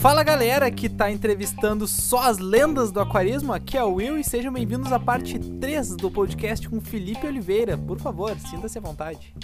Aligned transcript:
Fala 0.00 0.22
galera 0.22 0.70
que 0.70 0.88
tá 0.88 1.10
entrevistando 1.10 1.86
só 1.86 2.22
as 2.22 2.38
lendas 2.38 2.90
do 2.90 3.00
aquarismo, 3.00 3.52
aqui 3.52 3.76
é 3.76 3.84
o 3.84 3.96
Will 3.96 4.18
e 4.18 4.24
sejam 4.24 4.50
bem-vindos 4.50 4.90
à 4.90 4.98
parte 4.98 5.38
3 5.38 5.94
do 5.96 6.10
podcast 6.10 6.66
com 6.70 6.80
Felipe 6.80 7.26
Oliveira. 7.26 7.76
Por 7.76 8.00
favor, 8.00 8.34
sinta-se 8.38 8.78
à 8.78 8.80
vontade. 8.80 9.34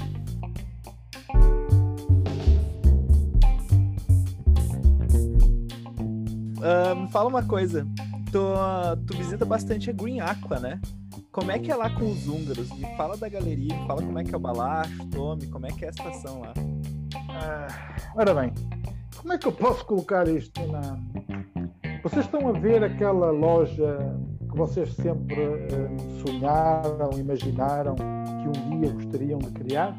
Um, 6.57 7.07
fala 7.11 7.29
uma 7.29 7.43
coisa, 7.43 7.87
tu, 8.33 8.41
tu 9.07 9.15
visita 9.15 9.45
bastante 9.45 9.91
a 9.91 9.93
Green 9.93 10.21
Aqua, 10.21 10.59
né? 10.59 10.81
Como 11.31 11.51
é 11.51 11.59
que 11.59 11.71
é 11.71 11.77
lá 11.77 11.91
com 11.91 12.11
os 12.11 12.27
húngaros? 12.27 12.71
Me 12.79 12.97
fala 12.97 13.15
da 13.19 13.29
galeria, 13.29 13.79
me 13.79 13.87
fala 13.87 14.03
como 14.03 14.19
é 14.19 14.25
que 14.25 14.35
é 14.35 14.37
o 14.39 14.41
balacho, 14.41 15.07
tome, 15.11 15.49
como 15.49 15.67
é 15.67 15.71
que 15.71 15.85
é 15.85 15.91
a 15.91 15.93
situação 15.93 16.41
lá. 16.41 16.55
Ah, 17.29 17.67
ora 18.17 18.35
bem, 18.35 18.53
como 19.27 19.35
é 19.35 19.39
que 19.39 19.47
eu 19.49 19.53
posso 19.53 19.85
colocar 19.85 20.29
isto 20.29 20.65
na. 20.69 20.97
Vocês 22.05 22.27
estão 22.27 22.49
a 22.49 22.53
ver 22.53 22.85
aquela 22.85 23.33
loja 23.33 23.99
que 24.49 24.57
vocês 24.57 24.95
sempre 24.95 25.43
uh, 25.45 26.25
sonharam, 26.25 27.11
imaginaram 27.19 27.97
que 27.97 28.61
um 28.61 28.81
dia 28.81 28.93
gostariam 28.93 29.41
de 29.41 29.51
criar? 29.51 29.97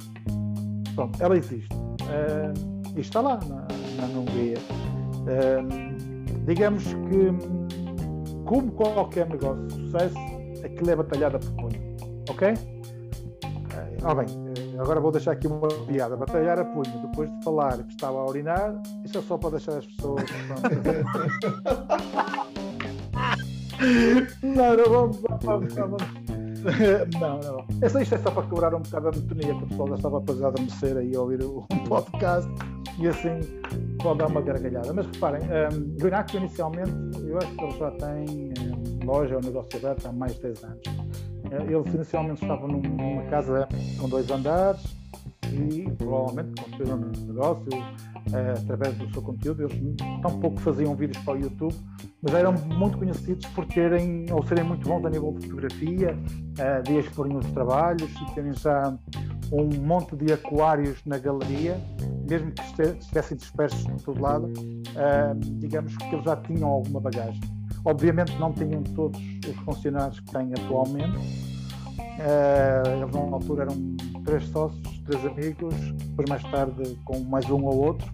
Pronto, 0.96 1.22
ela 1.22 1.36
existe. 1.36 1.76
Uh, 1.76 2.96
e 2.96 3.02
está 3.02 3.20
lá 3.20 3.38
na, 3.50 3.68
na 3.98 4.18
Hungria. 4.18 4.58
Uh, 5.28 6.46
digamos 6.46 6.86
que, 6.86 8.46
como 8.46 8.72
qualquer 8.72 9.28
negócio 9.28 9.68
de 9.68 9.74
sucesso, 9.74 10.18
aquilo 10.64 10.90
é 10.90 10.96
batalhada 10.96 11.38
por 11.38 11.52
punho. 11.52 11.98
Ok? 12.30 12.54
Ah, 14.04 14.16
bem, 14.16 14.47
agora 14.80 15.00
vou 15.00 15.12
deixar 15.12 15.32
aqui 15.32 15.48
uma 15.48 15.68
piada. 15.68 16.16
Batalhar 16.16 16.60
a 16.60 16.66
punho 16.66 17.02
depois 17.02 17.30
de 17.30 17.44
falar 17.44 17.78
que 17.84 17.94
estava 17.94 18.20
a 18.20 18.26
urinar, 18.26 18.82
isso 19.04 19.18
é 19.18 19.22
só 19.22 19.38
para 19.38 19.52
deixar 19.52 19.78
as 19.78 19.86
pessoas. 19.86 20.24
não, 24.44 24.78
não 24.78 24.86
vamos. 24.90 25.18
vamos, 25.42 25.74
vamos. 25.74 26.28
Não, 27.20 27.40
não. 27.40 27.66
Essa, 27.82 28.02
isto 28.02 28.16
é 28.16 28.18
só 28.18 28.32
para 28.32 28.44
quebrar 28.44 28.74
um 28.74 28.82
bocado 28.82 29.10
a 29.10 29.12
monotonia, 29.12 29.56
que 29.56 29.64
o 29.64 29.68
pessoal 29.68 29.88
já 29.90 29.96
estava 29.96 30.18
a 30.18 30.48
adormecer 30.48 30.98
aí 30.98 31.16
a 31.16 31.22
ouvir 31.22 31.44
o 31.44 31.66
podcast 31.88 32.50
e 33.00 33.08
assim 33.08 33.40
pode 34.02 34.20
dar 34.20 34.28
uma 34.28 34.42
gargalhada. 34.42 34.92
Mas 34.94 35.06
reparem, 35.08 35.42
um, 35.44 35.96
Guinaco 35.98 36.38
inicialmente, 36.38 36.92
eu 37.26 37.38
acho 37.38 37.56
que 37.56 37.64
ele 37.64 37.78
já 37.78 37.92
tem 37.92 38.54
um, 38.60 39.06
loja 39.06 39.36
ou 39.36 39.42
negócio 39.42 39.78
aberto 39.78 40.08
há 40.08 40.12
mais 40.12 40.36
de 40.36 40.42
10 40.42 40.64
anos. 40.64 40.82
Eles 41.52 41.94
inicialmente 41.94 42.42
estavam 42.42 42.68
numa 42.68 43.24
casa 43.24 43.68
com 44.00 44.10
dois 44.10 44.30
andares 44.30 44.98
e 45.54 45.90
provavelmente 45.98 46.62
construíram 46.62 46.98
um 46.98 47.28
negócio 47.28 47.70
uh, 47.70 48.58
através 48.58 48.98
do 48.98 49.12
seu 49.14 49.22
conteúdo. 49.22 49.64
Eles 49.64 49.96
tão 50.22 50.40
pouco 50.40 50.60
faziam 50.60 50.96
vídeos 50.96 51.24
para 51.24 51.34
o 51.34 51.42
YouTube, 51.42 51.76
mas 52.22 52.34
eram 52.34 52.54
muito 52.54 52.98
conhecidos 52.98 53.46
por 53.48 53.66
terem 53.66 54.26
ou 54.32 54.46
serem 54.46 54.64
muito 54.64 54.88
bons 54.88 55.06
a 55.06 55.10
nível 55.10 55.34
de 55.34 55.48
fotografia, 55.48 56.18
de 56.84 56.98
exporem 56.98 57.38
os 57.38 57.46
trabalhos 57.52 58.12
e 58.22 58.34
terem 58.34 58.54
já 58.54 58.98
um 59.52 59.70
monte 59.86 60.16
de 60.16 60.34
aquários 60.34 61.00
na 61.06 61.18
galeria, 61.18 61.80
mesmo 62.30 62.52
que 62.52 62.82
estivessem 62.82 63.38
dispersos 63.38 63.84
por 63.86 64.02
todo 64.02 64.22
lado, 64.22 64.52
digamos 65.60 65.96
que 65.96 66.14
eles 66.14 66.26
já 66.26 66.36
tinham 66.36 66.68
alguma 66.68 67.00
bagagem. 67.00 67.57
Obviamente 67.86 68.38
não 68.40 68.52
tinham 68.52 68.84
todos 68.84 69.20
os 69.48 69.56
funcionários 69.64 70.20
que 70.20 70.32
têm 70.32 70.52
atualmente. 70.54 71.18
Uh, 71.98 73.02
eles 73.02 73.14
na 73.14 73.20
altura 73.20 73.64
eram 73.64 73.76
três 74.26 74.44
sócios, 74.48 75.00
três 75.06 75.24
amigos, 75.26 75.76
depois 75.94 76.30
mais 76.30 76.44
tarde 76.44 76.98
com 77.06 77.20
mais 77.20 77.50
um 77.50 77.64
ou 77.64 77.86
outro, 77.86 78.12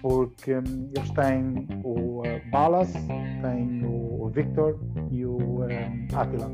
porque 0.00 0.54
um, 0.54 0.90
eles 0.96 1.10
têm 1.10 1.68
o 1.82 2.20
uh, 2.20 2.50
Balas, 2.50 2.92
têm 2.92 3.84
o, 3.84 4.28
Victor 4.32 4.78
e 5.10 5.26
o 5.26 5.62
Attila. 6.14 6.50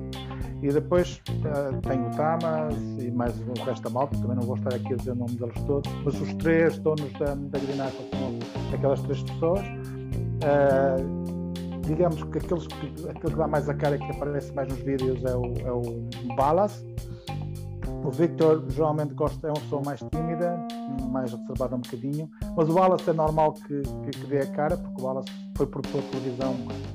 E 0.60 0.68
depois 0.68 1.22
uh, 1.30 1.80
tem 1.82 2.00
o 2.04 2.10
Tamas 2.10 2.74
e 2.98 3.10
mais 3.10 3.38
o 3.40 3.52
resto 3.64 3.84
da 3.84 3.90
malta, 3.90 4.18
também 4.18 4.34
não 4.34 4.42
vou 4.42 4.56
estar 4.56 4.74
aqui 4.74 4.94
a 4.94 4.96
dizer 4.96 5.12
o 5.12 5.14
nome 5.14 5.36
deles 5.36 5.62
todos, 5.64 5.92
mas 6.04 6.20
os 6.20 6.34
três 6.34 6.78
donos 6.78 7.12
da, 7.12 7.34
da 7.34 7.58
Grinaca 7.58 7.92
são 7.92 8.74
aquelas 8.74 9.00
três 9.02 9.22
pessoas. 9.22 9.60
Uh, 10.42 11.37
digamos 11.88 12.22
que 12.22 12.38
aqueles 12.38 12.66
que, 12.66 13.08
aquele 13.08 13.32
que 13.32 13.38
dá 13.38 13.48
mais 13.48 13.68
a 13.68 13.74
cara 13.74 13.96
e 13.96 13.98
que 13.98 14.10
aparece 14.10 14.52
mais 14.52 14.68
nos 14.68 14.78
vídeos 14.80 15.24
é 15.24 15.34
o, 15.34 15.54
é 15.66 15.72
o 15.72 16.36
Balas. 16.36 16.84
O 18.04 18.10
Victor 18.10 18.64
geralmente 18.68 19.14
gosta, 19.14 19.48
é 19.48 19.50
uma 19.50 19.60
pessoa 19.60 19.82
mais 19.84 20.00
tímida, 20.00 20.56
mais 21.10 21.32
reservada 21.32 21.74
um 21.74 21.80
bocadinho, 21.80 22.30
mas 22.56 22.68
o 22.68 22.72
Balas 22.72 23.08
é 23.08 23.12
normal 23.12 23.54
que, 23.54 23.82
que, 23.82 24.10
que 24.10 24.26
dê 24.26 24.38
a 24.40 24.46
cara, 24.46 24.76
porque 24.76 25.00
o 25.00 25.04
Balas 25.04 25.24
foi 25.56 25.66
produtor 25.66 26.02
de 26.02 26.08
televisão 26.08 26.54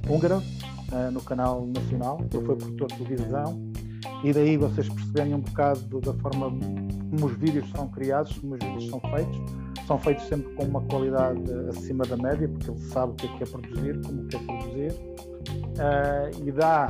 húngara 0.10 0.38
uh, 0.38 1.12
no 1.12 1.22
canal 1.22 1.66
nacional, 1.66 2.20
ele 2.22 2.46
foi 2.46 2.56
produtor 2.56 2.88
de 2.88 2.98
televisão, 3.04 3.72
e 4.24 4.32
daí 4.32 4.56
vocês 4.56 4.88
perceberem 4.88 5.34
um 5.34 5.42
bocado 5.42 6.00
da 6.00 6.14
forma 6.14 6.50
como 7.10 7.26
os 7.26 7.38
vídeos 7.38 7.70
são 7.72 7.90
criados, 7.90 8.38
como 8.38 8.54
os 8.54 8.60
vídeos 8.60 8.90
são 8.90 9.00
feitos 9.02 9.63
são 9.88 9.98
feitos 10.00 10.26
sempre 10.26 10.54
com 10.56 10.64
uma 10.64 10.82
qualidade 10.82 11.42
acima 11.70 12.06
da 12.06 12.18
média, 12.18 12.48
porque 12.48 12.70
ele 12.70 12.80
sabe 12.80 13.14
o 13.14 13.16
que 13.16 13.28
é 13.28 13.38
que 13.38 13.44
é 13.44 13.46
produzir, 13.46 14.02
como 14.02 14.28
quer 14.28 14.46
produzir, 14.46 14.92
uh, 14.92 16.48
e 16.48 16.52
dá 16.52 16.90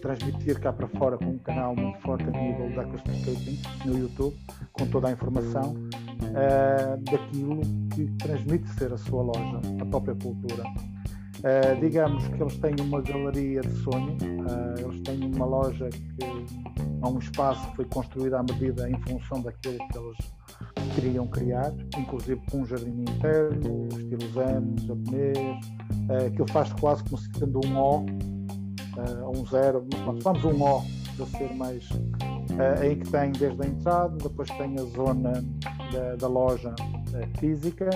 transmitir 0.00 0.60
cá 0.60 0.72
para 0.72 0.88
fora 0.88 1.18
com 1.18 1.26
um 1.26 1.38
canal 1.38 1.74
muito 1.74 1.98
forte 2.00 2.24
a 2.24 2.30
nível 2.30 2.70
da 2.74 2.82
Aquascaping 2.82 3.60
no 3.84 3.98
YouTube, 3.98 4.36
com 4.72 4.86
toda 4.86 5.08
a 5.08 5.12
informação 5.12 5.72
uh, 5.72 6.96
daquilo 7.10 7.60
que 7.94 8.06
transmite 8.18 8.68
ser 8.74 8.92
a 8.92 8.98
sua 8.98 9.22
loja, 9.22 9.60
a 9.80 9.86
própria 9.86 10.14
cultura. 10.14 10.64
Uh, 11.38 11.80
digamos 11.80 12.26
que 12.28 12.42
eles 12.42 12.56
têm 12.58 12.74
uma 12.80 13.00
galeria 13.00 13.60
de 13.60 13.72
sonho, 13.82 14.16
uh, 14.16 14.80
eles 14.80 15.00
têm 15.02 15.32
uma 15.34 15.46
loja 15.46 15.88
que 15.88 16.24
há 17.02 17.08
um 17.08 17.18
espaço 17.18 17.68
que 17.70 17.76
foi 17.76 17.84
construído 17.86 18.34
à 18.34 18.42
medida 18.42 18.88
em 18.90 19.00
função 19.02 19.40
daquilo 19.42 19.78
que 19.88 19.98
eles 19.98 20.37
queriam 20.94 21.26
criar, 21.26 21.72
inclusive 21.96 22.40
com 22.50 22.58
um 22.58 22.66
jardim 22.66 23.02
interno, 23.02 23.88
estilo 23.90 24.32
zen, 24.32 24.86
japonês, 24.86 25.38
uh, 26.08 26.26
aquilo 26.26 26.50
faz 26.50 26.72
quase 26.74 27.04
como 27.04 27.18
se 27.18 27.28
sendo 27.38 27.60
um 27.64 27.78
O, 27.78 28.00
uh, 28.00 29.30
um 29.30 29.46
zero, 29.46 29.86
mas 30.06 30.22
vamos 30.22 30.44
um 30.44 30.62
O 30.62 30.82
para 31.16 31.26
ser 31.26 31.54
mais 31.54 31.88
uh, 31.90 32.80
aí 32.80 32.96
que 32.96 33.10
tem 33.10 33.32
desde 33.32 33.62
a 33.62 33.66
entrada, 33.66 34.16
depois 34.16 34.48
tem 34.50 34.74
a 34.78 34.84
zona 34.96 35.32
da, 35.92 36.16
da 36.16 36.28
loja 36.28 36.74
física, 37.38 37.88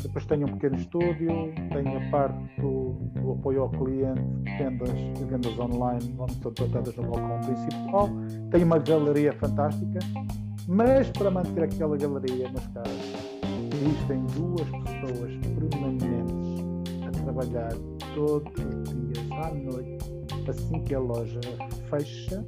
depois 0.00 0.24
tem 0.24 0.42
um 0.42 0.48
pequeno 0.54 0.76
estúdio, 0.76 1.28
tem 1.70 1.96
a 1.96 2.10
parte 2.10 2.38
do, 2.58 2.92
do 3.20 3.32
apoio 3.32 3.62
ao 3.62 3.68
cliente, 3.68 4.22
vendas, 4.56 4.90
vendas 5.28 5.58
online, 5.58 6.14
onde 6.18 6.32
estão 6.32 6.52
tratadas 6.52 6.96
no 6.96 7.02
balcão 7.02 7.40
principal, 7.40 8.08
tem 8.50 8.64
uma 8.64 8.78
galeria 8.78 9.34
fantástica, 9.34 9.98
mas 10.68 11.08
para 11.10 11.30
manter 11.30 11.64
aquela 11.64 11.96
galeria, 11.96 12.50
meus 12.50 12.66
caros, 12.68 12.92
existem 13.74 14.24
duas 14.34 14.68
pessoas 14.68 15.32
permanentes 15.42 17.06
a 17.06 17.10
trabalhar 17.10 17.72
todos 18.14 18.52
os 18.52 19.12
dias 19.12 19.30
à 19.32 19.50
noite, 19.50 19.98
assim 20.48 20.82
que 20.84 20.94
a 20.94 21.00
loja 21.00 21.40
fecha, 21.90 22.44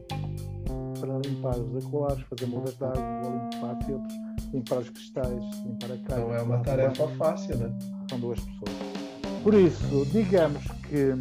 para 1.00 1.18
limpar 1.18 1.58
os 1.58 1.86
aquários, 1.86 2.22
fazer 2.22 2.46
mudas 2.46 2.76
de 2.76 2.84
água, 2.84 3.48
limpar 3.52 3.84
filtros, 3.84 4.14
limpar 4.52 4.78
os 4.78 4.90
cristais, 4.90 5.44
limpar 5.64 5.92
a 5.92 5.98
cara. 6.08 6.20
Não 6.22 6.34
é 6.34 6.42
uma 6.42 6.58
tarefa 6.60 7.08
fácil, 7.08 7.56
né? 7.58 7.78
São 8.08 8.18
duas 8.18 8.40
pessoas. 8.40 8.96
Por 9.42 9.54
isso, 9.54 10.06
digamos 10.10 10.64
que 10.88 11.12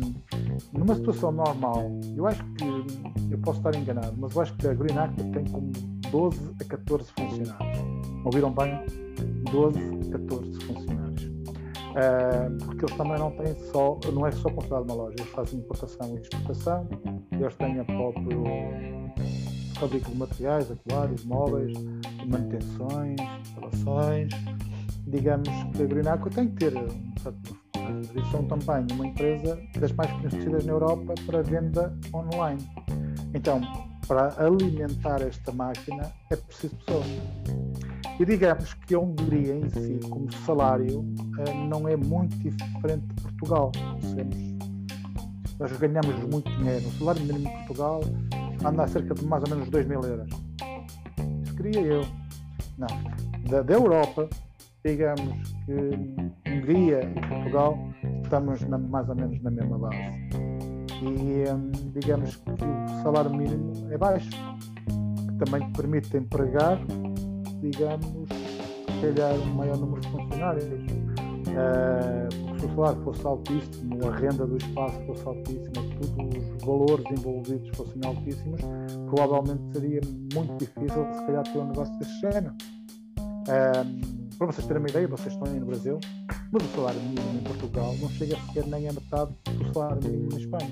numa 0.73 0.95
situação 0.95 1.31
normal, 1.31 1.91
eu 2.15 2.25
acho 2.25 2.43
que 2.55 2.65
eu 3.31 3.37
posso 3.39 3.59
estar 3.59 3.75
enganado, 3.75 4.15
mas 4.17 4.35
eu 4.35 4.41
acho 4.41 4.55
que 4.55 4.67
a 4.67 4.73
Green 4.73 4.97
Actor 4.97 5.25
tem 5.31 5.43
como 5.45 5.71
12 6.15 6.55
a 6.61 6.63
14 6.63 7.11
funcionários. 7.11 7.79
Ouviram 8.23 8.49
bem? 8.53 8.85
12 9.51 9.79
a 9.79 10.17
14 10.17 10.59
funcionários. 10.61 11.23
Uh, 11.25 12.65
porque 12.65 12.85
eles 12.85 12.95
também 12.95 13.19
não 13.19 13.31
têm 13.31 13.53
só, 13.71 13.99
não 14.13 14.25
é 14.25 14.31
só 14.31 14.49
considerado 14.49 14.85
uma 14.85 14.95
loja, 14.95 15.15
eles 15.19 15.31
fazem 15.33 15.59
importação 15.59 16.15
e 16.15 16.21
exportação, 16.21 16.87
eles 17.33 17.55
têm 17.55 17.79
a 17.79 17.83
próprio 17.83 18.43
fábrica 19.77 20.09
de 20.09 20.17
materiais, 20.17 20.71
aquários, 20.71 21.25
móveis, 21.25 21.73
manutenções, 22.25 23.17
instalações. 23.41 24.31
Digamos 25.07 25.49
que 25.73 25.83
a 25.83 25.85
Grinaco 25.85 26.29
tem 26.29 26.47
que 26.47 26.55
ter, 26.55 26.73
eles 26.73 28.27
são 28.31 28.45
também 28.45 28.87
uma 28.93 29.07
empresa 29.07 29.59
das 29.79 29.91
mais 29.91 30.11
conhecidas 30.13 30.65
na 30.65 30.71
Europa 30.71 31.13
para 31.25 31.41
venda 31.41 31.93
online. 32.13 32.61
Então, 33.33 33.61
para 34.07 34.33
alimentar 34.37 35.21
esta 35.21 35.51
máquina 35.51 36.11
é 36.29 36.35
preciso 36.35 36.75
pessoas. 36.77 37.05
E 38.19 38.25
digamos 38.25 38.73
que 38.73 38.95
a 38.95 38.99
Hungria 38.99 39.55
em 39.55 39.69
si, 39.69 39.99
como 40.09 40.31
salário, 40.45 41.05
eh, 41.39 41.53
não 41.67 41.87
é 41.87 41.95
muito 41.95 42.37
diferente 42.37 43.05
de 43.07 43.21
Portugal. 43.21 43.71
Nós 45.59 45.71
ganhamos 45.77 46.15
muito 46.29 46.49
dinheiro. 46.57 46.87
O 46.87 46.91
salário 46.93 47.21
mínimo 47.21 47.49
em 47.49 47.65
Portugal 47.65 48.01
anda 48.65 48.83
a 48.83 48.87
cerca 48.87 49.13
de 49.13 49.25
mais 49.25 49.43
ou 49.43 49.49
menos 49.49 49.69
2 49.69 49.87
mil 49.87 50.01
euros. 50.01 50.29
Isso 51.43 51.55
queria 51.55 51.81
eu. 51.81 52.05
Não. 52.77 52.87
Da, 53.49 53.61
da 53.61 53.73
Europa, 53.73 54.29
digamos 54.83 55.55
que 55.65 56.49
Hungria 56.49 57.03
e 57.03 57.27
Portugal 57.27 57.77
estamos 58.23 58.61
na, 58.61 58.77
mais 58.77 59.09
ou 59.09 59.15
menos 59.15 59.41
na 59.41 59.51
mesma 59.51 59.77
base. 59.77 60.24
E 61.01 61.49
hum, 61.51 61.71
digamos 61.93 62.35
que 62.35 62.49
o 62.51 63.03
salário 63.03 63.31
mínimo 63.31 63.73
é 63.91 63.97
baixo, 63.97 64.29
que 64.29 65.45
também 65.45 65.71
permite 65.73 66.15
empregar, 66.17 66.79
digamos, 67.61 68.29
se 68.29 69.01
calhar 69.01 69.35
um 69.35 69.55
maior 69.55 69.77
número 69.77 70.01
de 70.01 70.07
funcionários. 70.09 70.65
Uh, 70.65 72.59
se 72.59 72.65
o 72.65 72.75
salário 72.75 73.01
fosse 73.03 73.25
altíssimo, 73.25 74.07
a 74.07 74.15
renda 74.15 74.45
do 74.45 74.57
espaço 74.57 74.99
fosse 75.05 75.27
altíssima, 75.27 75.73
todos 75.99 76.57
os 76.57 76.65
valores 76.65 77.05
envolvidos 77.11 77.69
fossem 77.77 78.01
altíssimos, 78.05 78.61
provavelmente 79.09 79.61
seria 79.73 80.01
muito 80.33 80.57
difícil, 80.57 81.05
se 81.13 81.25
calhar, 81.25 81.43
ter 81.43 81.59
um 81.59 81.67
negócio 81.67 81.97
desse 81.99 82.19
género. 82.19 82.53
Um, 83.19 84.37
para 84.37 84.47
vocês 84.47 84.67
terem 84.67 84.81
uma 84.81 84.89
ideia, 84.89 85.07
vocês 85.07 85.33
estão 85.33 85.47
aí 85.51 85.59
no 85.59 85.65
Brasil, 85.65 85.99
mas 86.55 86.63
o 86.63 86.75
salário 86.75 87.01
mínimo 87.01 87.37
em 87.37 87.43
Portugal 87.43 87.93
não 87.99 88.09
chega 88.11 88.37
sequer 88.47 88.65
nem 88.67 88.87
a 88.87 88.93
metade 88.93 89.33
do 89.57 89.73
salário 89.73 90.01
mínimo 90.01 90.29
na 90.31 90.37
Espanha. 90.37 90.71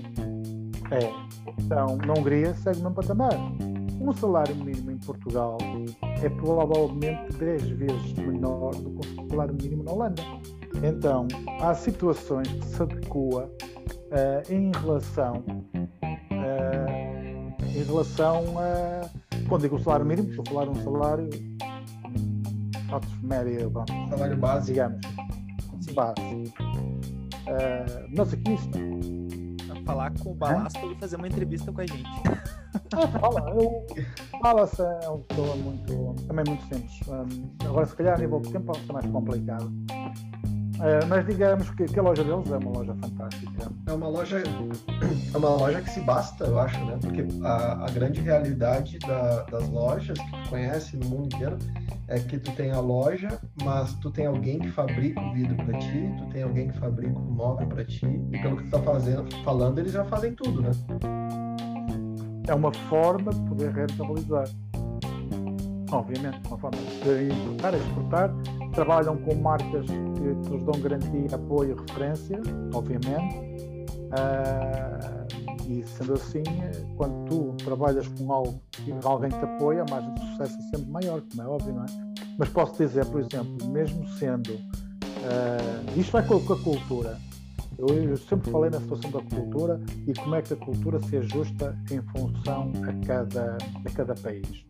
É. 0.91 1.12
Então, 1.59 1.97
na 1.97 2.13
Hungria 2.13 2.53
segue 2.53 2.80
o 2.80 2.83
mesmo 2.83 2.95
patamar. 2.95 3.33
Um 4.00 4.13
salário 4.13 4.56
mínimo 4.56 4.91
em 4.91 4.97
Portugal 5.00 5.57
é 6.21 6.30
provavelmente 6.30 7.33
10 7.33 7.63
vezes 7.71 8.13
menor 8.13 8.74
do 8.75 8.91
que 8.91 9.21
o 9.21 9.30
salário 9.30 9.53
mínimo 9.62 9.83
na 9.83 9.91
Holanda. 9.91 10.24
Então, 10.81 11.27
há 11.59 11.75
situações 11.75 12.47
que 12.47 12.65
se 12.65 12.81
adequa 12.81 13.45
uh, 13.45 13.50
em 14.50 14.71
relação 14.71 15.44
uh, 16.31 16.83
em 17.75 17.83
relação 17.83 18.44
a 18.57 19.09
quando 19.50 19.63
digo 19.63 19.77
salário 19.79 20.06
mínimo, 20.06 20.29
estou 20.29 20.44
a 20.47 20.50
falar 20.50 20.65
de 20.65 20.79
um 20.79 20.83
salário 20.83 21.29
status 22.94 23.21
médio, 23.21 23.69
bom, 23.69 23.86
salário 24.09 24.38
básico, 24.38 24.68
digamos, 24.68 25.12
Base. 25.93 26.53
Uh, 27.47 28.07
mas 28.15 28.33
aqui 28.33 28.53
está. 28.53 28.79
Falar 29.85 30.13
com 30.19 30.31
o 30.31 30.33
Balas 30.33 30.71
para 30.71 30.85
ele 30.85 30.95
fazer 30.95 31.17
uma 31.17 31.27
entrevista 31.27 31.71
com 31.71 31.81
a 31.81 31.85
gente. 31.85 32.09
Ah, 32.93 33.07
fala, 33.19 33.49
eu, 33.49 33.85
Balas 34.41 34.79
é 34.79 35.09
uma 35.09 35.19
pessoa 35.19 35.55
muito, 35.55 36.15
também 36.27 36.45
muito 36.47 36.63
simples. 36.63 37.01
Um, 37.07 37.65
agora, 37.67 37.85
se 37.85 37.95
calhar, 37.95 38.15
a 38.15 38.21
nível 38.21 38.39
de 38.39 38.51
tempo, 38.51 38.65
pode 38.65 38.85
ser 38.85 38.93
mais 38.93 39.05
complicado. 39.07 39.65
Uh, 39.65 41.05
mas 41.07 41.25
digamos 41.25 41.69
que, 41.71 41.85
que, 41.85 41.99
a 41.99 42.01
loja 42.01 42.23
deles 42.23 42.51
é 42.51 42.57
uma 42.57 42.71
loja 42.71 42.95
fantástica. 42.95 43.71
É 43.87 43.93
uma 43.93 44.07
loja, 44.07 44.43
é 45.33 45.37
uma 45.37 45.49
loja 45.49 45.81
que 45.81 45.89
se 45.89 46.01
basta, 46.01 46.45
eu 46.45 46.59
acho, 46.59 46.83
né? 46.85 46.97
Porque 47.01 47.25
a, 47.43 47.85
a 47.85 47.89
grande 47.91 48.21
realidade 48.21 48.99
da, 48.99 49.43
das 49.43 49.67
lojas 49.69 50.17
que 50.17 50.31
tu 50.31 50.49
conhece 50.49 50.97
no 50.97 51.05
mundo 51.07 51.35
inteiro 51.35 51.57
é 52.07 52.19
que 52.19 52.38
tu 52.38 52.51
tem 52.51 52.71
a 52.71 52.79
loja, 52.79 53.39
mas 53.63 53.94
tu 53.95 54.11
tem 54.11 54.25
alguém 54.25 54.59
que 54.59 54.69
fabrica 54.71 55.19
o 55.21 55.33
vidro 55.33 55.55
para 55.55 55.77
ti, 55.79 56.13
tu 56.17 56.25
tem 56.27 56.44
alguém 56.44 56.69
que 56.69 56.77
fabrica 56.77 57.17
o 57.17 57.31
móvel 57.31 57.67
para 57.67 57.85
ti, 57.85 58.05
e 58.05 58.41
pelo 58.41 58.57
que 58.57 58.63
tu 58.65 58.71
tá 58.71 58.79
fazendo, 58.79 59.33
falando, 59.44 59.79
eles 59.79 59.91
já 59.91 60.03
fazem 60.05 60.33
tudo, 60.33 60.61
né? 60.61 60.71
É 62.47 62.53
uma 62.53 62.73
forma 62.89 63.31
de 63.31 63.41
poder 63.50 63.71
rentabilizar. 63.71 64.47
Obviamente, 65.91 66.41
uma 66.47 66.57
forma 66.57 66.77
de 66.77 67.00
poder 67.00 67.31
importar, 67.31 67.73
exportar. 67.75 68.33
Trabalham 68.73 69.17
com 69.17 69.35
marcas 69.35 69.85
que, 69.85 70.44
que 70.44 70.50
nos 70.50 70.63
dão 70.63 70.81
garantia, 70.81 71.27
apoio 71.31 71.75
referência, 71.88 72.41
obviamente. 72.73 73.38
Uh, 74.11 75.12
e 75.79 75.83
sendo 75.83 76.13
assim, 76.13 76.43
quando 76.95 77.25
tu 77.27 77.53
trabalhas 77.63 78.07
com 78.07 78.31
algo 78.31 78.61
que 78.71 78.93
alguém 79.03 79.29
te 79.29 79.43
apoia, 79.43 79.81
a 79.81 79.85
margem 79.89 80.13
de 80.13 80.21
sucesso 80.21 80.57
é 80.57 80.77
sempre 80.77 80.91
maior, 80.91 81.21
como 81.21 81.41
é 81.41 81.47
óbvio, 81.47 81.73
não 81.73 81.83
é? 81.83 81.87
Mas 82.37 82.49
posso 82.49 82.77
dizer, 82.77 83.05
por 83.05 83.21
exemplo, 83.21 83.67
mesmo 83.69 84.07
sendo. 84.19 84.53
Uh, 84.53 85.99
isto 85.99 86.11
vai 86.11 86.25
com 86.25 86.35
a 86.35 86.59
cultura. 86.59 87.17
Eu, 87.77 87.87
eu, 87.87 88.17
sempre 88.17 88.51
falei 88.51 88.69
na 88.69 88.79
situação 88.79 89.09
da 89.09 89.21
cultura 89.21 89.81
e 90.05 90.13
como 90.13 90.35
é 90.35 90.41
que 90.43 90.53
a 90.53 90.57
cultura 90.57 90.99
se 90.99 91.17
ajusta 91.17 91.75
em 91.91 92.01
função 92.11 92.71
a 92.83 93.05
cada, 93.05 93.57
a 93.83 93.89
cada 93.95 94.13
país. 94.15 94.63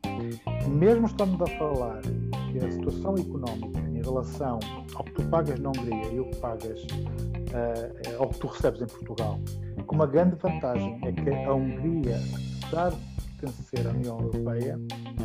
Mesmo 0.69 1.07
estando 1.07 1.43
a 1.43 1.47
falar 1.47 2.01
que 2.01 2.59
a 2.59 2.71
situação 2.71 3.15
económica 3.15 3.79
em 3.89 4.01
relação 4.01 4.59
ao 4.95 5.03
que 5.03 5.11
tu 5.11 5.23
pagas 5.23 5.59
na 5.59 5.69
Hungria 5.69 6.13
e 6.13 6.19
o 6.19 6.29
que 6.29 6.37
pagas 6.37 6.81
uh, 6.83 8.21
ao 8.21 8.29
que 8.29 8.39
tu 8.39 8.47
recebes 8.47 8.81
em 8.81 8.87
Portugal 8.87 9.39
uma 9.91 10.07
grande 10.07 10.35
vantagem 10.35 10.99
é 11.03 11.11
que 11.11 11.29
a 11.29 11.53
Hungria, 11.53 12.19
apesar 12.63 12.91
de 12.91 12.97
pertencer 13.39 13.87
à 13.87 13.91
União 13.91 14.19
Europeia, 14.19 14.79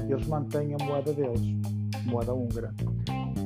eles 0.08 0.26
mantêm 0.26 0.75
a 0.75 0.84
moeda 0.84 1.12
deles, 1.12 1.43
a 1.94 2.10
moeda 2.10 2.34
húngara. 2.34 2.75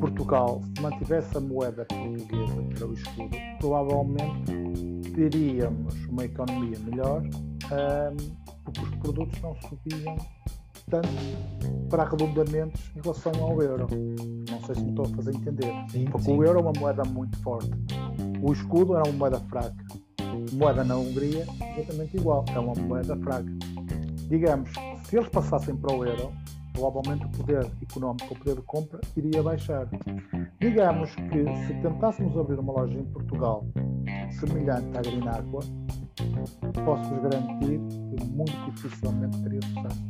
Portugal, 0.00 0.60
se 0.74 0.82
mantivesse 0.82 1.36
a 1.36 1.40
moeda 1.40 1.84
portuguesa, 1.84 2.62
que 2.62 2.76
era 2.76 2.86
o 2.86 2.92
escudo, 2.92 3.36
provavelmente 3.60 5.10
teríamos 5.14 5.94
uma 6.06 6.24
economia 6.24 6.78
melhor, 6.80 7.22
porque 8.64 8.80
os 8.80 8.90
produtos 8.96 9.40
não 9.40 9.54
subiam 9.62 10.16
tanto 10.90 11.08
para 11.88 12.02
arredondamentos 12.02 12.90
em 12.96 13.00
relação 13.00 13.32
ao 13.40 13.62
euro. 13.62 13.86
Não 14.50 14.60
sei 14.66 14.74
se 14.74 14.82
me 14.82 14.90
estou 14.90 15.06
a 15.06 15.08
fazer 15.10 15.34
entender. 15.34 15.72
Sim, 15.90 16.06
porque 16.06 16.26
sim. 16.26 16.36
o 16.36 16.44
euro 16.44 16.58
é 16.58 16.62
uma 16.62 16.72
moeda 16.78 17.04
muito 17.04 17.38
forte. 17.38 17.70
O 18.42 18.52
escudo 18.52 18.96
era 18.96 19.04
uma 19.08 19.16
moeda 19.16 19.38
fraca 19.40 19.84
moeda 20.52 20.84
na 20.84 20.96
Hungria 20.96 21.46
exatamente 21.76 22.16
igual, 22.16 22.44
é 22.48 22.58
uma 22.58 22.74
moeda 22.74 23.16
fraca. 23.16 23.50
Digamos, 24.28 24.70
se 25.04 25.16
eles 25.16 25.28
passassem 25.28 25.76
para 25.76 25.94
o 25.94 26.04
euro, 26.04 26.32
provavelmente 26.72 27.26
o 27.26 27.28
poder 27.30 27.66
económico, 27.82 28.34
o 28.34 28.38
poder 28.38 28.56
de 28.56 28.62
compra, 28.62 29.00
iria 29.16 29.42
baixar. 29.42 29.88
Digamos 30.60 31.14
que 31.14 31.66
se 31.66 31.74
tentássemos 31.82 32.36
abrir 32.36 32.58
uma 32.58 32.72
loja 32.72 32.98
em 32.98 33.04
Portugal 33.04 33.66
semelhante 34.38 34.96
à 34.96 35.02
Grináqua, 35.02 35.60
posso-vos 36.84 37.22
garantir 37.22 37.80
que 38.16 38.24
muito 38.26 38.70
dificilmente 38.70 39.42
teria 39.42 39.60
sucesso. 39.62 40.02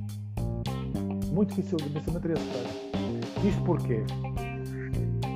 Muito 1.32 1.54
dificilmente 1.54 2.20
teria 2.20 2.36
sucesso. 2.36 2.92
Isto 3.44 3.62
porquê? 3.64 4.04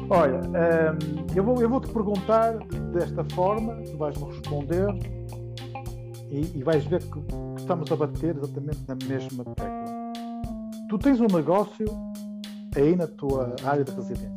Olha, 0.08 0.40
hum, 0.40 1.26
eu, 1.34 1.42
vou, 1.42 1.60
eu 1.60 1.68
vou 1.68 1.80
te 1.80 1.92
perguntar 1.92 2.58
desta 2.92 3.24
forma, 3.34 3.74
tu 3.82 3.96
vais-me 3.96 4.24
responder 4.26 4.86
e, 6.30 6.58
e, 6.58 6.62
vais 6.62 6.84
ver 6.84 7.02
que, 7.02 7.20
que 7.20 7.60
estamos 7.60 7.90
a 7.90 7.96
bater 7.96 8.36
exatamente 8.36 8.80
na 8.86 8.94
mesma 8.94 9.44
tecla. 9.44 10.12
Tu 10.88 10.98
tens 10.98 11.20
um 11.20 11.26
negócio 11.26 11.86
aí 12.76 12.94
na 12.94 13.08
tua 13.08 13.56
área 13.64 13.82
de 13.82 13.90
residência. 13.90 14.30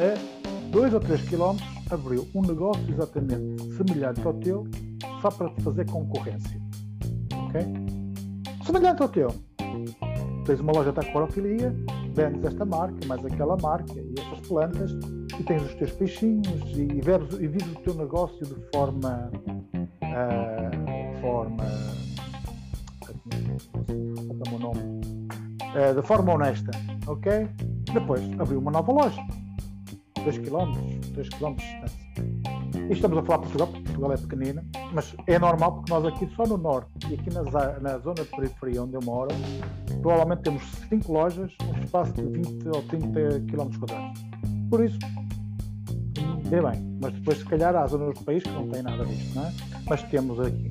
A 0.00 0.70
2 0.70 0.94
ou 0.94 1.00
3 1.00 1.22
km 1.28 1.56
abriu 1.90 2.26
um 2.34 2.40
negócio 2.40 2.84
exatamente 2.88 3.62
semelhante 3.76 4.26
ao 4.26 4.32
teu, 4.34 4.66
só 5.20 5.30
para 5.30 5.50
te 5.50 5.62
fazer 5.62 5.84
concorrência. 5.90 6.58
Ok? 7.48 7.60
Semelhante 8.64 9.02
ao 9.02 9.08
teu. 9.08 9.28
Tens 10.46 10.60
uma 10.60 10.72
loja 10.72 10.92
de 10.92 11.00
aquarofilia, 11.00 11.74
vendes 12.14 12.44
esta 12.44 12.64
marca, 12.64 12.96
mais 13.06 13.24
aquela 13.24 13.56
marca 13.56 13.92
e 13.94 14.14
essas 14.18 14.33
plantas 14.48 14.92
e 15.38 15.42
tens 15.44 15.62
os 15.62 15.74
teus 15.74 15.92
peixinhos 15.92 16.62
e, 16.76 16.82
e, 16.82 17.00
vives 17.48 17.72
o 17.72 17.80
teu 17.80 17.94
negócio 17.94 18.44
de 18.46 18.54
forma 18.74 19.30
uh, 20.02 21.20
forma 21.20 21.64
como 24.38 24.56
é 24.56 24.58
nome? 24.58 24.80
Uh, 25.74 25.94
de 25.94 26.06
forma 26.06 26.34
honesta 26.34 26.70
ok? 27.06 27.48
Depois 27.92 28.22
abriu 28.38 28.58
uma 28.58 28.70
nova 28.70 28.92
loja. 28.92 29.22
2 30.24 30.38
km 30.38 30.72
3 31.14 31.28
km 31.30 31.54
de 31.54 31.82
distância. 31.82 31.84
E 32.88 32.92
estamos 32.92 33.18
a 33.18 33.22
falar 33.22 33.38
de 33.38 33.42
Portugal, 33.44 33.68
porque 33.68 33.82
Portugal 33.84 34.12
é 34.12 34.16
pequenina, 34.16 34.64
mas 34.92 35.14
é 35.26 35.38
normal 35.38 35.72
porque 35.74 35.92
nós 35.92 36.04
aqui 36.04 36.28
só 36.34 36.44
no 36.44 36.58
norte 36.58 36.90
e 37.10 37.14
aqui 37.14 37.30
na, 37.32 37.42
na 37.80 37.98
zona 37.98 38.22
de 38.22 38.30
periferia 38.30 38.82
onde 38.82 38.94
eu 38.94 39.00
moro, 39.02 39.34
provavelmente 40.02 40.42
temos 40.42 40.62
5 40.88 41.12
lojas, 41.12 41.52
um 41.62 41.82
espaço 41.82 42.12
de 42.12 42.22
20 42.22 42.68
ou 42.68 42.82
30 42.82 43.40
km 43.50 43.78
quadrados. 43.78 44.33
Por 44.74 44.84
isso, 44.84 44.98
bem 46.50 46.60
bem, 46.60 46.98
mas 47.00 47.12
depois 47.12 47.38
se 47.38 47.44
calhar 47.44 47.76
há 47.76 47.86
zonas 47.86 48.12
do 48.12 48.24
país 48.24 48.42
que 48.42 48.50
não 48.50 48.68
têm 48.68 48.82
nada 48.82 49.04
disto, 49.04 49.36
não 49.36 49.46
é? 49.46 49.52
Mas 49.88 50.02
temos 50.02 50.40
aqui. 50.40 50.68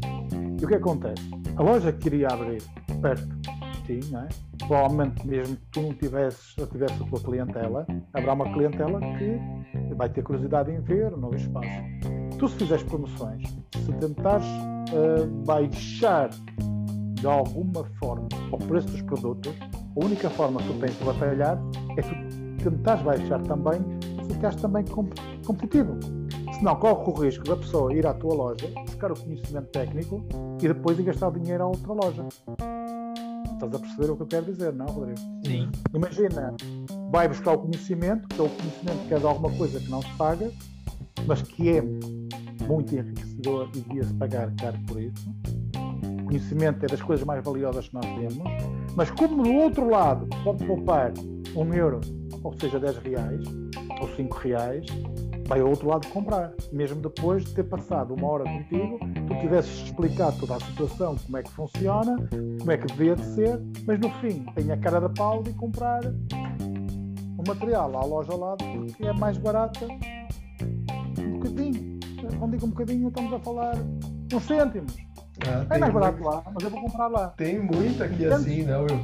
E 0.59 0.65
o 0.65 0.67
que 0.67 0.75
acontece? 0.75 1.23
A 1.55 1.63
loja 1.63 1.93
que 1.93 2.09
iria 2.09 2.27
abrir 2.27 2.61
perto 3.01 3.25
de 3.25 4.01
ti, 4.01 4.11
não 4.11 4.23
é? 4.23 4.29
provavelmente 4.67 5.25
mesmo 5.25 5.55
que 5.55 5.65
tu 5.71 5.81
não 5.83 5.93
tivesses, 5.93 6.53
tivesse 6.69 7.01
a 7.01 7.05
tua 7.05 7.19
clientela, 7.21 7.87
haverá 8.13 8.33
uma 8.33 8.51
clientela 8.51 8.99
que 8.99 9.39
vai 9.95 10.09
ter 10.09 10.21
curiosidade 10.21 10.69
em 10.69 10.81
ver 10.81 11.13
o 11.13 11.17
novo 11.17 11.37
espaço. 11.37 11.69
Tu 12.37 12.47
se 12.49 12.57
fizeres 12.57 12.83
promoções, 12.83 13.47
se 13.85 13.93
tentares 14.01 14.45
uh, 14.45 15.25
baixar 15.45 16.29
de 16.29 17.25
alguma 17.25 17.85
forma 18.01 18.27
o 18.51 18.57
preço 18.57 18.87
dos 18.87 19.01
produtos, 19.03 19.53
a 19.61 20.05
única 20.05 20.29
forma 20.29 20.61
que 20.61 20.67
tu 20.67 20.79
tens 20.79 20.99
de 20.99 21.05
batalhar 21.05 21.57
é 21.95 22.01
tu 22.01 22.22
tentares 22.63 23.03
baixar 23.03 23.41
também 23.43 23.81
e 24.21 24.33
ficares 24.33 24.61
também 24.61 24.85
competitivo. 25.45 25.97
Senão 26.53 26.75
corre 26.75 27.11
o 27.11 27.13
risco 27.13 27.43
da 27.43 27.57
pessoa 27.57 27.93
ir 27.93 28.05
à 28.05 28.13
tua 28.13 28.33
loja, 28.33 28.67
buscar 28.85 29.11
o 29.11 29.19
conhecimento 29.19 29.67
técnico 29.67 30.23
e 30.61 30.67
depois 30.67 30.97
ir 30.99 31.03
gastar 31.03 31.31
dinheiro 31.31 31.63
a 31.63 31.67
outra 31.67 31.93
loja 31.93 32.27
Estás 33.63 33.75
a 33.75 33.79
perceber 33.79 34.11
o 34.11 34.15
que 34.17 34.23
eu 34.23 34.27
quero 34.27 34.45
dizer, 34.45 34.73
não, 34.73 34.85
Rodrigo? 34.87 35.19
Sim. 35.45 35.71
Imagina, 35.93 36.53
vai 37.09 37.29
buscar 37.29 37.53
o 37.53 37.59
conhecimento, 37.59 38.27
que 38.27 38.41
é 38.41 38.43
o 38.43 38.49
conhecimento 38.49 39.07
que 39.07 39.13
é 39.13 39.19
de 39.19 39.25
alguma 39.25 39.57
coisa 39.57 39.79
que 39.79 39.89
não 39.89 40.01
se 40.01 40.11
paga, 40.17 40.51
mas 41.25 41.41
que 41.43 41.69
é 41.69 41.81
muito 42.67 42.93
enriquecedor 42.93 43.69
e 43.73 43.79
devia-se 43.81 44.13
pagar 44.15 44.53
caro 44.55 44.77
por 44.85 45.01
isso. 45.01 45.29
O 46.21 46.25
conhecimento 46.25 46.83
é 46.83 46.87
das 46.87 47.01
coisas 47.01 47.25
mais 47.25 47.43
valiosas 47.43 47.87
que 47.87 47.93
nós 47.93 48.05
temos, 48.05 48.37
mas 48.95 49.09
como 49.11 49.43
do 49.43 49.53
outro 49.53 49.89
lado 49.89 50.27
pode 50.43 50.65
poupar 50.65 51.13
um 51.55 51.73
euro, 51.73 52.01
ou 52.43 52.53
seja, 52.59 52.79
10 52.79 52.97
reais, 52.97 53.43
ou 54.01 54.07
5 54.15 54.37
reais, 54.37 54.85
vai 55.47 55.59
ao 55.59 55.69
outro 55.69 55.87
lado 55.87 56.07
comprar. 56.07 56.53
Mesmo 56.71 57.01
depois 57.01 57.43
de 57.43 57.53
ter 57.53 57.63
passado 57.63 58.13
uma 58.13 58.27
hora 58.27 58.43
contigo, 58.43 58.99
tu 59.27 59.39
tivesses 59.39 59.85
explicado 59.85 60.37
toda 60.39 60.55
a 60.55 60.59
situação, 60.59 61.15
como 61.25 61.37
é 61.37 61.43
que 61.43 61.51
funciona, 61.51 62.17
como 62.59 62.71
é 62.71 62.77
que 62.77 62.87
devia 62.87 63.15
de 63.15 63.25
ser, 63.25 63.61
mas 63.85 63.99
no 63.99 64.09
fim 64.19 64.45
tem 64.55 64.71
a 64.71 64.77
cara 64.77 64.99
da 65.01 65.09
pau 65.09 65.43
de 65.43 65.53
comprar 65.53 66.01
o 66.05 67.47
material 67.47 67.95
à 67.95 68.05
loja 68.05 68.31
ao 68.31 68.39
lado 68.39 68.63
porque 68.63 69.05
é 69.05 69.13
mais 69.13 69.37
barata 69.37 69.85
um 71.19 71.31
bocadinho. 71.33 71.99
Quando 72.39 72.51
digo 72.51 72.65
um 72.65 72.69
bocadinho, 72.69 73.07
estamos 73.09 73.33
a 73.33 73.39
falar 73.39 73.75
uns 74.33 74.43
cêntimos. 74.43 74.95
Ah, 75.47 75.61
É 75.61 75.65
tem 75.65 75.79
mais 75.79 75.93
barato 75.93 76.13
muito- 76.21 76.29
lá, 76.35 76.43
mas 76.53 76.63
eu 76.63 76.69
vou 76.69 76.81
comprar 76.81 77.07
lá. 77.07 77.27
Tem 77.29 77.59
muito 77.59 78.03
aqui 78.03 78.13
Entende? 78.15 78.33
assim, 78.33 78.63
não, 78.63 78.81
eu. 78.87 78.99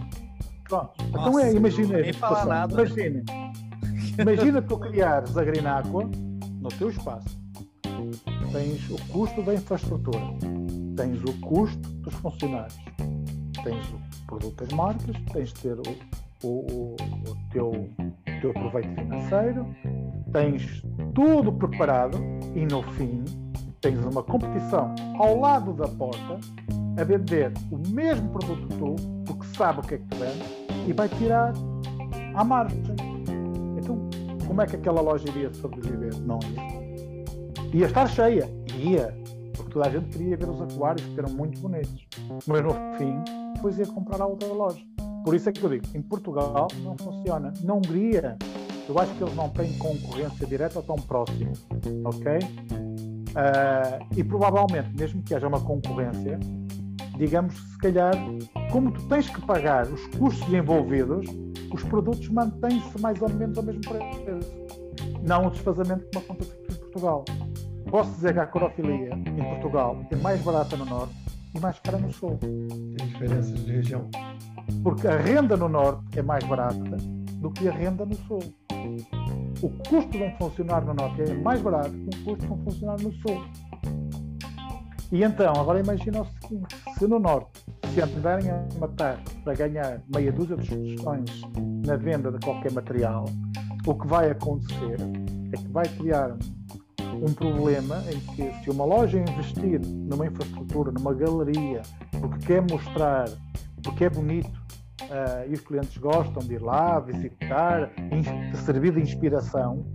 Pronto. 0.68 0.92
então 1.08 1.22
Nossa, 1.32 1.42
é, 1.48 1.54
imagina. 1.54 1.98
nem 2.00 2.14
falar 2.14 2.46
nada. 2.46 2.74
Imagina. 2.74 3.24
Imagina 4.20 4.62
tu 4.62 4.78
criares 4.78 5.38
a 5.38 5.44
Grináqua 5.44 6.04
no 6.62 6.70
teu 6.70 6.90
espaço. 6.90 7.40
Tens 8.52 8.90
o 8.90 8.98
custo 9.12 9.42
da 9.44 9.54
infraestrutura, 9.54 10.20
tens 10.96 11.22
o 11.24 11.34
custo 11.42 11.78
dos 12.02 12.14
funcionários, 12.16 12.76
tens 13.64 13.86
o 13.90 14.26
produto 14.26 14.64
das 14.64 14.74
marcas, 14.74 15.16
tens 15.32 15.54
de 15.54 15.62
ter 15.62 15.74
o, 15.78 15.84
o, 16.44 16.48
o, 16.48 16.96
o 16.96 17.36
teu, 17.52 17.70
o 17.70 18.42
teu 18.42 18.54
proveito 18.54 18.90
financeiro, 18.96 19.68
tens 20.32 20.82
tudo 21.14 21.52
preparado 21.54 22.18
e 22.56 22.66
no 22.66 22.82
fim 22.94 23.24
tens 23.82 24.04
uma 24.06 24.22
competição 24.22 24.94
ao 25.18 25.40
lado 25.40 25.74
da 25.74 25.88
porta 25.88 26.40
a 26.98 27.04
vender 27.04 27.54
o 27.72 27.78
mesmo 27.90 28.30
produto 28.30 28.68
que 28.68 28.78
tu, 28.78 28.96
porque 29.26 29.46
sabe 29.56 29.80
o 29.80 29.84
que 29.84 29.96
é 29.96 29.98
que 29.98 30.06
tu 30.06 30.18
vendes 30.18 30.48
e 30.88 30.94
vai 30.94 31.08
tirar 31.10 31.54
à 32.36 32.44
margem. 32.44 32.82
Então, 33.78 34.10
como 34.46 34.62
é 34.62 34.66
que 34.66 34.76
aquela 34.76 35.02
loja 35.02 35.28
iria 35.30 35.54
sobreviver? 35.54 36.14
Não 36.22 36.40
ia. 36.44 37.80
Ia 37.80 37.86
estar 37.86 38.08
cheia. 38.08 38.50
Ia. 38.78 39.16
Porque 39.56 39.72
toda 39.72 39.88
a 39.88 39.90
gente 39.90 40.10
queria 40.10 40.36
ver 40.36 40.50
os 40.50 40.62
aquários, 40.62 41.06
que 41.06 41.20
eram 41.20 41.32
muito 41.32 41.62
bonitos. 41.62 42.08
Mas 42.48 42.64
no 42.64 42.74
fim, 42.98 43.16
depois 43.56 43.78
ia 43.78 43.86
comprar 43.86 44.22
a 44.22 44.26
outra 44.26 44.48
loja. 44.48 44.82
Por 45.24 45.36
isso 45.36 45.50
é 45.50 45.52
que 45.52 45.64
eu 45.64 45.70
digo, 45.70 45.86
em 45.94 46.02
Portugal 46.02 46.68
não 46.84 46.98
funciona. 46.98 47.54
Na 47.64 47.74
Hungria, 47.74 48.38
eu 48.88 48.98
acho 48.98 49.14
que 49.14 49.24
eles 49.24 49.36
não 49.36 49.50
têm 49.50 49.72
concorrência 49.78 50.48
direta 50.48 50.82
tão 50.82 50.96
próxima. 50.96 51.52
Ok? 52.06 52.40
Ah, 53.40 54.00
e 54.18 54.22
provavelmente, 54.22 54.94
mesmo 54.98 55.24
que 55.24 55.34
haja 55.34 55.48
uma 55.48 55.62
concorrência, 55.62 56.38
digamos, 57.18 57.56
se 57.56 57.78
calhar, 57.78 58.14
como 58.70 58.92
tu 58.92 59.02
tens 59.08 59.30
que 59.30 59.42
pagar 59.42 59.88
os 59.88 60.06
custos 60.18 60.54
envolvidos, 60.54 61.26
os 61.74 61.82
produtos 61.84 62.28
mantêm-se 62.28 63.00
mais 63.00 63.22
ou 63.22 63.30
menos 63.30 63.58
ao 63.58 63.64
mesmo 63.64 63.80
preço. 63.82 64.26
Não 65.26 65.48
o 65.48 65.52
desfazamento 65.52 66.06
como 66.14 66.26
acontece 66.26 66.52
aqui 66.52 66.74
em 66.74 66.76
Portugal. 66.76 67.26
Posso 67.90 68.12
dizer 68.12 68.34
que 68.34 68.40
a 68.40 68.46
corofilia 68.46 69.10
em 69.14 69.44
Portugal 69.54 70.06
é 70.12 70.16
mais 70.18 70.42
barata 70.42 70.76
no 70.76 70.86
Norte 70.86 71.16
e 71.56 71.60
mais 71.62 71.80
cara 71.80 71.98
no 71.98 72.12
Sul. 72.12 72.38
Tem 72.42 73.08
diferenças 73.08 73.54
de 73.64 73.72
região. 73.72 74.10
Porque 74.84 75.08
a 75.08 75.16
renda 75.16 75.56
no 75.56 75.70
Norte 75.70 76.20
é 76.20 76.22
mais 76.22 76.44
barata 76.44 76.98
do 77.36 77.50
que 77.52 77.70
a 77.70 77.72
renda 77.72 78.06
no 78.06 78.16
Sul. 78.16 78.42
O 79.62 79.70
custo 79.70 80.12
de 80.12 80.24
um 80.24 80.32
funcionário 80.38 80.88
no 80.88 80.94
Norte 80.94 81.22
é 81.22 81.34
mais 81.34 81.62
barato 81.62 81.92
que 81.92 82.20
o 82.20 82.24
custo 82.24 82.48
de 82.48 82.54
um 82.54 82.64
funcionário 82.64 83.04
no 83.04 83.14
Sul. 83.14 83.44
E 85.12 85.24
então, 85.24 85.54
agora 85.54 85.80
imagina 85.80 86.26
seguinte: 86.42 86.76
se 86.98 87.08
no 87.08 87.20
Norte 87.20 87.66
se 87.94 88.02
andarem 88.02 88.50
a 88.52 88.66
matar 88.80 89.22
para 89.44 89.54
ganhar 89.54 90.02
meia 90.14 90.32
dúzia 90.32 90.56
de 90.56 90.68
sugestões 90.68 91.42
na 91.86 91.98
venda 91.98 92.32
de 92.32 92.40
qualquer 92.40 92.72
material, 92.72 93.26
o 93.86 93.96
que 93.96 94.08
vai 94.08 94.30
acontecer 94.30 94.98
é 95.52 95.58
que 95.58 95.68
vai 95.70 95.88
criar 95.88 96.38
um 97.22 97.34
problema 97.34 98.04
em 98.12 98.20
que 98.34 98.64
se 98.64 98.70
uma 98.70 98.86
loja 98.86 99.18
investir 99.18 99.82
numa 99.82 100.28
infraestrutura, 100.28 100.92
numa 100.92 101.14
galeria, 101.14 101.82
porque 102.22 102.46
quer 102.46 102.62
mostrar, 102.62 103.28
porque 103.84 104.06
é 104.06 104.10
bonito 104.10 104.59
ah, 105.10 105.46
e 105.48 105.54
os 105.54 105.62
clientes 105.62 105.98
gostam 105.98 106.42
de 106.44 106.56
ir 106.56 106.62
lá, 106.62 107.00
visitar, 107.00 107.92
de 108.52 108.58
servir 108.58 108.94
de 108.94 109.02
inspiração, 109.02 109.86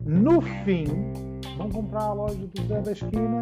no 0.00 0.40
fim 0.40 0.84
vão 1.56 1.68
comprar 1.68 2.04
a 2.04 2.12
loja 2.12 2.46
do 2.46 2.66
Zé 2.66 2.80
da 2.80 2.92
esquina 2.92 3.40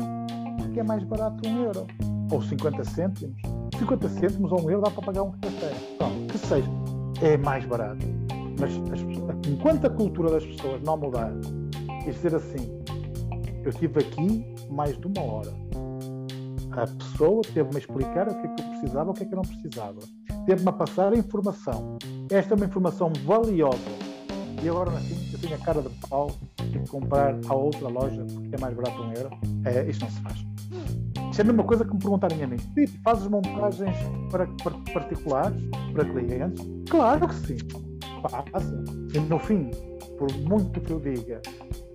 porque 0.59 0.81
é 0.81 0.83
mais 0.83 1.05
barato 1.05 1.49
um 1.49 1.65
euro 1.65 1.87
ou 2.31 2.43
50 2.43 2.85
cêntimos. 2.85 3.41
50 3.79 4.09
cêntimos 4.09 4.53
ou 4.53 4.63
um 4.63 4.71
euro 4.71 4.83
dá 4.83 4.91
para 4.91 5.03
pagar 5.03 5.23
um 5.23 5.33
café. 5.33 5.73
Pronto, 5.99 6.33
que 6.33 6.39
seja, 6.39 6.69
é 7.23 7.37
mais 7.37 7.65
barato. 7.65 8.05
Mas 8.59 8.73
as 8.93 9.49
enquanto 9.49 9.87
a 9.87 9.91
cultura 9.91 10.31
das 10.31 10.45
pessoas 10.45 10.83
não 10.83 10.97
mudar 10.97 11.33
e 12.07 12.11
dizer 12.11 12.35
assim, 12.35 12.81
eu 13.63 13.71
estive 13.71 14.01
aqui 14.01 14.45
mais 14.71 14.99
de 14.99 15.07
uma 15.07 15.23
hora. 15.23 15.53
A 16.73 16.87
pessoa 16.87 17.43
teve-me 17.43 17.79
explicar 17.79 18.29
o 18.29 18.35
que 18.35 18.47
é 18.47 18.55
que 18.55 18.63
eu 18.63 18.69
precisava, 18.69 19.11
o 19.11 19.15
que 19.15 19.23
é 19.23 19.27
que 19.27 19.33
eu 19.33 19.37
não 19.37 19.45
precisava. 19.45 20.01
Teve-me 20.47 20.69
a 20.69 20.73
passar 20.73 21.13
a 21.13 21.17
informação. 21.17 21.99
Esta 22.31 22.55
é 22.55 22.57
uma 22.57 22.67
informação 22.67 23.13
valiosa. 23.25 23.79
E 24.63 24.69
agora, 24.69 24.93
assim, 24.93 25.29
eu 25.33 25.39
tenho 25.41 25.55
a 25.57 25.59
cara 25.59 25.83
de 25.83 25.89
pau 26.09 26.31
de 26.59 26.79
comprar 26.89 27.37
a 27.49 27.55
outra 27.55 27.89
loja 27.89 28.25
porque 28.33 28.55
é 28.55 28.59
mais 28.59 28.75
barato 28.75 29.03
um 29.03 29.13
euro. 29.13 29.31
É, 29.65 29.85
isto 29.91 30.05
não 30.05 30.11
se 30.11 30.21
faz. 30.21 30.39
Isto 31.31 31.41
é 31.41 31.43
a 31.43 31.45
mesma 31.45 31.65
coisa 31.65 31.85
que 31.85 31.93
me 31.93 31.99
perguntarem 31.99 32.43
a 32.45 32.47
mim. 32.47 32.57
Fazes 33.03 33.27
montagens 33.27 33.97
para, 34.31 34.47
para 34.63 34.73
particulares, 34.95 35.61
para 35.93 36.05
clientes? 36.05 36.65
Claro 36.89 37.29
que 37.29 37.35
sim. 37.35 37.57
Faça. 38.23 38.85
E 39.15 39.19
no 39.19 39.39
fim, 39.41 39.71
por 40.17 40.33
muito 40.49 40.81
que 40.81 40.93
eu 40.93 41.01
diga, 41.01 41.43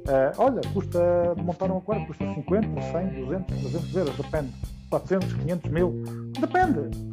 ah, 0.07 0.33
olha, 0.37 0.61
custa 0.73 0.99
montar 1.37 1.71
um 1.71 1.77
aquário, 1.77 2.05
custa 2.05 2.25
50, 2.33 2.81
100, 2.81 3.25
200, 3.25 3.57
300 3.61 3.95
euros, 3.95 4.17
depende. 4.17 4.53
400, 4.89 5.33
500 5.33 5.71
mil, 5.71 6.03
depende. 6.39 7.10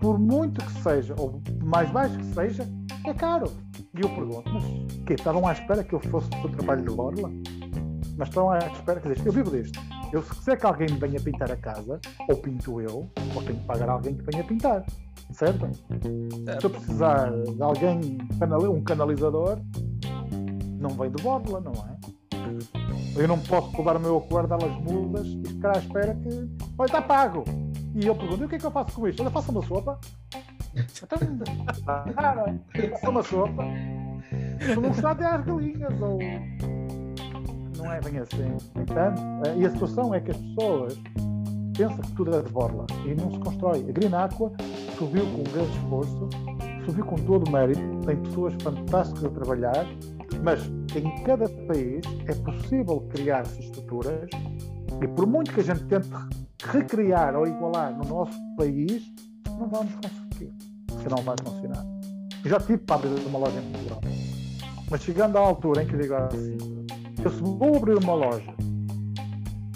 Por 0.00 0.18
muito 0.18 0.64
que 0.64 0.72
seja, 0.82 1.14
ou 1.18 1.40
mais 1.62 1.90
baixo 1.90 2.16
que 2.18 2.26
seja, 2.26 2.66
é 3.04 3.14
caro. 3.14 3.50
E 3.94 4.00
eu 4.00 4.08
pergunto, 4.08 4.48
mas 4.52 4.64
que 5.04 5.14
estavam 5.14 5.46
à 5.46 5.52
espera 5.52 5.82
que 5.82 5.94
eu 5.94 6.00
fosse 6.00 6.28
do 6.30 6.48
trabalho 6.50 6.82
de 6.82 6.90
borla? 6.94 7.30
Mas 8.16 8.28
estão 8.28 8.50
à 8.50 8.58
espera, 8.58 9.00
quer 9.00 9.12
dizer, 9.12 9.26
eu 9.26 9.32
vivo 9.32 9.50
disto. 9.50 9.80
Eu 10.12 10.22
se 10.22 10.34
quiser 10.34 10.56
que 10.56 10.66
alguém 10.66 10.88
me 10.90 10.98
venha 10.98 11.20
pintar 11.20 11.50
a 11.50 11.56
casa, 11.56 12.00
ou 12.28 12.36
pinto 12.36 12.80
eu, 12.80 13.08
ou 13.34 13.42
tenho 13.42 13.58
que 13.58 13.66
pagar 13.66 13.88
alguém 13.88 14.16
que 14.16 14.24
venha 14.30 14.44
pintar. 14.44 14.84
Certo? 15.32 15.68
Se 16.60 16.66
eu 16.66 16.70
precisar 16.70 17.30
de 17.30 17.62
alguém, 17.62 18.18
um 18.70 18.82
canalizador, 18.82 19.58
não 20.80 20.90
vem 20.90 21.10
de 21.10 21.22
borla, 21.22 21.60
não 21.60 21.72
é? 21.72 21.98
Eu 23.16 23.28
não 23.28 23.38
posso 23.38 23.70
pular 23.72 23.96
o 23.96 24.00
meu 24.00 24.26
dar 24.46 24.62
as 24.64 24.80
mudas 24.80 25.26
e 25.26 25.48
ficar 25.48 25.76
à 25.76 25.78
espera 25.78 26.14
que. 26.14 26.48
Olha, 26.78 26.86
está 26.86 27.02
pago! 27.02 27.44
E 28.00 28.06
eu 28.06 28.14
pergunto, 28.14 28.42
e 28.42 28.46
o 28.46 28.48
que 28.48 28.54
é 28.54 28.58
que 28.60 28.64
eu 28.64 28.70
faço 28.70 28.94
com 28.94 29.08
isto? 29.08 29.20
Olha, 29.20 29.30
faço 29.30 29.50
uma 29.50 29.62
sopa. 29.62 29.98
Então, 31.02 31.18
cara, 32.14 32.54
faço 32.92 33.10
uma 33.10 33.22
sopa. 33.24 33.64
Se 34.60 34.74
não 34.76 34.82
gostar, 34.82 35.10
até 35.10 35.26
às 35.26 35.44
galinhas, 35.44 36.00
ou. 36.00 36.18
Não 37.76 37.92
é 37.92 38.00
bem 38.00 38.18
assim. 38.18 38.56
Entende? 38.76 39.60
E 39.60 39.66
a 39.66 39.70
situação 39.70 40.14
é 40.14 40.20
que 40.20 40.30
as 40.30 40.36
pessoas 40.36 40.96
pensam 41.76 41.98
que 41.98 42.12
tudo 42.12 42.36
é 42.36 42.42
de 42.42 42.52
borla 42.52 42.86
e 43.04 43.14
não 43.16 43.32
se 43.32 43.38
constrói. 43.40 43.84
A 43.88 43.92
Green 43.92 44.14
Aqua 44.14 44.52
subiu 44.96 45.24
com 45.24 45.40
um 45.40 45.52
grande 45.52 45.78
esforço, 45.78 46.28
subiu 46.86 47.04
com 47.04 47.16
todo 47.16 47.48
o 47.48 47.52
mérito, 47.52 47.80
tem 48.06 48.16
pessoas 48.16 48.54
fantásticas 48.62 49.24
a 49.24 49.30
trabalhar, 49.30 49.86
mas 50.44 50.64
em 50.94 51.24
cada 51.24 51.48
país 51.48 52.04
é 52.26 52.34
possível 52.44 53.00
criar-se 53.10 53.58
estruturas 53.60 54.30
e 55.02 55.08
por 55.08 55.26
muito 55.26 55.52
que 55.52 55.60
a 55.60 55.64
gente 55.64 55.84
tente 55.86 56.08
recriar 56.64 57.36
ou 57.36 57.46
igualar 57.46 57.96
no 57.96 58.04
nosso 58.04 58.38
país, 58.56 59.02
não 59.58 59.68
vamos 59.68 59.94
conseguir, 59.94 60.52
porque 60.86 61.08
não 61.08 61.22
vai 61.22 61.36
funcionar. 61.42 61.84
Eu 62.44 62.50
já 62.50 62.60
tive 62.60 62.78
para 62.78 62.96
abrir 62.96 63.26
uma 63.26 63.38
loja 63.38 63.58
em 63.58 63.72
Portugal, 63.72 64.00
mas 64.90 65.02
chegando 65.02 65.38
à 65.38 65.40
altura 65.40 65.82
em 65.82 65.86
que 65.86 65.96
digo 65.96 66.14
assim, 66.14 66.56
eu 67.22 67.30
se 67.30 67.40
vou 67.40 67.76
abrir 67.76 67.98
uma 67.98 68.14
loja 68.14 68.54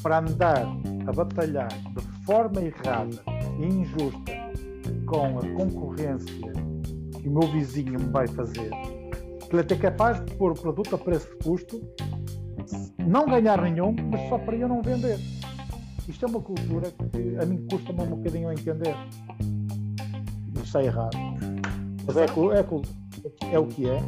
para 0.03 0.19
andar 0.19 0.67
a 1.07 1.13
batalhar 1.13 1.69
de 1.69 2.03
forma 2.25 2.61
errada 2.61 3.23
e 3.59 3.65
injusta 3.65 4.33
com 5.07 5.39
a 5.39 5.43
concorrência 5.57 6.53
que 7.21 7.29
o 7.29 7.33
meu 7.33 7.49
vizinho 7.53 8.01
me 8.01 8.11
vai 8.11 8.27
fazer, 8.27 8.71
que 8.71 9.53
ele 9.53 9.59
é 9.59 9.61
até 9.61 9.77
capaz 9.77 10.25
de 10.25 10.35
pôr 10.35 10.53
o 10.53 10.55
produto 10.55 10.95
a 10.95 10.99
preço 10.99 11.29
de 11.29 11.45
custo, 11.45 11.81
não 12.99 13.27
ganhar 13.27 13.61
nenhum, 13.63 13.95
mas 14.11 14.29
só 14.29 14.39
para 14.39 14.57
eu 14.57 14.69
não 14.69 14.83
vender. 14.83 15.19
Isto 16.09 16.27
é 16.27 16.29
uma 16.29 16.41
cultura 16.41 16.91
que 16.91 17.37
a 17.41 17.47
mim 17.47 17.67
custa-me 17.71 18.01
um 18.03 18.17
bocadinho 18.17 18.49
a 18.49 18.55
entender. 18.55 18.95
Mas 20.55 20.65
está 20.65 20.83
errado. 20.83 21.17
Mas 22.05 22.17
é, 22.17 22.25
é, 22.25 23.55
é 23.55 23.59
o 23.59 23.67
que 23.67 23.89
é. 23.89 23.99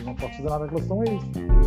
E 0.00 0.04
não 0.04 0.14
posso 0.14 0.36
fazer 0.36 0.50
nada 0.50 0.66
em 0.66 0.68
relação 0.68 1.00
a 1.00 1.04
isso. 1.04 1.58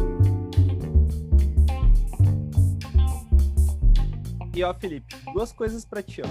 E 4.53 4.63
ó, 4.63 4.73
Felipe, 4.73 5.15
duas 5.33 5.53
coisas 5.53 5.85
para 5.85 6.03
ti, 6.03 6.21
ó. 6.21 6.27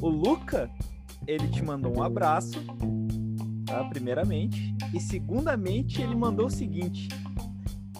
O 0.00 0.08
Luca, 0.08 0.70
ele 1.26 1.48
te 1.48 1.62
mandou 1.62 1.94
um 1.98 2.02
abraço, 2.02 2.58
tá? 3.66 3.84
Primeiramente. 3.84 4.74
E 4.94 5.00
segundamente, 5.00 6.00
ele 6.00 6.14
mandou 6.14 6.46
o 6.46 6.50
seguinte: 6.50 7.08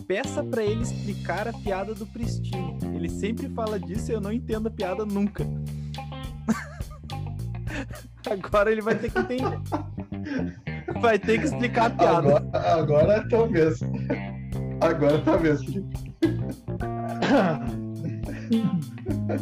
peça 0.06 0.42
para 0.42 0.62
ele 0.62 0.82
explicar 0.82 1.48
a 1.48 1.52
piada 1.52 1.94
do 1.94 2.06
Pristine. 2.06 2.76
Ele 2.94 3.08
sempre 3.08 3.48
fala 3.48 3.78
disso 3.78 4.10
e 4.10 4.14
eu 4.14 4.20
não 4.20 4.32
entendo 4.32 4.68
a 4.68 4.70
piada 4.70 5.04
nunca. 5.04 5.44
Agora 8.30 8.70
ele 8.70 8.80
vai 8.80 8.94
ter 8.96 9.10
que 9.10 9.18
entender. 9.18 9.60
Vai 11.00 11.18
ter 11.18 11.38
que 11.38 11.46
explicar 11.46 11.86
a 11.86 11.90
piada. 11.90 12.18
Agora, 12.18 12.50
agora 12.52 13.28
talvez. 13.28 13.80
Agora 14.80 15.18
talvez, 15.20 15.64
Felipe. 15.64 15.96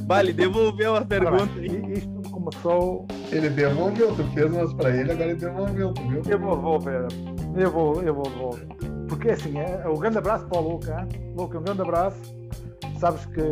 Vale, 0.07 0.33
devolveu 0.33 0.97
a 0.97 1.05
pergunta 1.05 1.59
aí. 1.59 1.93
Isto 1.93 2.31
começou. 2.31 3.07
Ele 3.31 3.49
devolveu, 3.51 4.15
tu 4.15 4.25
fez 4.33 4.53
umas 4.53 4.73
pra 4.75 4.91
ele, 4.91 5.13
agora 5.13 5.31
ele 5.31 5.41
devolveu, 5.41 5.93
tu 5.93 6.09
viu? 6.09 6.23
Eu 6.27 6.39
vou 6.39 6.57
devolver. 6.57 7.07
Eu 7.57 7.71
Porque 9.15 9.31
assim, 9.31 9.57
é, 9.59 9.89
um 9.89 9.97
grande 9.97 10.19
abraço 10.19 10.45
para 10.47 10.61
o 10.61 10.73
Luca. 10.73 11.09
Luca, 11.37 11.59
um 11.59 11.63
grande 11.63 11.83
abraço. 11.83 12.19
Sabes 12.99 13.25
que 13.27 13.43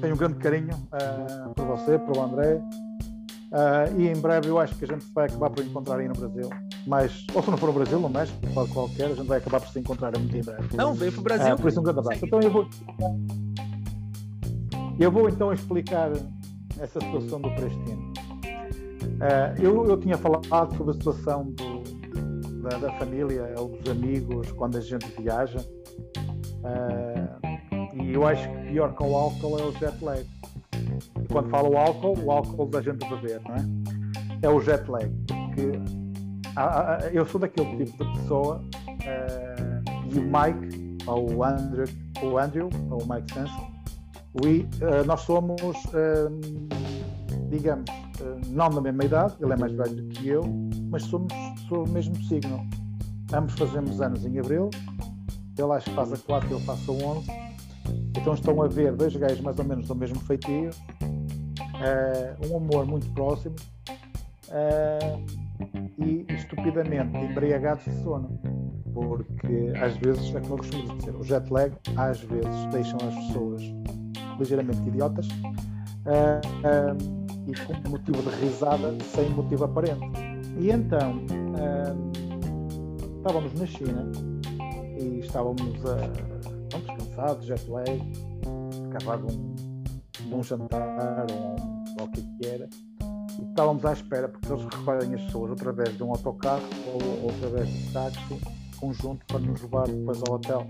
tenho 0.00 0.14
um 0.14 0.16
grande 0.16 0.36
carinho 0.36 0.74
uh, 0.74 1.54
por 1.54 1.66
você, 1.66 1.98
para 1.98 2.18
o 2.18 2.22
André. 2.22 2.54
Uh, 2.54 4.00
e 4.00 4.08
em 4.08 4.16
breve 4.16 4.48
eu 4.48 4.58
acho 4.58 4.74
que 4.76 4.86
a 4.86 4.88
gente 4.88 5.04
vai 5.12 5.26
acabar 5.26 5.50
por 5.50 5.62
encontrar 5.62 5.98
aí 5.98 6.08
no 6.08 6.14
Brasil. 6.14 6.48
Mas, 6.86 7.26
ou 7.34 7.42
se 7.42 7.50
não 7.50 7.58
for 7.58 7.66
no 7.66 7.74
Brasil, 7.74 8.00
no 8.00 8.08
México, 8.08 8.38
pode 8.54 8.72
qualquer, 8.72 9.04
a 9.04 9.14
gente 9.14 9.26
vai 9.26 9.38
acabar 9.38 9.60
por 9.60 9.68
se 9.68 9.78
encontrar 9.78 10.18
muito 10.18 10.36
em 10.36 10.42
breve. 10.42 10.74
Não, 10.74 10.94
vem 10.94 11.10
para 11.10 11.20
o 11.20 11.22
Brasil. 11.22 11.54
Uh, 11.54 11.58
por 11.58 11.68
isso, 11.68 11.80
um 11.80 11.82
grande 11.82 11.98
abraço. 11.98 12.24
Então 12.24 12.40
eu 12.40 12.50
vou. 12.50 12.68
Eu 14.98 15.12
vou 15.12 15.28
então 15.28 15.52
explicar 15.52 16.12
essa 16.80 16.98
situação 16.98 17.42
do 17.42 17.50
Prestino. 17.50 18.12
Uh, 19.04 19.62
eu, 19.62 19.86
eu 19.86 19.98
tinha 19.98 20.16
falado 20.16 20.74
sobre 20.76 20.92
a 20.92 20.94
situação 20.94 21.44
do, 21.50 21.73
da, 22.64 22.78
da, 22.78 22.92
família 22.94 23.54
ou 23.58 23.68
dos 23.68 23.90
amigos 23.90 24.50
quando 24.52 24.78
a 24.78 24.80
gente 24.80 25.06
viaja. 25.20 25.58
Uh, 26.64 28.02
e 28.02 28.14
eu 28.14 28.26
acho 28.26 28.48
que 28.48 28.72
pior 28.72 28.94
que 28.96 29.02
o 29.02 29.14
álcool 29.14 29.58
é 29.58 29.62
o 29.64 29.72
jet 29.72 30.02
lag. 30.02 30.26
E 31.22 31.28
quando 31.30 31.50
falo 31.50 31.76
álcool, 31.76 32.18
o 32.24 32.32
álcool 32.32 32.66
da 32.66 32.80
gente 32.80 33.06
beber, 33.08 33.40
não 33.42 33.54
é? 33.54 33.64
É 34.42 34.48
o 34.48 34.60
jet 34.60 34.90
lag. 34.90 35.10
Porque 35.26 35.72
eu 37.12 37.26
sou 37.26 37.40
daquele 37.40 37.84
tipo 37.84 38.04
de 38.04 38.20
pessoa 38.20 38.62
uh, 38.86 40.12
e 40.12 40.18
o 40.18 40.22
Mike, 40.22 40.96
ou 41.06 41.34
o 41.34 41.44
Andrew, 41.44 41.86
o 42.22 42.38
Andrew 42.38 42.70
ou 42.90 43.02
o 43.02 43.08
Mike 43.08 43.34
We, 44.42 44.66
uh, 44.82 45.04
nós 45.06 45.20
somos, 45.20 45.60
digamos, 47.50 47.84
não 48.48 48.70
da 48.70 48.80
mesma 48.80 49.04
idade, 49.04 49.34
ele 49.40 49.52
é 49.52 49.56
mais 49.56 49.72
velho 49.72 49.94
do 49.94 50.08
que 50.08 50.28
eu, 50.28 50.42
mas 50.90 51.04
somos 51.04 51.32
o 51.72 51.88
mesmo 51.88 52.16
signo. 52.24 52.66
Ambos 53.32 53.54
fazemos 53.54 54.00
anos 54.00 54.24
em 54.24 54.38
abril, 54.38 54.70
ele 55.58 55.72
acho 55.72 55.88
que 55.88 55.96
faz 55.96 56.12
a 56.12 56.16
4 56.16 56.50
eu 56.50 56.60
faço 56.60 56.90
a 56.90 56.94
11. 56.94 57.30
Então 58.16 58.34
estão 58.34 58.62
a 58.62 58.68
ver 58.68 58.92
dois 58.92 59.14
gajos 59.16 59.40
mais 59.40 59.58
ou 59.58 59.64
menos 59.64 59.88
do 59.88 59.94
mesmo 59.94 60.18
feitio, 60.20 60.70
um 62.50 62.56
amor 62.56 62.86
muito 62.86 63.10
próximo 63.12 63.54
e 65.98 66.26
estupidamente 66.32 67.16
embriagados 67.16 67.84
de 67.84 68.02
sono. 68.02 68.38
Porque 68.92 69.72
às 69.80 69.96
vezes, 69.96 70.34
é 70.34 70.40
como 70.40 70.54
eu 70.54 70.58
costumo 70.58 70.96
dizer, 70.96 71.16
o 71.16 71.24
jet 71.24 71.50
lag 71.52 71.72
às 71.96 72.20
vezes 72.20 72.66
deixam 72.70 72.98
as 73.02 73.14
pessoas 73.26 73.62
ligeiramente 74.38 74.88
idiotas 74.88 75.26
uh, 76.06 76.40
uh, 76.62 77.50
e 77.50 77.82
com 77.82 77.90
motivo 77.90 78.22
de 78.22 78.36
risada 78.36 78.96
sem 79.02 79.28
motivo 79.30 79.64
aparente. 79.64 80.33
E 80.56 80.70
então 80.70 81.18
uh, 81.18 82.12
estávamos 83.18 83.54
na 83.54 83.66
China 83.66 84.12
e 84.98 85.20
estávamos 85.20 85.84
a, 85.84 85.96
descansados, 86.78 87.46
jet 87.46 87.68
lag, 87.68 88.00
acabado 88.88 89.26
um, 89.32 90.36
um 90.36 90.42
jantar 90.42 91.26
ou, 91.30 91.56
ou 92.00 92.06
o 92.06 92.10
que 92.10 92.46
era. 92.46 92.68
E 93.38 93.44
estávamos 93.48 93.84
à 93.84 93.92
espera 93.92 94.28
porque 94.28 94.52
eles 94.52 94.64
recolhem 94.64 95.14
as 95.14 95.22
pessoas 95.22 95.52
através 95.52 95.96
de 95.96 96.02
um 96.02 96.10
autocarro 96.10 96.62
ou, 96.86 97.24
ou 97.24 97.30
através 97.30 97.68
de 97.68 97.92
táxi 97.92 98.40
conjunto 98.78 99.24
para 99.26 99.40
nos 99.40 99.60
levar 99.62 99.88
depois 99.88 100.22
ao 100.28 100.34
hotel. 100.36 100.66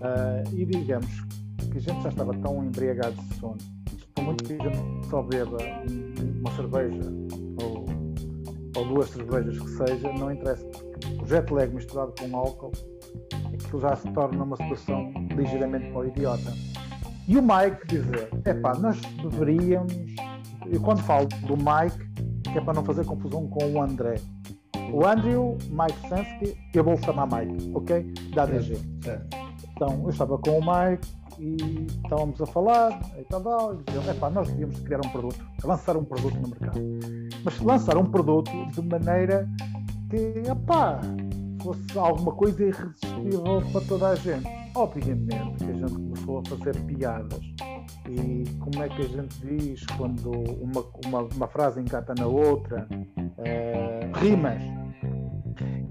Uh, 0.00 0.54
e 0.54 0.64
digamos 0.64 1.20
que 1.72 1.78
a 1.78 1.80
gente 1.80 2.02
já 2.02 2.08
estava 2.08 2.32
tão 2.38 2.64
embriagado 2.64 3.16
de 3.16 3.34
sono, 3.34 3.58
por 4.14 4.24
muito 4.24 4.44
que 4.44 4.54
a 4.54 4.56
gente 4.56 5.06
só 5.08 5.22
beba 5.22 5.58
uma 6.40 6.50
cerveja 6.52 7.25
ou 8.76 8.84
duas 8.86 9.10
cervejas 9.10 9.58
que 9.58 9.68
seja, 9.70 10.12
não 10.12 10.30
interessa, 10.30 10.66
o 11.20 11.26
jet 11.26 11.52
lag 11.52 11.72
misturado 11.72 12.12
com 12.18 12.36
álcool, 12.36 12.72
aquilo 13.52 13.80
já 13.80 13.96
se 13.96 14.10
torna 14.12 14.44
uma 14.44 14.56
situação 14.56 15.12
ligeiramente 15.34 15.90
o 15.92 16.04
idiota. 16.04 16.52
E 17.28 17.36
o 17.36 17.42
Mike 17.42 17.86
dizer, 17.88 18.28
é 18.44 18.54
pá, 18.54 18.74
nós 18.74 19.00
deveríamos. 19.00 19.92
Eu 20.66 20.80
quando 20.80 21.02
falo 21.02 21.26
do 21.26 21.56
Mike, 21.56 22.42
que 22.52 22.58
é 22.58 22.60
para 22.60 22.74
não 22.74 22.84
fazer 22.84 23.04
confusão 23.04 23.48
com 23.48 23.72
o 23.72 23.82
André. 23.82 24.16
O 24.92 25.04
Andrew, 25.04 25.58
Mike 25.68 26.08
Sansky, 26.08 26.56
eu 26.72 26.84
vou 26.84 26.96
chamar 26.98 27.26
Mike, 27.26 27.72
ok? 27.74 28.12
Da 28.32 28.46
DG. 28.46 28.78
Então, 29.74 30.02
eu 30.04 30.10
estava 30.10 30.38
com 30.38 30.58
o 30.58 30.60
Mike, 30.60 31.08
e 31.38 31.86
estávamos 32.02 32.40
a 32.40 32.46
falar 32.46 33.00
e 33.18 33.24
tal, 33.24 33.40
tal 33.40 33.74
e 33.74 33.82
diziam, 33.82 34.10
epá, 34.10 34.30
nós 34.30 34.48
devíamos 34.48 34.80
criar 34.80 34.98
um 35.04 35.08
produto, 35.10 35.46
lançar 35.64 35.96
um 35.96 36.04
produto 36.04 36.36
no 36.36 36.48
mercado. 36.48 36.80
Mas 37.44 37.60
lançar 37.60 37.96
um 37.96 38.06
produto 38.06 38.50
de 38.72 38.82
maneira 38.82 39.48
que, 40.10 40.42
epá, 40.50 41.00
fosse 41.62 41.98
alguma 41.98 42.32
coisa 42.32 42.62
irresistível 42.62 43.62
para 43.72 43.80
toda 43.82 44.08
a 44.08 44.14
gente. 44.14 44.46
Obviamente 44.74 45.64
que 45.64 45.70
a 45.70 45.74
gente 45.74 45.92
começou 45.92 46.38
a 46.38 46.48
fazer 46.48 46.80
piadas. 46.84 47.40
E 48.08 48.44
como 48.60 48.82
é 48.82 48.88
que 48.88 49.02
a 49.02 49.08
gente 49.08 49.40
diz 49.40 49.84
quando 49.96 50.30
uma, 50.30 50.84
uma, 51.06 51.28
uma 51.34 51.48
frase 51.48 51.80
encata 51.80 52.14
na 52.16 52.26
outra? 52.26 52.86
Uh, 52.90 54.18
rimas. 54.18 54.62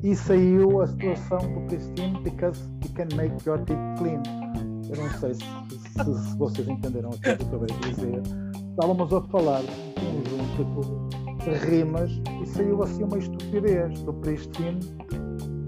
E 0.03 0.15
saiu 0.15 0.81
a 0.81 0.87
situação 0.87 1.39
do 1.39 1.61
Pristine 1.67 2.21
because 2.21 2.61
you 2.83 2.93
can 2.93 3.07
make 3.15 3.33
your 3.47 3.57
teeth 3.65 3.79
clean 3.97 4.21
eu 4.89 5.03
não 5.03 5.09
sei 5.19 5.33
se, 5.33 5.41
se, 5.41 6.29
se 6.29 6.37
vocês 6.37 6.67
entenderam 6.67 7.09
o 7.09 7.19
que 7.19 7.29
eu 7.29 7.33
acabei 7.33 7.67
de 7.67 7.89
dizer. 7.89 8.21
Estávamos 8.71 9.13
a 9.13 9.21
falar 9.21 9.61
de 9.61 9.71
um 10.05 10.23
conjunto 10.23 11.09
de 11.43 11.51
rimas 11.65 12.11
e 12.41 12.45
saiu 12.47 12.83
assim 12.83 13.03
uma 13.03 13.17
estupidez 13.17 14.01
do 14.01 14.13
Pristine, 14.13 14.79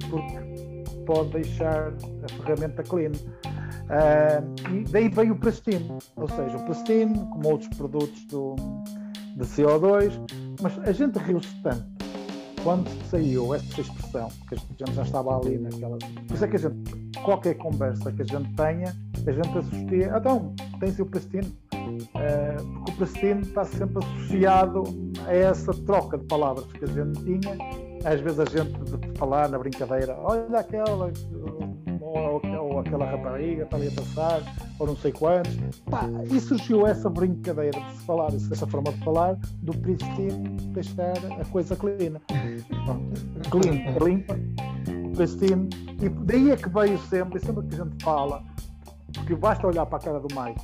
porque 0.09 1.03
pode 1.05 1.29
deixar 1.31 1.93
a 2.23 2.43
ferramenta 2.43 2.83
clean. 2.83 3.11
Uh, 3.87 4.73
e 4.75 4.83
daí 4.91 5.07
veio 5.07 5.33
o 5.33 5.39
Pristine, 5.39 5.97
ou 6.17 6.27
seja, 6.27 6.57
o 6.57 6.65
Pristine, 6.65 7.17
como 7.31 7.49
outros 7.49 7.69
produtos 7.77 8.25
do, 8.25 8.55
de 9.37 9.45
CO2, 9.45 10.11
mas 10.61 10.77
a 10.79 10.91
gente 10.91 11.17
riu-se 11.19 11.61
tanto 11.63 11.97
quando 12.63 12.89
saiu 13.09 13.53
essa 13.53 13.79
expressão, 13.79 14.29
que 14.49 14.55
a 14.55 14.57
gente 14.57 14.93
já 14.93 15.03
estava 15.03 15.37
ali 15.37 15.57
naquela. 15.57 15.97
Por 15.97 16.33
isso 16.33 16.43
é 16.43 16.47
que 16.49 16.55
a 16.57 16.59
gente, 16.59 17.19
qualquer 17.23 17.53
conversa 17.55 18.11
que 18.11 18.23
a 18.23 18.25
gente 18.25 18.53
tenha, 18.55 18.93
a 19.29 19.33
gente 19.33 19.57
associa. 19.57 20.13
Então, 20.15 20.53
tem-se 20.79 21.01
o 21.01 21.05
Prestino, 21.05 21.47
uh, 21.73 22.73
porque 22.75 22.91
o 22.91 22.95
Prestino 22.95 23.41
está 23.41 23.65
sempre 23.65 24.03
associado 24.03 24.83
a 25.25 25.33
essa 25.33 25.73
troca 25.73 26.17
de 26.17 26.25
palavras 26.25 26.65
que 26.73 26.83
a 26.83 26.87
gente 26.87 27.23
tinha. 27.23 27.57
Às 28.05 28.21
vezes 28.21 28.39
a 28.39 28.45
gente 28.45 28.73
de 28.83 29.17
falar 29.17 29.49
na 29.49 29.57
brincadeira, 29.57 30.15
olha 30.19 30.59
aquela, 30.59 31.11
ou, 31.99 32.41
ou 32.61 32.79
aquela 32.79 33.05
rapariga 33.05 33.63
está 33.63 33.75
ali 33.75 33.87
a 33.87 33.91
passar, 33.91 34.41
ou 34.79 34.87
não 34.87 34.95
sei 34.95 35.11
quantos. 35.11 35.57
Pá, 35.89 36.07
e 36.31 36.39
surgiu 36.39 36.85
essa 36.85 37.09
brincadeira 37.09 37.79
de 37.79 37.91
se 37.93 38.05
falar, 38.05 38.27
essa 38.33 38.67
forma 38.67 38.91
de 38.91 39.03
falar, 39.03 39.37
do 39.63 39.75
Pristino 39.79 40.55
deixar 40.71 41.13
a 41.39 41.45
coisa 41.45 41.75
clean. 41.75 42.21
clean, 43.49 43.97
limpa, 43.99 44.39
Pristino. 45.15 45.67
E 46.01 46.07
daí 46.07 46.51
é 46.51 46.55
que 46.55 46.69
veio 46.69 46.97
sempre, 46.99 47.39
sempre 47.39 47.65
que 47.67 47.75
a 47.75 47.83
gente 47.83 48.03
fala 48.03 48.43
porque 49.13 49.35
basta 49.35 49.67
olhar 49.67 49.85
para 49.85 49.97
a 49.97 50.01
cara 50.01 50.19
do 50.19 50.27
Mike 50.35 50.61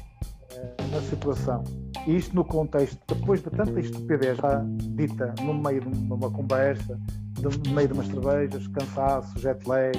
eh, 0.52 0.76
na 0.92 1.02
situação, 1.02 1.64
e 2.06 2.18
isto 2.18 2.36
no 2.36 2.44
contexto, 2.44 3.00
depois 3.08 3.42
de 3.42 3.50
tanta 3.50 3.80
estupidez 3.80 4.38
já 4.38 4.64
dita 4.96 5.34
no 5.42 5.54
meio 5.54 5.82
de 5.82 6.14
uma 6.14 6.30
conversa, 6.30 7.00
no 7.42 7.74
meio 7.74 7.88
de 7.88 7.94
umas 7.94 8.08
cervejas, 8.08 8.68
cansaço, 8.68 9.40
jet 9.40 9.68
lag, 9.68 9.98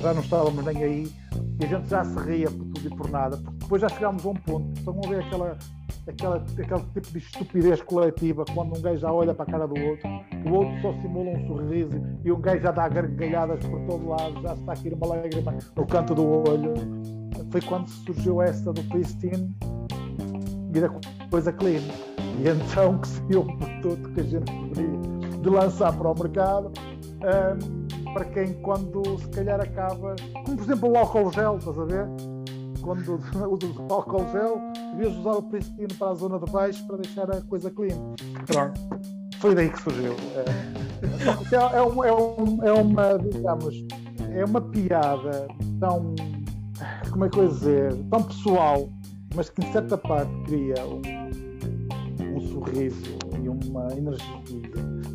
já 0.00 0.14
não 0.14 0.22
estávamos 0.22 0.64
nem 0.64 0.82
aí, 0.82 1.12
e 1.60 1.64
a 1.64 1.68
gente 1.68 1.88
já 1.88 2.04
se 2.04 2.18
ria 2.20 2.50
por 2.50 2.64
tudo 2.66 2.86
e 2.86 2.96
por 2.96 3.10
nada, 3.10 3.36
porque 3.36 3.58
depois 3.58 3.82
já 3.82 3.88
chegámos 3.88 4.24
a 4.24 4.28
um 4.30 4.34
ponto, 4.34 4.78
estão 4.78 5.00
a 5.04 5.08
ver 5.08 5.20
aquela, 5.20 5.58
aquela, 6.08 6.36
aquele 6.36 6.80
tipo 6.94 7.10
de 7.12 7.18
estupidez 7.18 7.82
coletiva 7.82 8.44
quando 8.54 8.78
um 8.78 8.80
gajo 8.80 8.98
já 8.98 9.12
olha 9.12 9.34
para 9.34 9.44
a 9.44 9.52
cara 9.52 9.66
do 9.66 9.80
outro, 9.80 10.08
o 10.46 10.52
outro 10.52 10.80
só 10.80 10.92
simula 11.00 11.30
um 11.30 11.46
sorriso 11.46 12.00
e 12.24 12.32
um 12.32 12.40
gajo 12.40 12.62
já 12.62 12.70
dá 12.70 12.88
gargalhadas 12.88 13.64
por 13.64 13.80
todo 13.86 14.08
lado, 14.08 14.42
já 14.42 14.54
está 14.54 14.72
aqui 14.72 14.88
uma 14.88 15.06
lágrima 15.06 15.54
no 15.76 15.86
canto 15.86 16.14
do 16.14 16.24
olho. 16.24 17.21
Foi 17.52 17.60
quando 17.60 17.86
surgiu 17.88 18.40
essa 18.40 18.72
do 18.72 18.82
Pristine 18.84 19.54
e 20.74 20.80
da 20.80 20.88
coisa 21.30 21.52
clean. 21.52 21.82
E 22.40 22.48
então 22.48 22.98
que 22.98 23.08
seria 23.08 23.40
um 23.40 23.56
produto 23.58 24.10
que 24.14 24.20
a 24.20 24.24
gente 24.24 24.52
deveria 24.74 25.38
de 25.42 25.48
lançar 25.50 25.92
para 25.92 26.10
o 26.10 26.18
mercado. 26.18 26.72
Um, 27.22 27.82
para 28.12 28.24
quem 28.26 28.54
quando 28.62 29.18
se 29.20 29.28
calhar 29.28 29.60
acaba, 29.60 30.16
como 30.44 30.56
por 30.56 30.64
exemplo 30.64 30.90
o 30.90 30.96
álcool 30.96 31.32
gel, 31.32 31.58
estás 31.58 31.78
a 31.78 31.84
ver? 31.84 32.06
Quando 32.80 33.14
usas 33.50 33.76
o 33.76 33.92
álcool 33.92 34.26
gel, 34.32 34.60
devias 34.92 35.16
usar 35.18 35.32
o 35.32 35.42
pristino 35.42 35.94
para 35.98 36.10
a 36.10 36.14
zona 36.14 36.38
de 36.38 36.50
baixo 36.50 36.86
para 36.86 36.96
deixar 36.96 37.30
a 37.30 37.40
coisa 37.42 37.70
clean. 37.70 37.96
Pronto. 38.46 38.80
Foi 39.38 39.54
daí 39.54 39.70
que 39.70 39.80
surgiu. 39.80 40.14
É, 40.36 41.54
é, 41.54 41.76
é, 41.76 41.82
um, 41.82 42.04
é, 42.04 42.12
um, 42.12 42.64
é 42.64 42.72
uma, 42.72 43.18
digamos, 43.18 43.74
é 44.34 44.44
uma 44.44 44.60
piada 44.60 45.48
tão, 45.80 46.14
como 47.12 47.26
é 47.26 47.28
que 47.28 47.38
eu 47.38 47.44
ia 47.44 47.48
dizer, 47.50 47.94
tão 48.10 48.22
pessoal, 48.22 48.88
mas 49.34 49.50
que 49.50 49.64
em 49.64 49.70
certa 49.70 49.96
parte 49.96 50.32
cria 50.46 50.74
um, 50.86 52.36
um 52.36 52.40
sorriso 52.40 53.18
e 53.42 53.48
uma 53.48 53.86
energia 53.92 54.42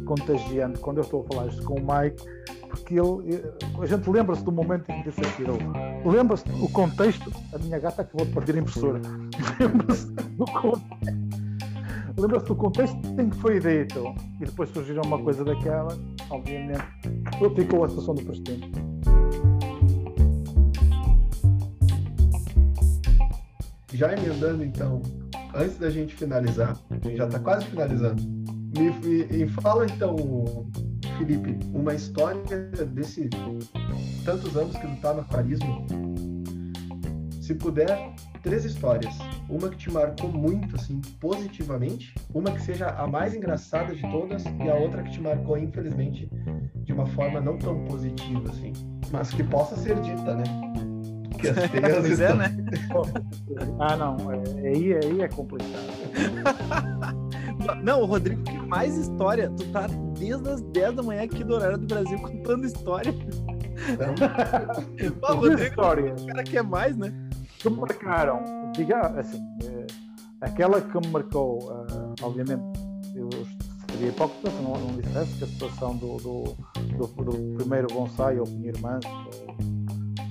contagiante 0.06 0.80
quando 0.80 0.98
eu 0.98 1.04
estou 1.04 1.26
a 1.26 1.34
falar 1.34 1.48
isto 1.48 1.64
com 1.64 1.74
o 1.74 1.82
Mike 1.82 2.24
porque 2.70 2.96
ele, 2.96 3.44
a 3.82 3.86
gente 3.86 4.10
lembra-se 4.10 4.44
do 4.44 4.52
momento 4.52 4.90
em 4.92 5.02
que 5.02 5.12
se 5.12 5.22
atirou. 5.22 5.58
Lembra-se 6.06 6.46
do 6.46 6.70
contexto. 6.70 7.32
A 7.54 7.58
minha 7.58 7.80
gata 7.80 8.02
acabou 8.02 8.26
de 8.26 8.34
partir 8.34 8.56
a 8.56 8.60
impressora. 8.60 9.02
Lembra-se 9.60 10.12
do 10.12 10.46
contexto. 10.46 11.18
Lembra-se 12.18 12.46
do 12.46 12.56
contexto 12.56 12.98
em 13.20 13.30
que 13.30 13.38
foi 13.38 13.60
dito 13.60 14.14
e 14.42 14.46
depois 14.46 14.70
surgiram 14.70 15.02
uma 15.06 15.22
coisa 15.22 15.46
daquela, 15.46 15.98
obviamente, 16.30 16.84
ficou 17.56 17.86
a 17.86 17.90
situação 17.90 18.16
do 18.16 18.24
presidente. 18.24 18.97
Já 23.94 24.14
emendando 24.14 24.64
então, 24.64 25.02
antes 25.56 25.78
da 25.78 25.90
gente 25.90 26.16
finalizar, 26.16 26.78
já 27.16 27.26
está 27.26 27.40
quase 27.40 27.66
finalizando, 27.66 28.22
me, 28.78 28.92
me, 28.92 29.48
fala 29.48 29.86
então 29.86 30.16
Felipe, 31.18 31.58
uma 31.74 31.94
história 31.94 32.44
desse 32.94 33.30
tantos 34.26 34.56
anos 34.56 34.76
que 34.76 34.86
tu 34.86 35.02
tá 35.02 35.14
no 35.14 35.22
aquarismo, 35.22 35.88
se 37.42 37.56
puder, 37.56 38.14
três 38.44 38.66
histórias. 38.66 39.18
Uma 39.50 39.70
que 39.70 39.78
te 39.78 39.90
marcou 39.90 40.30
muito, 40.30 40.76
assim, 40.76 41.00
positivamente, 41.20 42.14
uma 42.34 42.52
que 42.52 42.62
seja 42.62 42.88
a 42.90 43.08
mais 43.08 43.34
engraçada 43.34 43.96
de 43.96 44.02
todas 44.02 44.44
e 44.44 44.70
a 44.70 44.76
outra 44.76 45.02
que 45.02 45.12
te 45.12 45.22
marcou, 45.22 45.58
infelizmente, 45.58 46.30
de 46.84 46.92
uma 46.92 47.06
forma 47.06 47.40
não 47.40 47.58
tão 47.58 47.86
positiva, 47.86 48.50
assim, 48.50 48.74
mas 49.12 49.30
que 49.30 49.44
possa 49.44 49.78
ser 49.78 50.00
dita, 50.02 50.36
né? 50.36 50.44
Que 51.38 51.50
as 51.50 51.70
três 52.02 52.20
é, 52.20 52.34
né? 52.36 52.58
ah, 53.80 53.96
não, 53.96 54.18
é, 54.32 54.68
aí, 54.68 54.94
aí 54.94 55.22
é 55.22 55.28
complicado. 55.28 55.98
Não, 57.84 58.02
o 58.02 58.06
Rodrigo, 58.06 58.44
que 58.44 58.58
mais 58.58 58.96
história. 58.98 59.52
Tu 59.58 59.66
tá 59.72 59.88
desde 60.18 60.50
as 60.50 60.62
10 60.62 60.96
da 60.96 61.04
manhã 61.04 61.24
aqui 61.24 61.44
do 61.44 61.56
horário 61.56 61.78
do 61.78 61.86
Brasil 61.86 62.18
contando 62.20 62.66
história. 62.66 63.14
Pô, 65.20 65.34
Rodrigo, 65.34 65.64
história. 65.64 66.14
o 66.14 66.26
cara 66.28 66.44
quer 66.44 66.64
mais, 66.64 66.96
né? 66.96 67.12
Que 67.60 67.70
me 67.70 67.78
marcaram, 67.78 68.44
diga 68.74 69.00
assim, 69.20 69.42
é, 69.66 69.88
aquela 70.42 70.80
que 70.80 70.98
me 71.00 71.08
marcou, 71.08 71.60
uh, 71.64 72.14
obviamente, 72.22 72.62
eu 73.16 73.30
seria 73.92 74.10
hipócrita 74.10 74.52
se 74.52 74.62
não, 74.62 74.74
não 74.74 75.00
dissesse 75.00 75.38
que 75.38 75.44
a 75.44 75.48
situação 75.48 75.96
do, 75.98 76.18
do, 76.18 76.44
do, 76.98 77.08
do 77.08 77.58
primeiro 77.58 77.88
bonsai 77.88 78.40
ou 78.40 78.46
Pinheiro 78.46 78.80
Manso, 78.80 79.08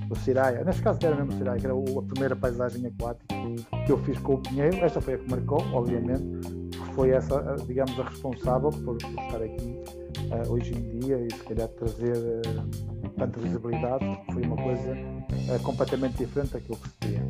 do 0.09 0.16
Siraia, 0.16 0.64
neste 0.64 0.83
caso 0.83 0.99
era 1.03 1.16
mesmo 1.16 1.33
o 1.33 1.37
Siraia, 1.37 1.59
que 1.59 1.66
era 1.66 1.75
a 1.75 2.03
primeira 2.03 2.37
paisagem 2.37 2.87
aquática 2.87 3.35
que 3.85 3.92
eu 3.92 3.99
fiz 3.99 4.19
com 4.19 4.35
o 4.35 4.38
Pinheiro, 4.38 4.77
esta 4.85 5.01
foi 5.01 5.14
a 5.14 5.19
que 5.19 5.31
marcou, 5.31 5.59
obviamente, 5.73 6.66
foi 6.95 7.11
essa, 7.11 7.57
digamos, 7.66 7.99
a 8.01 8.05
responsável 8.05 8.71
por, 8.71 8.97
estar 8.97 9.42
aqui 9.42 9.83
uh, 10.31 10.51
hoje 10.51 10.75
em 10.75 10.99
dia 10.99 11.19
e 11.19 11.33
se 11.33 11.42
calhar 11.45 11.69
trazer 11.69 12.16
uh, 12.16 13.11
tanta 13.16 13.40
visibilidade, 13.40 14.05
foi 14.33 14.42
uma 14.42 14.57
coisa 14.57 14.92
uh, 14.92 15.62
completamente 15.62 16.16
diferente 16.16 16.53
da 16.53 16.61
que 16.61 16.71
eu 16.71 16.77
percebia. 16.77 17.27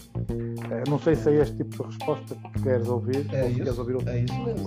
não 0.89 0.99
sei 0.99 1.17
se 1.17 1.31
é 1.31 1.43
este 1.43 1.57
tipo 1.57 1.77
de 1.77 1.83
resposta 1.83 2.35
que 2.35 2.63
queres 2.63 2.89
ouvir, 2.89 3.27
é 3.33 3.43
ou 3.43 3.49
isso, 3.49 3.59
queres 3.59 3.79
ouvir 3.79 3.95
outra 3.95 4.17
é 4.17 4.21
isso 4.21 4.45
mesmo. 4.45 4.65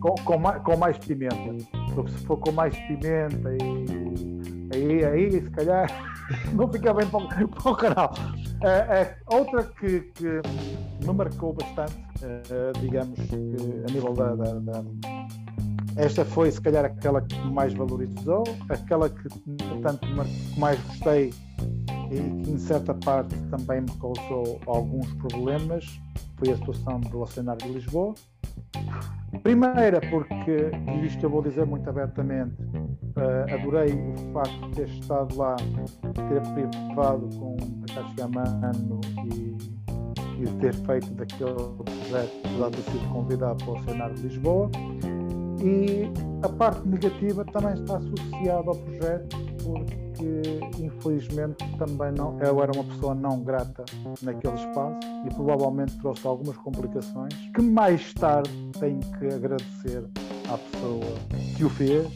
Com, 0.00 0.14
com, 0.14 0.38
mais, 0.38 0.62
com 0.62 0.76
mais 0.76 0.98
pimenta. 0.98 1.66
Porque 1.94 2.10
se 2.12 2.26
for 2.26 2.38
com 2.38 2.52
mais 2.52 2.74
pimenta 2.74 3.50
e 3.60 4.74
aí, 4.74 5.04
aí 5.04 5.32
se 5.32 5.50
calhar 5.50 5.86
não 6.52 6.68
fica 6.68 6.92
bem 6.94 7.06
para, 7.08 7.46
para 7.48 7.70
o 7.70 7.76
canal. 7.76 8.14
Uh, 8.14 9.34
uh, 9.34 9.36
outra 9.36 9.64
que, 9.64 10.00
que, 10.00 10.40
me 11.06 11.12
marcou 11.12 11.54
bastante, 11.54 11.96
uh, 12.22 12.78
digamos, 12.80 13.18
a 13.20 13.92
nível 13.92 14.12
da, 14.12 14.34
da, 14.34 14.52
da, 14.54 14.84
Esta 15.96 16.24
foi, 16.24 16.50
se 16.50 16.60
calhar, 16.60 16.84
aquela 16.84 17.22
que 17.22 17.38
mais 17.48 17.72
valorizou, 17.74 18.44
aquela 18.68 19.08
que, 19.08 19.28
tanto 19.82 20.06
mais 20.58 20.80
gostei 20.84 21.32
e 22.10 22.42
que, 22.42 22.50
em 22.50 22.58
certa 22.58 22.92
parte, 22.94 23.34
também 23.50 23.80
me 23.82 23.90
causou 23.98 24.60
alguns 24.66 25.12
problemas, 25.14 26.00
foi 26.36 26.52
a 26.52 26.56
situação 26.56 27.00
do 27.00 27.20
Oceanário 27.20 27.66
de 27.66 27.72
Lisboa. 27.72 28.14
Primeira, 29.42 30.00
porque, 30.10 30.70
e 30.92 31.06
isto 31.06 31.24
eu 31.24 31.30
vou 31.30 31.42
dizer 31.42 31.64
muito 31.64 31.88
abertamente, 31.88 32.56
uh, 33.20 33.54
adorei 33.54 33.92
o 33.92 34.32
facto 34.32 34.68
de 34.68 34.76
ter 34.76 34.88
estado 34.88 35.36
lá, 35.36 35.56
ter 35.56 36.42
privado 36.54 37.28
com 37.38 37.56
a 37.82 37.94
Caixa 37.94 38.28
Mano 38.28 39.00
e, 39.26 40.42
e 40.42 40.44
de 40.44 40.52
ter 40.60 40.74
feito 40.74 41.10
daquele 41.14 41.52
projeto, 41.52 42.70
de 42.70 42.82
ter 42.82 42.90
sido 42.90 43.12
convidado 43.12 43.64
para 43.64 43.74
o 43.74 43.84
Cenário 43.84 44.14
de 44.14 44.22
Lisboa. 44.22 44.70
E 45.62 46.10
a 46.42 46.48
parte 46.48 46.88
negativa 46.88 47.44
também 47.44 47.74
está 47.74 47.98
associada 47.98 48.68
ao 48.70 48.76
projeto, 48.76 49.36
porque 49.62 50.10
que 50.20 50.84
infelizmente 50.84 51.64
também 51.78 52.12
não, 52.12 52.38
eu 52.40 52.62
era 52.62 52.70
uma 52.72 52.84
pessoa 52.84 53.14
não 53.14 53.42
grata 53.42 53.84
naquele 54.22 54.54
espaço 54.54 54.98
e 55.24 55.34
provavelmente 55.34 55.96
trouxe 55.98 56.26
algumas 56.26 56.56
complicações 56.58 57.34
que 57.54 57.62
mais 57.62 58.12
tarde 58.14 58.50
tenho 58.78 59.00
que 59.00 59.26
agradecer 59.34 60.04
à 60.52 60.58
pessoa 60.58 61.00
que 61.56 61.64
o 61.64 61.70
fez, 61.70 62.06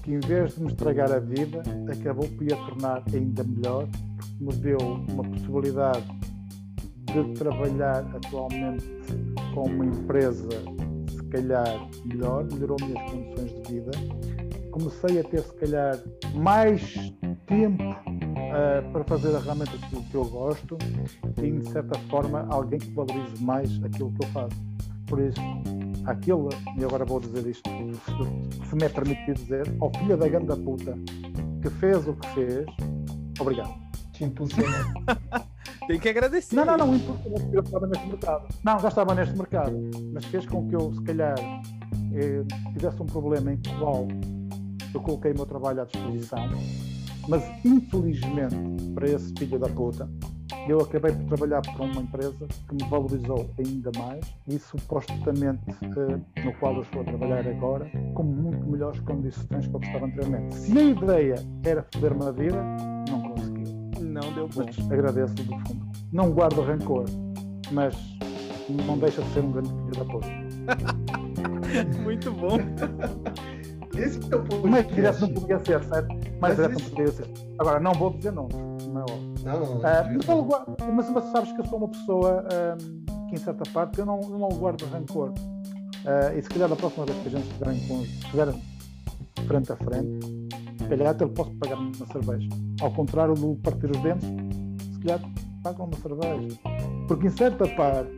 porque 0.00 0.12
em 0.12 0.20
vez 0.20 0.54
de 0.54 0.62
me 0.62 0.68
estragar 0.68 1.12
a 1.12 1.18
vida, 1.18 1.62
acabou 1.90 2.26
por 2.28 2.52
a 2.52 2.56
tornar 2.56 3.04
ainda 3.12 3.44
melhor, 3.44 3.86
porque 4.16 4.44
me 4.44 4.52
deu 4.54 4.78
uma 4.78 5.22
possibilidade 5.22 6.04
de 7.04 7.34
trabalhar 7.34 8.06
atualmente 8.14 8.86
com 9.54 9.64
uma 9.64 9.84
empresa 9.84 10.48
se 11.08 11.22
calhar 11.24 11.88
melhor, 12.06 12.44
melhorou-me 12.50 12.98
as 12.98 13.10
condições 13.10 13.62
de 13.62 13.72
vida 13.72 13.90
comecei 14.70 15.20
a 15.20 15.24
ter 15.24 15.42
se 15.42 15.54
calhar 15.54 15.98
mais 16.34 17.12
tempo 17.46 17.82
uh, 17.82 18.92
para 18.92 19.04
fazer 19.04 19.36
realmente 19.36 19.74
aquilo 19.74 20.02
que 20.04 20.14
eu 20.14 20.24
gosto 20.24 20.78
e 21.42 21.50
de 21.50 21.68
certa 21.70 21.98
forma 22.08 22.46
alguém 22.50 22.78
que 22.78 22.92
valorize 22.92 23.42
mais 23.42 23.82
aquilo 23.84 24.12
que 24.12 24.24
eu 24.24 24.28
faço. 24.28 24.56
Por 25.06 25.20
isso, 25.20 25.40
aquilo, 26.06 26.48
e 26.76 26.84
agora 26.84 27.04
vou 27.04 27.20
dizer 27.20 27.46
isto, 27.46 27.68
se, 27.70 28.68
se 28.68 28.74
me 28.74 28.84
é 28.84 28.88
permitido 28.88 29.34
dizer, 29.34 29.74
ao 29.80 29.90
filho 29.98 30.16
da 30.16 30.28
ganda 30.28 30.56
puta 30.56 30.96
que 31.62 31.70
fez 31.70 32.06
o 32.06 32.14
que 32.14 32.28
fez, 32.28 32.66
obrigado. 33.38 33.74
Te 34.12 34.24
impulsionou. 34.24 34.70
Tem 35.86 35.98
que 35.98 36.08
agradecer. 36.08 36.56
Não, 36.56 36.64
não, 36.64 36.76
não, 36.76 36.94
impulsionou 36.94 37.50
eu 37.52 37.62
estava 37.62 37.86
neste 37.86 38.06
mercado. 38.06 38.48
Não, 38.62 38.78
já 38.78 38.88
estava 38.88 39.14
neste 39.14 39.36
mercado, 39.36 39.90
mas 40.12 40.24
fez 40.26 40.46
com 40.46 40.68
que 40.68 40.76
eu, 40.76 40.92
se 40.92 41.02
calhar, 41.02 41.34
eh, 42.12 42.42
tivesse 42.72 43.02
um 43.02 43.06
problema 43.06 43.52
em 43.52 43.60
qual 43.78 44.06
eu 44.92 45.00
coloquei 45.00 45.32
o 45.32 45.34
meu 45.34 45.46
trabalho 45.46 45.82
à 45.82 45.84
disposição, 45.84 46.48
mas 47.28 47.42
infelizmente 47.64 48.56
para 48.94 49.08
esse 49.08 49.32
filho 49.38 49.58
da 49.58 49.68
puta, 49.68 50.08
eu 50.70 50.80
acabei 50.80 51.12
por 51.12 51.24
trabalhar 51.24 51.62
para 51.62 51.84
uma 51.84 52.00
empresa 52.00 52.46
que 52.68 52.74
me 52.74 52.88
valorizou 52.88 53.50
ainda 53.58 53.90
mais 53.98 54.24
e 54.46 54.56
supostamente 54.58 55.60
eh, 55.82 56.44
no 56.44 56.52
qual 56.54 56.76
eu 56.76 56.82
estou 56.82 57.02
a 57.02 57.04
trabalhar 57.04 57.46
agora, 57.48 57.90
com 58.14 58.22
muito 58.22 58.64
melhores 58.66 59.00
condições 59.00 59.66
que 59.66 59.74
eu 59.74 59.80
estava 59.80 60.06
anteriormente. 60.06 60.54
Se 60.54 60.78
a 60.78 60.82
ideia 60.82 61.34
era 61.64 61.84
foder-me 61.92 62.24
a 62.24 62.30
vida, 62.30 62.62
não 63.10 63.20
consegui. 63.30 63.64
Não 64.00 64.32
deu 64.32 64.48
bom. 64.48 64.64
Mas 64.64 64.90
agradeço 64.92 65.34
do 65.34 65.44
fundo. 65.44 65.90
Não 66.12 66.30
guardo 66.30 66.62
rancor, 66.62 67.04
mas 67.72 67.96
não 68.86 68.96
deixa 68.96 69.22
de 69.22 69.28
ser 69.30 69.40
um 69.40 69.50
grande 69.50 69.70
filho 69.70 69.90
da 69.90 70.04
puta. 70.04 70.28
muito 72.02 72.30
bom. 72.30 72.58
Esse 73.98 74.20
é 74.32 74.36
o 74.36 74.44
ponto. 74.44 74.68
Mas 74.68 74.86
direto 74.86 75.20
não 75.22 75.34
podia 75.34 75.58
ser, 75.58 75.82
certo? 75.82 76.08
Mas 76.40 76.54
direto 76.54 76.80
não 76.80 76.90
podia 76.90 77.08
ser. 77.08 77.26
Agora, 77.58 77.80
não 77.80 77.92
vou 77.92 78.10
dizer 78.10 78.32
não. 78.32 78.48
Não, 78.92 79.29
não. 79.44 79.60
não, 79.60 79.76
uh, 79.78 80.48
mas, 80.78 80.94
mas, 80.94 81.10
mas, 81.10 81.24
sabes 81.32 81.52
que 81.52 81.60
eu 81.60 81.66
sou 81.66 81.78
uma 81.78 81.88
pessoa 81.88 82.44
um, 82.78 83.26
que 83.28 83.34
em 83.34 83.38
certa 83.38 83.68
parte 83.70 83.98
eu 83.98 84.06
não, 84.06 84.20
eu 84.20 84.38
não 84.38 84.48
guardo 84.48 84.84
rancor. 84.86 85.30
Uh, 85.30 86.38
e 86.38 86.42
se 86.42 86.48
calhar 86.48 86.68
da 86.68 86.76
próxima 86.76 87.04
vez 87.04 87.18
que 87.18 87.28
a 87.28 87.30
gente 87.30 87.50
estiver 87.50 88.54
frente 89.46 89.72
a 89.72 89.76
frente, 89.76 90.26
se 90.78 90.88
calhar 90.88 91.08
até 91.08 91.24
eu 91.24 91.28
posso 91.30 91.52
pagar 91.56 91.78
uma 91.78 92.06
cerveja. 92.06 92.48
Ao 92.80 92.90
contrário 92.90 93.34
do 93.34 93.54
partir 93.56 93.90
os 93.90 94.02
dentes, 94.02 94.28
se 94.94 95.00
calhar 95.00 95.20
pagam 95.62 95.86
uma 95.86 95.96
cerveja. 95.96 96.58
Porque 97.06 97.26
em 97.26 97.30
certa 97.30 97.68
parte, 97.76 98.10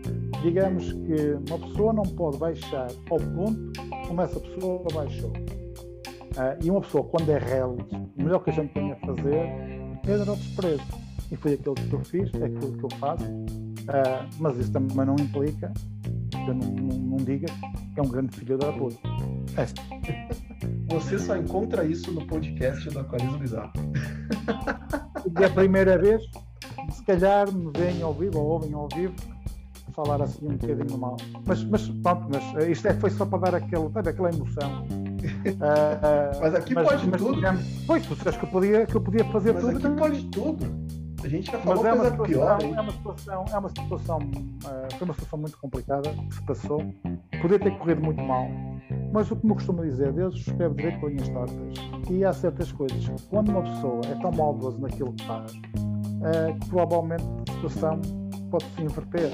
digamos 0.42 0.92
que 0.92 1.32
uma 1.48 1.58
pessoa 1.58 1.92
não 1.92 2.02
pode 2.02 2.38
baixar 2.38 2.88
ao 3.10 3.18
ponto 3.18 3.72
como 4.06 4.22
essa 4.22 4.38
pessoa 4.38 4.84
baixou. 4.92 5.30
Uh, 5.30 6.56
e 6.62 6.70
uma 6.70 6.80
pessoa, 6.80 7.04
quando 7.04 7.30
é 7.30 7.38
réu, 7.38 7.76
o 8.16 8.22
melhor 8.22 8.42
que 8.42 8.50
a 8.50 8.52
gente 8.52 8.72
tem 8.72 8.92
a 8.92 8.96
fazer 8.96 9.34
é 10.06 10.18
dar 10.18 10.32
o 10.32 10.36
desprezo. 10.36 11.01
E 11.32 11.36
foi 11.36 11.54
aquilo 11.54 11.74
que 11.74 11.92
eu 11.92 12.04
fiz, 12.04 12.30
é 12.34 12.44
aquilo 12.44 12.76
que 12.76 12.84
eu 12.84 12.90
faço. 12.98 13.24
Uh, 13.24 14.28
mas 14.38 14.58
isso 14.58 14.70
também 14.70 15.06
não 15.06 15.16
implica 15.18 15.72
que 16.30 16.50
eu 16.50 16.54
não, 16.54 16.68
não, 16.68 16.98
não 16.98 17.16
diga 17.16 17.46
que 17.94 18.00
é 18.00 18.02
um 18.02 18.08
grande 18.08 18.36
filho 18.36 18.58
da 18.58 18.72
puta. 18.72 18.98
É. 19.56 19.66
Você 20.94 21.18
só 21.18 21.36
encontra 21.36 21.84
isso 21.84 22.12
no 22.12 22.26
podcast 22.26 22.88
do 22.90 23.00
Aquarismo 23.00 23.38
Bizarro. 23.38 23.72
E 25.38 25.42
é 25.42 25.46
a 25.46 25.50
primeira 25.50 25.96
vez, 25.96 26.20
se 26.90 27.02
calhar 27.04 27.50
me 27.52 27.70
veem 27.76 28.02
ao 28.02 28.12
vivo 28.12 28.40
ou 28.40 28.46
ouvem 28.54 28.74
ao 28.74 28.88
vivo 28.92 29.14
falar 29.92 30.20
assim 30.22 30.46
um 30.46 30.56
bocadinho 30.56 30.98
mal. 30.98 31.16
Mas, 31.46 31.62
mas 31.64 31.88
pronto, 31.88 32.28
mas 32.28 32.68
isto 32.68 32.88
é, 32.88 32.94
foi 32.94 33.10
só 33.10 33.24
para 33.24 33.38
dar 33.38 33.54
aquele, 33.54 33.88
sabe, 33.90 34.10
aquela 34.10 34.30
emoção. 34.30 34.82
Uh, 34.82 36.40
mas 36.42 36.54
aqui 36.54 36.74
mas, 36.74 36.88
pode 36.88 37.06
mas, 37.08 37.20
tudo. 37.20 37.34
Digamos, 37.36 37.64
pois, 37.86 38.06
tu 38.06 38.16
que 38.16 38.28
eu 38.28 38.48
podia, 38.48 38.86
que 38.86 38.94
eu 38.96 39.00
podia 39.00 39.24
fazer 39.26 39.52
mas 39.54 39.62
tudo. 39.62 39.86
Aqui 39.86 39.96
pode 39.96 40.24
tudo. 40.30 41.01
A 41.24 41.28
gente 41.28 41.52
já 41.52 41.58
falou 41.58 41.82
Mas 41.82 41.86
é 41.86 41.92
uma 41.92 42.04
situação, 42.10 42.26
pior, 42.26 42.62
é 42.62 42.80
uma 42.80 42.92
situação, 42.92 43.44
é 43.52 43.58
uma 43.58 43.68
situação, 43.68 44.18
uh, 44.18 44.96
foi 44.98 45.04
uma 45.04 45.14
situação 45.14 45.38
muito 45.38 45.58
complicada 45.58 46.10
que 46.10 46.34
se 46.34 46.42
passou. 46.42 46.82
Podia 47.40 47.58
ter 47.60 47.70
corrido 47.78 48.02
muito 48.02 48.20
mal, 48.20 48.48
mas 49.12 49.30
o 49.30 49.36
que 49.36 49.46
me 49.46 49.54
costumo 49.54 49.82
dizer, 49.82 50.12
Deus 50.12 50.34
escreve 50.34 50.74
direito 50.74 51.00
com 51.00 51.08
linhas 51.08 51.28
tortas. 51.28 51.56
E 52.10 52.24
há 52.24 52.32
certas 52.32 52.72
coisas 52.72 53.08
que, 53.08 53.28
quando 53.28 53.50
uma 53.50 53.62
pessoa 53.62 54.00
é 54.10 54.14
tão 54.20 54.32
maldosa 54.32 54.78
naquilo 54.80 55.12
que 55.12 55.24
faz, 55.24 55.52
uh, 55.52 56.68
provavelmente 56.68 57.24
a 57.48 57.52
situação 57.52 58.00
pode 58.50 58.64
se 58.64 58.82
inverter. 58.82 59.30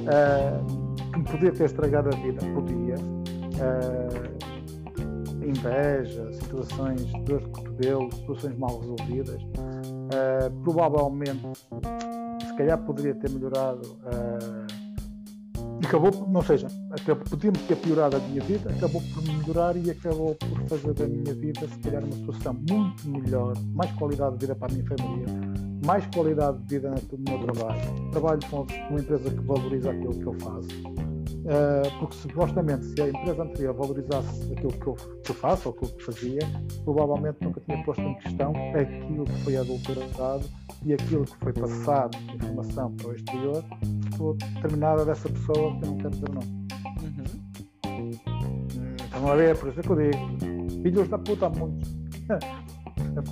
Uh, 0.00 0.90
que 1.12 1.18
me 1.18 1.24
podia 1.24 1.52
ter 1.52 1.64
estragado 1.64 2.08
a 2.08 2.16
vida, 2.18 2.44
podia. 2.54 2.96
Uh, 2.96 4.40
inveja, 5.42 6.32
situações 6.34 7.06
de 7.06 7.20
dor 7.22 7.40
de 7.40 7.48
cotovelo, 7.48 8.12
situações 8.12 8.56
mal 8.58 8.78
resolvidas 8.78 9.42
Uh, 10.10 10.50
provavelmente, 10.62 11.40
se 12.46 12.56
calhar 12.56 12.78
poderia 12.78 13.14
ter 13.14 13.30
melhorado. 13.30 13.86
Uh, 14.02 14.90
acabou, 15.84 16.28
não 16.28 16.42
seja, 16.42 16.68
acabou, 16.90 17.24
podia 17.24 17.52
ter 17.52 17.76
piorado 17.76 18.16
a 18.16 18.20
minha 18.20 18.42
vida, 18.42 18.70
acabou 18.70 19.02
por 19.14 19.22
melhorar 19.22 19.76
e 19.76 19.90
acabou 19.90 20.34
por 20.34 20.68
fazer 20.68 20.92
da 20.94 21.06
minha 21.06 21.34
vida, 21.34 21.66
se 21.66 21.78
calhar, 21.78 22.04
uma 22.04 22.12
situação 22.12 22.54
muito 22.68 23.08
melhor, 23.08 23.54
mais 23.72 23.90
qualidade 23.92 24.36
de 24.36 24.46
vida 24.46 24.54
para 24.54 24.68
a 24.68 24.74
minha 24.74 24.86
família, 24.86 25.26
mais 25.84 26.06
qualidade 26.14 26.58
de 26.58 26.74
vida 26.74 26.90
no 26.90 27.18
meu 27.18 27.46
trabalho. 27.46 28.10
Trabalho 28.10 28.40
com 28.50 28.66
uma 28.90 29.00
empresa 29.00 29.30
que 29.30 29.40
valoriza 29.40 29.90
aquilo 29.90 30.14
que 30.14 30.26
eu 30.26 30.34
faço 30.40 31.09
porque 31.98 32.14
supostamente 32.16 32.84
se 32.84 33.02
a 33.02 33.08
empresa 33.08 33.42
anterior 33.42 33.74
valorizasse 33.74 34.52
aquilo 34.52 34.72
que 34.72 34.86
eu, 34.86 34.94
que 34.94 35.30
eu, 35.30 35.34
faço 35.34 35.68
ou 35.68 35.74
aquilo 35.74 35.92
que 35.92 36.04
fazia, 36.04 36.40
provavelmente 36.84 37.38
nunca 37.40 37.60
tinha 37.60 37.82
posto 37.84 38.02
em 38.02 38.14
questão 38.18 38.52
aquilo 38.74 39.24
que 39.24 39.44
foi 39.44 39.56
adulterado 39.56 40.44
e 40.84 40.92
aquilo 40.92 41.24
que 41.24 41.36
foi 41.38 41.52
passado 41.52 42.16
de 42.18 42.34
informação 42.34 42.92
para 42.96 43.08
o 43.08 43.14
exterior 43.14 43.64
por 44.16 44.36
determinada 44.36 45.04
dessa 45.04 45.28
pessoa 45.28 45.78
que 45.78 45.84
eu 45.84 45.90
não 45.90 45.96
quero 45.96 46.10
dizer 46.10 46.30
não. 46.30 46.60
Uhum. 47.02 47.50
Então, 49.20 49.32
a 49.32 49.36
ver, 49.36 49.56
por 49.58 49.68
isso 49.68 49.80
é 49.80 49.82
que 49.82 49.90
eu 49.90 49.96
digo: 49.96 50.82
filhos 50.82 51.08
da 51.08 51.18
puta, 51.18 51.46
há 51.46 51.50
muitos. 51.50 51.90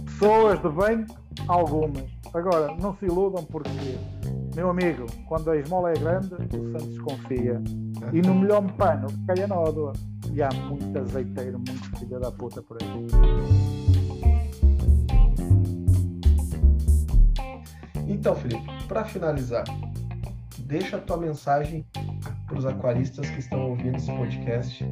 Pessoas 0.05 0.61
de 0.61 0.69
bem, 0.71 1.07
algumas. 1.47 2.05
Agora, 2.35 2.75
não 2.77 2.97
se 2.97 3.07
iludam 3.07 3.45
porque 3.45 3.71
meu 4.59 4.71
amigo, 4.71 5.07
quando 5.27 5.53
a 5.53 5.57
esmola 5.57 5.93
é 5.93 5.95
grande, 5.95 6.35
o 6.35 6.73
santo 6.73 6.87
desconfia. 6.87 7.63
E 8.13 8.21
no 8.21 8.35
melhor 8.35 8.61
pano, 8.73 9.07
cai 9.25 9.45
a 9.45 9.47
nódoa. 9.47 9.93
E 10.33 10.43
há 10.43 10.51
muito 10.51 10.99
azeiteiro, 10.99 11.61
muito 11.61 11.97
filho 11.97 12.19
da 12.19 12.33
puta 12.33 12.61
por 12.61 12.77
aí. 12.83 13.07
Então, 18.09 18.35
Felipe, 18.35 18.67
para 18.89 19.05
finalizar, 19.05 19.63
deixa 20.59 20.97
a 20.97 21.01
tua 21.01 21.19
mensagem 21.19 21.87
para 22.45 22.59
os 22.59 22.67
aquaristas 22.67 23.31
que 23.31 23.39
estão 23.39 23.71
ouvindo 23.71 23.97
esse 23.97 24.11
podcast. 24.11 24.85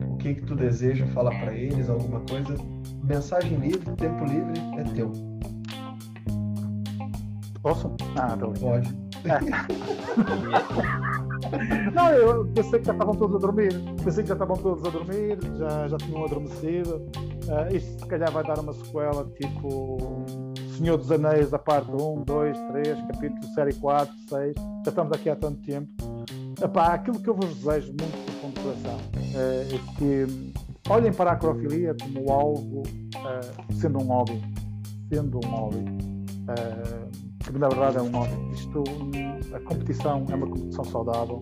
O 0.00 0.16
que 0.16 0.34
que 0.34 0.42
tu 0.46 0.56
deseja 0.56 1.06
falar 1.08 1.38
para 1.40 1.52
eles, 1.52 1.90
alguma 1.90 2.20
coisa? 2.20 2.56
Mensagem 3.04 3.58
livre, 3.58 3.94
tempo 3.96 4.24
livre 4.24 4.58
é 4.78 4.84
teu. 4.94 5.12
Posso? 7.62 7.94
Ah, 8.16 8.34
tô 8.38 8.50
Pode. 8.52 9.09
Não, 11.92 12.08
eu 12.10 12.46
pensei 12.54 12.78
que 12.78 12.86
já 12.86 12.92
estavam 12.92 13.14
todos 13.14 13.36
a 13.36 13.38
dormir. 13.38 13.72
Pensei 14.04 14.22
que 14.22 14.28
já 14.28 14.34
estavam 14.34 14.56
todos 14.56 14.84
a 14.84 14.90
dormir, 14.90 15.38
já, 15.58 15.88
já 15.88 15.96
tinham 15.98 16.24
adormecido. 16.24 17.10
Uh, 17.46 17.74
isto 17.74 18.00
se 18.00 18.06
calhar 18.06 18.30
vai 18.30 18.44
dar 18.44 18.58
uma 18.60 18.72
sequela 18.72 19.28
tipo 19.40 19.98
Senhor 20.76 20.96
dos 20.96 21.10
Anéis, 21.10 21.50
da 21.50 21.58
parte 21.58 21.90
1, 21.90 22.22
2, 22.22 22.56
3, 22.72 23.00
capítulo 23.06 23.42
série 23.54 23.74
4, 23.74 24.14
6. 24.28 24.54
Já 24.56 24.62
estamos 24.86 25.12
aqui 25.12 25.28
há 25.28 25.36
tanto 25.36 25.60
tempo. 25.62 25.90
Epá, 26.62 26.94
aquilo 26.94 27.18
que 27.20 27.28
eu 27.28 27.34
vos 27.34 27.54
desejo 27.56 27.88
muito 27.88 28.16
do 28.26 28.32
coração 28.62 28.96
uh, 28.96 29.74
é 29.74 29.78
que 29.98 30.52
olhem 30.88 31.12
para 31.12 31.30
a 31.30 31.32
acrofilia 31.34 31.94
como 32.00 32.32
algo 32.32 32.82
uh, 32.82 33.74
sendo 33.74 33.98
um 33.98 34.06
hobby. 34.06 34.40
Sendo 35.12 35.40
um 35.44 35.48
hobby. 35.48 35.84
Uh, 36.48 37.09
na 37.58 37.68
verdade 37.68 37.98
é 37.98 38.02
um 38.02 38.14
ótimo. 38.14 38.52
Isto, 38.52 38.84
a 39.54 39.60
competição 39.60 40.26
é 40.30 40.34
uma 40.34 40.46
competição 40.46 40.84
saudável. 40.84 41.40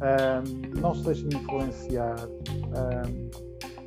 Um, 0.00 0.80
não 0.80 0.94
se 0.94 1.04
deixem 1.04 1.28
influenciar. 1.28 2.16
Um, 2.20 3.30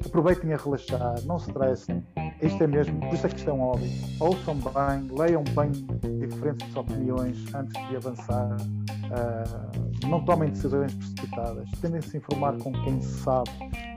aproveitem 0.06 0.54
a 0.54 0.58
relaxar, 0.58 1.16
não 1.26 1.39
se 1.39 1.50
estressem. 1.50 2.06
Isto 2.42 2.63
é 2.63 2.68
mesmo, 2.68 3.00
por 3.00 3.13
isso 3.13 3.26
é 3.26 3.30
que 3.30 3.38
isto 3.38 3.50
é 3.50 3.54
um 3.54 3.60
hobby. 3.60 3.89
Ouçam 4.20 4.56
bem, 4.56 5.18
leiam 5.18 5.44
bem 5.56 5.72
diferentes 6.20 6.76
opiniões 6.76 7.38
antes 7.56 7.88
de 7.88 7.96
avançar. 7.96 8.58
Uh, 8.58 10.08
não 10.08 10.24
tomem 10.26 10.50
decisões 10.50 10.94
precipitadas. 10.94 11.70
Tendem-se 11.82 12.18
a 12.18 12.20
informar 12.20 12.58
com 12.58 12.72
quem 12.84 13.02
sabe 13.02 13.50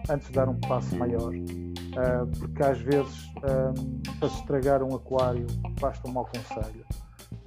antes 0.08 0.28
de 0.28 0.34
dar 0.34 0.48
um 0.48 0.58
passo 0.60 0.96
maior. 0.96 1.32
Uh, 1.34 2.26
porque 2.38 2.62
às 2.62 2.78
vezes, 2.78 3.26
um, 3.36 4.00
para 4.18 4.28
se 4.28 4.40
estragar 4.40 4.82
um 4.82 4.94
aquário, 4.94 5.46
basta 5.80 6.08
um 6.08 6.12
mau 6.12 6.26
conselho 6.26 6.84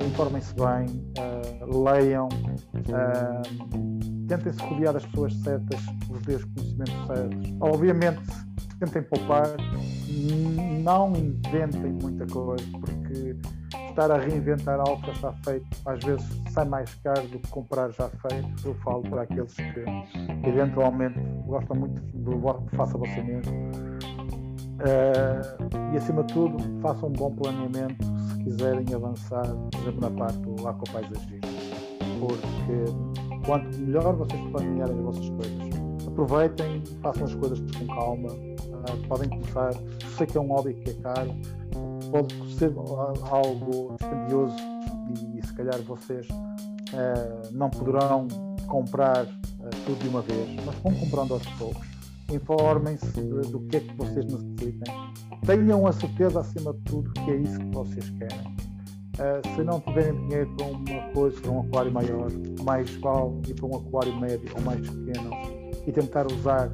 informem-se 0.06 0.54
bem, 0.56 0.86
uh, 1.18 1.84
leiam, 1.84 2.28
uh, 2.28 3.42
tentem-se 4.28 4.62
rodear 4.62 4.94
das 4.94 5.06
pessoas 5.08 5.34
certas, 5.36 5.80
dê 6.26 6.36
os 6.36 6.46
conhecimentos 6.46 7.08
certos. 7.08 7.54
Obviamente, 7.62 8.22
tentem 8.80 9.04
poupar, 9.04 9.48
não 10.84 11.14
inventem 11.16 11.94
muita 12.02 12.26
coisa, 12.28 12.64
porque 12.80 13.36
estar 13.90 14.12
a 14.12 14.18
reinventar 14.18 14.80
algo 14.80 15.02
que 15.02 15.08
já 15.08 15.14
está 15.14 15.34
feito 15.44 15.68
às 15.86 16.04
vezes 16.04 16.26
sai 16.52 16.66
mais 16.66 16.94
caro 17.04 17.28
do 17.28 17.40
que 17.40 17.48
comprar 17.50 17.92
já 17.92 18.10
feito. 18.10 18.68
Eu 18.68 18.74
falo 18.76 19.02
para 19.04 19.24
aqueles 19.24 19.54
que 19.54 19.84
eventualmente 20.48 21.20
gostam 21.46 21.76
muito 21.76 22.02
do 22.18 22.40
faça 22.76 22.98
você 22.98 23.22
mesmo. 23.22 23.52
Uh, 24.80 25.94
e 25.94 25.98
acima 25.98 26.24
de 26.24 26.34
tudo, 26.34 26.58
façam 26.82 27.10
um 27.10 27.14
bom 27.14 27.36
planeamento 27.36 28.18
quiserem 28.43 28.86
avançar, 28.93 29.45
por 29.71 29.82
exemplo, 29.82 30.02
na 30.02 30.12
parte 30.12 30.39
do 30.39 30.67
aquapaisagismo. 30.67 31.39
Porque 32.19 33.45
quanto 33.45 33.78
melhor 33.78 34.15
vocês 34.15 34.41
planearem 34.52 34.95
as 34.95 35.04
vossas 35.04 35.30
coisas, 35.30 35.80
aproveitem, 36.08 36.84
façam 37.02 37.25
as 37.25 37.36
coisas 37.36 37.60
com 37.60 37.88
calma, 37.88 38.30
uh, 38.32 39.08
podem 39.08 39.30
começar. 39.30 39.73
Sei 40.17 40.28
que 40.28 40.38
é 40.38 40.41
um 40.41 40.47
hobby 40.47 40.73
que 40.73 40.89
é 40.91 40.93
caro, 40.95 41.34
pode 42.12 42.56
ser 42.56 42.73
algo 43.32 43.95
dispendioso 43.97 44.56
e, 45.10 45.39
e 45.39 45.45
se 45.45 45.54
calhar 45.54 45.82
vocês 45.84 46.28
uh, 46.30 47.49
não 47.52 47.69
poderão 47.69 48.28
comprar 48.67 49.25
uh, 49.25 49.69
tudo 49.86 49.99
de 49.99 50.08
uma 50.10 50.21
vez, 50.21 50.47
mas 50.65 50.75
vão 50.75 50.93
comprando 50.93 51.34
aos 51.34 51.45
poucos. 51.58 51.88
Informem-se 52.32 53.22
do 53.22 53.60
que 53.68 53.78
é 53.78 53.80
que 53.80 53.96
vocês 53.96 54.26
necessitem 54.26 55.10
tenham 55.50 55.88
a 55.88 55.92
certeza, 55.92 56.42
acima 56.42 56.74
de 56.74 56.80
tudo, 56.82 57.12
que 57.12 57.32
é 57.32 57.36
isso 57.38 57.58
que 57.58 57.76
vocês 57.76 58.10
querem. 58.12 58.39
Uh, 59.18 59.56
se 59.56 59.63
não 59.63 59.80
tiverem 59.82 60.15
dinheiro 60.28 60.56
para 60.56 60.68
uma 60.68 61.13
coisa, 61.13 61.42
para 61.42 61.52
um 61.52 61.60
aquário 61.62 61.92
maior, 61.92 62.32
mais 62.63 62.94
vale 62.98 63.42
ir 63.48 63.54
para 63.56 63.65
um 63.65 63.76
aquário 63.76 64.15
médio 64.20 64.50
ou 64.56 64.62
mais 64.62 64.80
pequeno 64.88 65.32
e 65.88 65.92
tentar 65.92 66.32
usar 66.32 66.72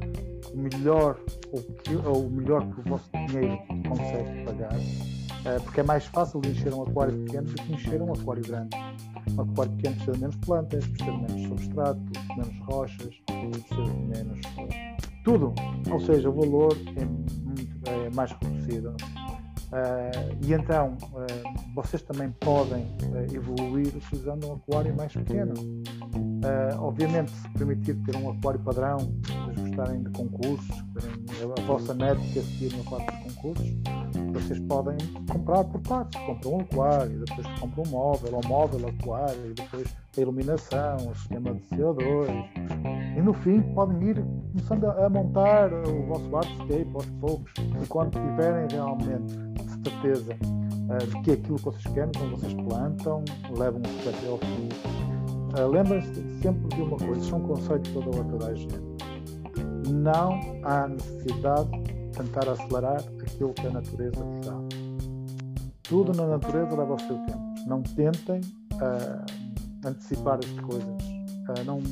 o 0.52 0.58
melhor, 0.58 1.18
ou, 2.04 2.26
o 2.26 2.30
melhor 2.30 2.62
que 2.70 2.80
o 2.80 2.82
vosso 2.84 3.10
dinheiro 3.26 3.58
consegue 3.88 4.44
pagar. 4.44 4.76
Uh, 4.76 5.62
porque 5.62 5.80
é 5.80 5.82
mais 5.82 6.04
fácil 6.06 6.42
encher 6.44 6.74
um 6.74 6.82
aquário 6.82 7.16
pequeno 7.24 7.46
do 7.46 7.54
que 7.54 7.72
encher 7.72 8.02
um 8.02 8.12
aquário 8.12 8.42
grande. 8.42 8.76
Um 9.36 9.40
aquário 9.40 9.72
pequeno 9.72 9.94
precisa 9.94 10.12
de 10.12 10.20
menos 10.20 10.36
plantas, 10.36 10.86
precisa 10.86 11.12
de 11.12 11.18
menos 11.18 11.48
substrato, 11.48 12.00
menos 12.36 12.58
rochas, 12.68 13.14
precisa 13.26 13.84
de 13.84 14.02
menos. 14.02 15.05
Tudo. 15.26 15.52
Ou 15.90 15.98
seja, 15.98 16.30
o 16.30 16.32
valor 16.32 16.72
é, 16.94 18.06
é 18.06 18.10
mais 18.14 18.30
reduzido. 18.30 18.90
Uh, 18.90 20.46
e 20.46 20.52
então 20.52 20.96
uh, 21.12 21.74
vocês 21.74 22.00
também 22.00 22.30
podem 22.38 22.84
uh, 22.84 23.34
evoluir 23.34 23.88
utilizando 23.88 24.48
um 24.48 24.54
aquário 24.54 24.96
mais 24.96 25.12
pequeno. 25.12 25.52
obviamente, 26.78 27.32
se 27.32 27.48
permitir 27.50 27.96
ter 28.04 28.14
um 28.14 28.30
aquário 28.30 28.60
padrão, 28.60 28.98
se 29.00 29.62
gostarem 29.62 30.04
de 30.04 30.10
concursos, 30.10 30.84
a 31.58 31.60
vossa 31.62 31.92
métrica 31.92 32.42
seguir 32.42 32.72
no 32.76 32.82
aquário 32.82 33.06
de 33.06 33.34
concursos, 33.34 33.76
vocês 34.32 34.60
podem 34.60 34.96
comprar 35.28 35.64
por 35.64 35.80
partes. 35.80 36.20
Compram 36.24 36.52
um 36.52 36.60
aquário, 36.60 37.24
depois 37.24 37.46
compram 37.58 37.84
um 37.84 37.88
móvel, 37.88 38.34
ou 38.34 38.46
móvel 38.46 38.88
aquário, 38.88 39.50
e 39.50 39.54
depois 39.54 39.88
a 40.18 40.22
iluminação, 40.22 40.96
o 40.96 41.14
sistema 41.14 41.54
de 41.54 41.60
CO2. 41.62 42.28
E 43.16 43.22
no 43.22 43.32
fim 43.32 43.60
podem 43.74 44.10
ir 44.10 44.24
começando 44.52 44.84
a, 44.84 45.06
a 45.06 45.08
montar 45.08 45.72
o 45.72 46.06
vosso 46.06 46.36
hardscape 46.36 46.90
aos 46.94 47.06
poucos. 47.20 47.52
E 47.82 47.86
quando 47.86 48.12
tiverem 48.12 48.66
realmente 48.70 49.46
certeza 49.82 50.34
uh, 50.34 51.06
de 51.06 51.22
que 51.22 51.32
aquilo 51.32 51.56
que 51.56 51.64
vocês 51.64 51.94
querem, 51.94 52.10
quando 52.16 52.36
vocês 52.36 52.54
plantam, 52.54 53.24
levam 53.56 53.80
o 53.80 54.02
projeto 54.02 54.30
ao 54.30 54.38
fim. 54.38 54.68
Uh, 55.58 55.68
Lembrem-se 55.68 56.40
sempre 56.42 56.76
de 56.76 56.82
uma 56.82 56.96
coisa, 56.96 57.20
são 57.22 57.40
conceitos 57.40 57.90
para 57.92 58.24
toda 58.24 58.46
a 58.46 58.54
gente. 58.54 58.80
Não 59.90 60.40
há 60.64 60.88
necessidade 60.88 61.70
de 61.70 61.94
tentar 62.10 62.48
acelerar 62.48 63.02
aquilo 63.20 63.52
que 63.54 63.66
a 63.66 63.70
natureza 63.70 64.24
vos 64.24 64.46
dá. 64.46 64.56
Tudo 65.82 66.12
na 66.16 66.26
natureza 66.26 66.76
leva 66.76 66.94
o 66.94 66.98
seu 66.98 67.16
tempo. 67.26 67.54
Não 67.66 67.82
tentem 67.82 68.40
uh, 68.74 69.45
antecipar 69.88 70.38
as 70.38 70.60
coisas. 70.60 71.02
Uh, 71.48 71.64
não, 71.64 71.82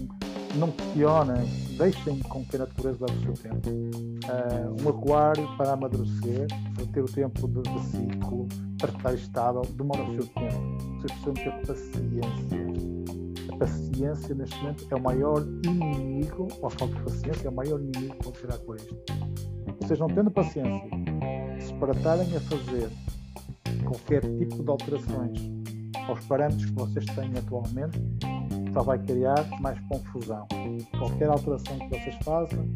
não 0.56 0.70
questionem, 0.72 1.44
deixem 1.78 2.18
com 2.20 2.44
que 2.44 2.56
a 2.56 2.60
natureza 2.60 3.06
leve 3.06 3.18
o 3.18 3.36
seu 3.36 3.50
tempo. 3.50 3.70
Uh, 3.70 4.82
um 4.82 4.88
aquário 4.88 5.56
para 5.56 5.72
amadurecer, 5.72 6.46
para 6.74 6.86
ter 6.86 7.02
o 7.02 7.06
tempo 7.06 7.48
de, 7.48 7.62
de 7.62 7.80
ciclo, 7.86 8.48
para 8.78 8.90
estar 8.90 9.14
estável, 9.14 9.62
demora 9.76 10.02
o 10.02 10.14
seu 10.14 10.26
tempo. 10.26 11.00
Vocês 11.00 11.12
precisam 11.12 11.34
ter 11.34 11.66
paciência. 11.66 12.64
A 13.52 13.56
paciência, 13.56 14.34
neste 14.34 14.56
momento, 14.58 14.86
é 14.90 14.94
o 14.96 15.02
maior 15.02 15.42
inimigo, 15.64 16.48
ou 16.60 16.66
a 16.66 16.70
falta 16.70 16.94
de 16.94 17.02
paciência, 17.02 17.46
é 17.46 17.50
o 17.50 17.54
maior 17.54 17.80
inimigo 17.80 18.16
que 18.16 18.24
vão 18.24 18.32
tirar 18.32 18.58
com 18.58 18.74
isto. 18.74 18.96
Vocês 19.80 19.98
não 19.98 20.08
tendo 20.08 20.30
paciência, 20.30 20.90
se 21.60 21.72
para 21.74 21.92
estarem 21.92 22.36
a 22.36 22.40
fazer 22.40 22.90
qualquer 23.84 24.22
tipo 24.22 24.62
de 24.62 24.70
alterações 24.70 25.53
aos 26.08 26.24
parâmetros 26.26 26.66
que 26.66 26.72
vocês 26.72 27.04
têm 27.06 27.30
atualmente, 27.36 28.00
só 28.72 28.82
vai 28.82 28.98
criar 28.98 29.48
mais 29.60 29.78
confusão. 29.88 30.46
Qualquer 30.98 31.28
alteração 31.28 31.78
que 31.78 31.88
vocês 31.90 32.16
façam 32.24 32.66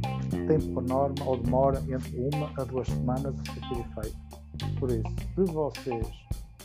tem 0.47 0.61
por 0.73 0.83
norma 0.85 1.15
ou 1.27 1.37
demora 1.37 1.83
entre 1.89 2.17
uma 2.33 2.51
a 2.57 2.65
duas 2.65 2.87
semanas 2.87 3.35
a 3.35 3.53
ser 3.53 3.81
efeito. 3.81 4.79
Por 4.79 4.91
isso, 4.91 5.03
se 5.35 5.53
vocês 5.53 6.07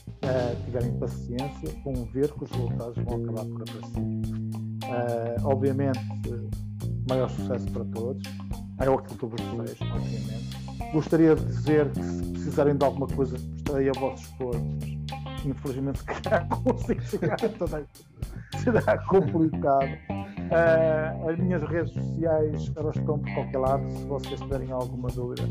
uh, 0.07 0.63
tiverem 0.65 0.91
paciência, 0.99 1.69
vão 1.83 2.05
ver 2.05 2.31
que 2.31 2.43
os 2.43 2.51
resultados 2.51 3.03
vão 3.03 3.23
acabar 3.23 3.45
por 3.45 3.61
aparecer. 3.61 4.01
Uh, 4.83 5.47
obviamente, 5.47 5.99
maior 7.09 7.29
sucesso 7.29 7.69
para 7.71 7.85
todos. 7.85 8.23
É 8.79 8.89
o 8.89 8.97
que 8.97 9.25
vos 9.25 9.41
desejo, 9.41 9.83
obviamente. 9.93 10.63
Gostaria 10.93 11.35
de 11.35 11.45
dizer 11.45 11.89
que 11.91 12.03
se 12.03 12.23
precisarem 12.33 12.75
de 12.75 12.85
alguma 12.85 13.07
coisa, 13.07 13.35
estarei 13.55 13.89
a 13.89 13.93
vossos 13.93 14.27
dispor. 14.27 14.55
Infelizmente, 15.45 15.99
se 15.99 16.05
calhar 16.05 16.47
consigo 16.47 17.01
chegar 17.01 17.33
a 17.33 17.49
toda 17.57 17.85
será 18.63 18.97
complicado. 19.05 19.97
Uh, 20.09 21.29
as 21.29 21.37
minhas 21.39 21.63
redes 21.63 21.93
sociais 21.93 22.71
elas 22.75 22.95
estão 22.95 23.19
por 23.19 23.33
qualquer 23.33 23.57
lado. 23.57 23.89
Se 23.89 24.05
vocês 24.05 24.39
tiverem 24.39 24.71
alguma 24.71 25.09
dúvida, 25.09 25.43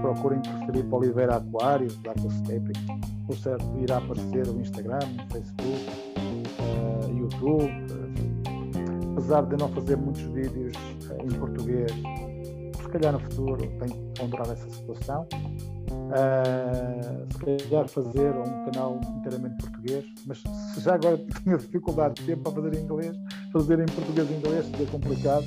procurem 0.00 0.40
por 0.40 0.66
Felipe 0.66 0.94
Oliveira 0.94 1.36
Aquário, 1.36 1.92
da 2.02 2.12
Aquascaping. 2.12 3.26
Por 3.26 3.36
certo, 3.36 3.64
irá 3.78 3.98
aparecer 3.98 4.46
o 4.48 4.60
Instagram, 4.60 4.98
o 4.98 5.32
Facebook, 5.32 5.86
uh, 6.60 7.18
YouTube. 7.18 7.64
Uh, 7.64 9.12
apesar 9.12 9.42
de 9.46 9.56
não 9.56 9.68
fazer 9.70 9.96
muitos 9.96 10.22
vídeos 10.22 10.72
em 11.20 11.38
português, 11.38 11.90
calhar 12.96 13.12
no 13.12 13.20
futuro 13.20 13.56
tenho 13.56 13.78
que 13.78 14.20
ponderar 14.20 14.50
essa 14.50 14.70
situação. 14.70 15.28
Uh, 16.06 17.32
se 17.32 17.66
calhar 17.68 17.88
fazer 17.88 18.30
um 18.30 18.70
canal 18.70 19.00
inteiramente 19.18 19.56
português, 19.56 20.04
mas 20.26 20.38
se 20.38 20.80
já 20.80 20.94
agora 20.94 21.18
tenho 21.44 21.58
dificuldade 21.58 22.14
de 22.14 22.26
tempo 22.26 22.50
para 22.50 22.62
fazer 22.62 22.78
em 22.78 22.84
inglês, 22.84 23.16
fazer 23.52 23.80
em 23.80 23.86
português 23.86 24.30
e 24.30 24.34
inglês 24.34 24.66
seria 24.66 24.86
complicado, 24.86 25.44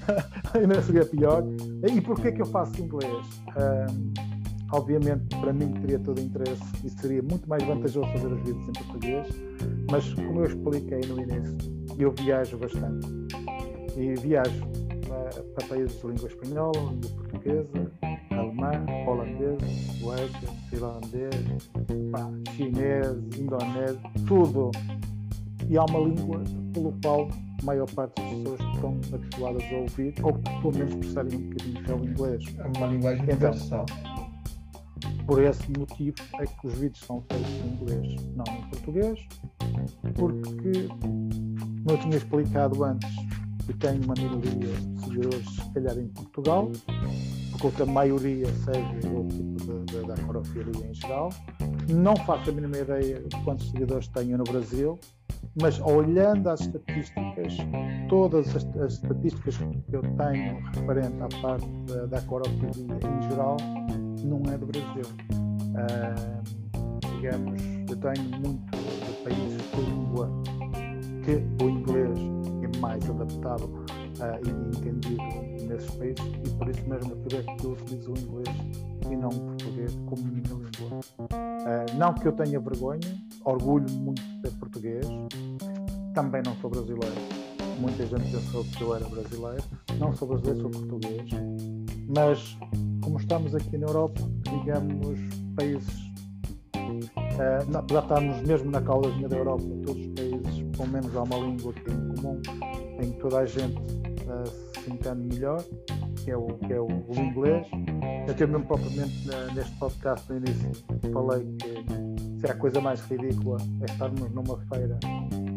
ainda 0.54 0.82
seria 0.82 1.04
pior. 1.04 1.44
E 1.88 2.00
porquê 2.00 2.32
que 2.32 2.42
eu 2.42 2.46
faço 2.46 2.80
inglês? 2.80 3.26
Uh, 3.48 4.12
obviamente, 4.72 5.28
para 5.40 5.52
mim 5.52 5.72
teria 5.74 5.98
todo 5.98 6.20
interesse 6.20 6.62
e 6.84 6.90
seria 6.90 7.22
muito 7.22 7.48
mais 7.48 7.62
vantajoso 7.64 8.06
fazer 8.12 8.28
os 8.28 8.38
vídeos 8.38 8.68
em 8.68 8.72
português, 8.72 9.28
mas 9.90 10.14
como 10.14 10.40
eu 10.40 10.46
expliquei 10.46 11.00
no 11.08 11.20
início, 11.20 11.56
eu 11.98 12.12
viajo 12.12 12.58
bastante 12.58 13.06
e 13.96 14.14
viajo 14.14 14.85
para 15.08 15.66
países 15.68 16.00
de 16.00 16.06
língua 16.06 16.28
espanhola, 16.28 16.78
língua 16.78 17.10
portuguesa, 17.16 17.92
alemã, 18.30 18.72
holandês, 19.06 19.62
sueco, 19.98 20.54
finlandês, 20.70 21.70
pá, 22.12 22.30
chinês, 22.52 23.16
indonésio, 23.38 24.00
tudo. 24.26 24.70
E 25.68 25.76
há 25.76 25.84
uma 25.84 25.98
língua 26.00 26.42
pelo 26.72 26.92
qual 27.02 27.28
a 27.60 27.64
maior 27.64 27.90
parte 27.92 28.20
das 28.20 28.30
pessoas 28.30 28.60
estão 28.74 29.00
habituadas 29.12 29.62
a 29.72 29.76
ouvir, 29.76 30.14
ou 30.22 30.32
pelo 30.32 30.76
menos 30.76 30.94
percebem 30.94 31.38
um 31.38 31.50
bocadinho 31.50 31.84
que 31.84 31.90
é 31.90 31.94
o 31.94 32.04
inglês. 32.04 32.56
É 32.58 32.78
uma 32.78 32.86
linguagem 32.86 33.22
então, 33.24 33.50
universal. 33.50 33.86
Por 35.26 35.42
esse 35.42 35.70
motivo 35.76 36.16
é 36.40 36.46
que 36.46 36.66
os 36.66 36.74
vídeos 36.74 37.00
são 37.00 37.22
feitos 37.28 37.50
em 37.50 37.68
inglês, 37.68 38.26
não 38.36 38.44
em 38.54 38.62
português, 38.70 39.18
porque, 40.14 40.88
como 40.88 41.90
eu 41.90 41.98
tinha 41.98 42.16
explicado 42.16 42.84
antes, 42.84 43.25
eu 43.68 43.76
tenho 43.78 44.02
uma 44.04 44.14
minoria 44.14 44.52
de 44.52 45.00
seguidores, 45.00 45.46
se 45.50 45.74
calhar 45.74 45.98
em 45.98 46.08
Portugal, 46.08 46.70
porque 47.60 47.82
a 47.82 47.86
maioria 47.86 48.46
segue 48.64 49.06
o 49.08 49.26
tipo 49.26 49.56
de, 49.64 49.84
de, 49.92 50.06
da 50.06 50.14
acrofilia 50.14 50.86
em 50.86 50.94
geral. 50.94 51.30
Não 51.88 52.16
faço 52.16 52.50
a 52.50 52.52
mínima 52.52 52.78
ideia 52.78 53.20
de 53.20 53.44
quantos 53.44 53.70
seguidores 53.70 54.08
tenho 54.08 54.38
no 54.38 54.44
Brasil, 54.44 54.98
mas 55.60 55.80
olhando 55.80 56.48
as 56.48 56.60
estatísticas, 56.60 57.56
todas 58.08 58.54
as, 58.54 58.64
as 58.76 58.92
estatísticas 58.94 59.56
que 59.56 59.96
eu 59.96 60.02
tenho 60.02 60.60
referente 60.74 61.16
à 61.20 61.40
parte 61.40 61.66
da, 61.86 62.06
da 62.06 62.18
em 62.18 63.30
geral, 63.30 63.56
não 64.22 64.42
é 64.52 64.58
do 64.58 64.66
Brasil. 64.66 65.04
Uh, 65.76 66.66
digamos, 67.16 67.62
eu 67.88 67.96
tenho 67.96 68.40
muito 68.40 68.76
de 68.76 69.12
países 69.24 69.62
de 69.72 69.80
língua 69.90 70.30
que 71.24 71.64
o 71.64 71.68
inglês 71.68 72.35
mais 72.78 73.08
adaptável 73.08 73.68
uh, 73.68 74.46
e 74.46 74.76
entendido 74.76 75.66
nesses 75.66 75.90
países 75.92 76.24
e 76.44 76.50
por 76.50 76.68
isso 76.68 76.88
mesmo 76.88 77.12
é 77.12 77.56
que 77.56 77.64
eu 77.64 77.72
utilizo 77.72 78.12
o 78.12 78.18
inglês 78.18 78.56
e 79.10 79.16
não 79.16 79.28
o 79.28 79.40
português 79.40 79.98
como 80.06 80.22
minha 80.22 80.42
língua. 80.42 81.00
Uh, 81.20 81.98
não 81.98 82.14
que 82.14 82.26
eu 82.26 82.32
tenha 82.32 82.60
vergonha, 82.60 83.00
orgulho 83.44 83.90
muito 83.92 84.22
de 84.22 84.40
ser 84.40 84.56
português, 84.58 85.06
também 86.14 86.42
não 86.44 86.54
sou 86.56 86.70
brasileiro. 86.70 87.46
Muita 87.78 88.06
gente 88.06 88.30
pensou 88.30 88.64
que 88.64 88.80
eu 88.80 88.96
era 88.96 89.06
brasileiro. 89.06 89.62
Não 89.98 90.14
sou 90.14 90.28
brasileiro, 90.28 90.62
sou 90.62 90.70
português. 90.70 91.30
Mas, 92.08 92.56
como 93.02 93.18
estamos 93.18 93.54
aqui 93.54 93.76
na 93.76 93.86
Europa, 93.86 94.22
digamos, 94.42 95.18
países. 95.54 96.06
Uh, 96.74 97.76
apesar 97.76 98.00
de 98.00 98.06
estarmos 98.06 98.42
mesmo 98.42 98.70
na 98.70 98.80
caudazinha 98.80 99.28
da 99.28 99.36
Europa, 99.36 99.64
todos 99.84 100.06
os 100.06 100.14
países, 100.14 100.76
pelo 100.76 100.88
menos 100.88 101.14
há 101.14 101.22
uma 101.22 101.36
língua 101.36 101.72
que 101.74 101.90
é 101.90 101.92
em 101.92 102.14
comum, 102.14 102.42
em 103.00 103.12
que 103.12 103.18
toda 103.18 103.38
a 103.38 103.46
gente 103.46 103.76
uh, 103.76 104.80
se 104.80 104.90
entende 104.90 105.34
melhor, 105.34 105.62
que 106.24 106.30
é 106.30 106.36
o, 106.36 106.46
que 106.46 106.72
é 106.72 106.80
o, 106.80 106.86
o 106.86 107.14
inglês. 107.18 107.66
Eu 108.38 108.48
mesmo 108.48 108.66
propriamente 108.66 109.28
neste 109.54 109.72
podcast 109.78 110.30
no 110.30 110.38
início 110.38 110.72
falei 111.12 111.46
que 111.56 112.40
se 112.40 112.50
a 112.50 112.54
coisa 112.54 112.80
mais 112.80 113.00
ridícula 113.02 113.58
é 113.80 113.84
estarmos 113.84 114.30
numa 114.32 114.58
feira 114.66 114.98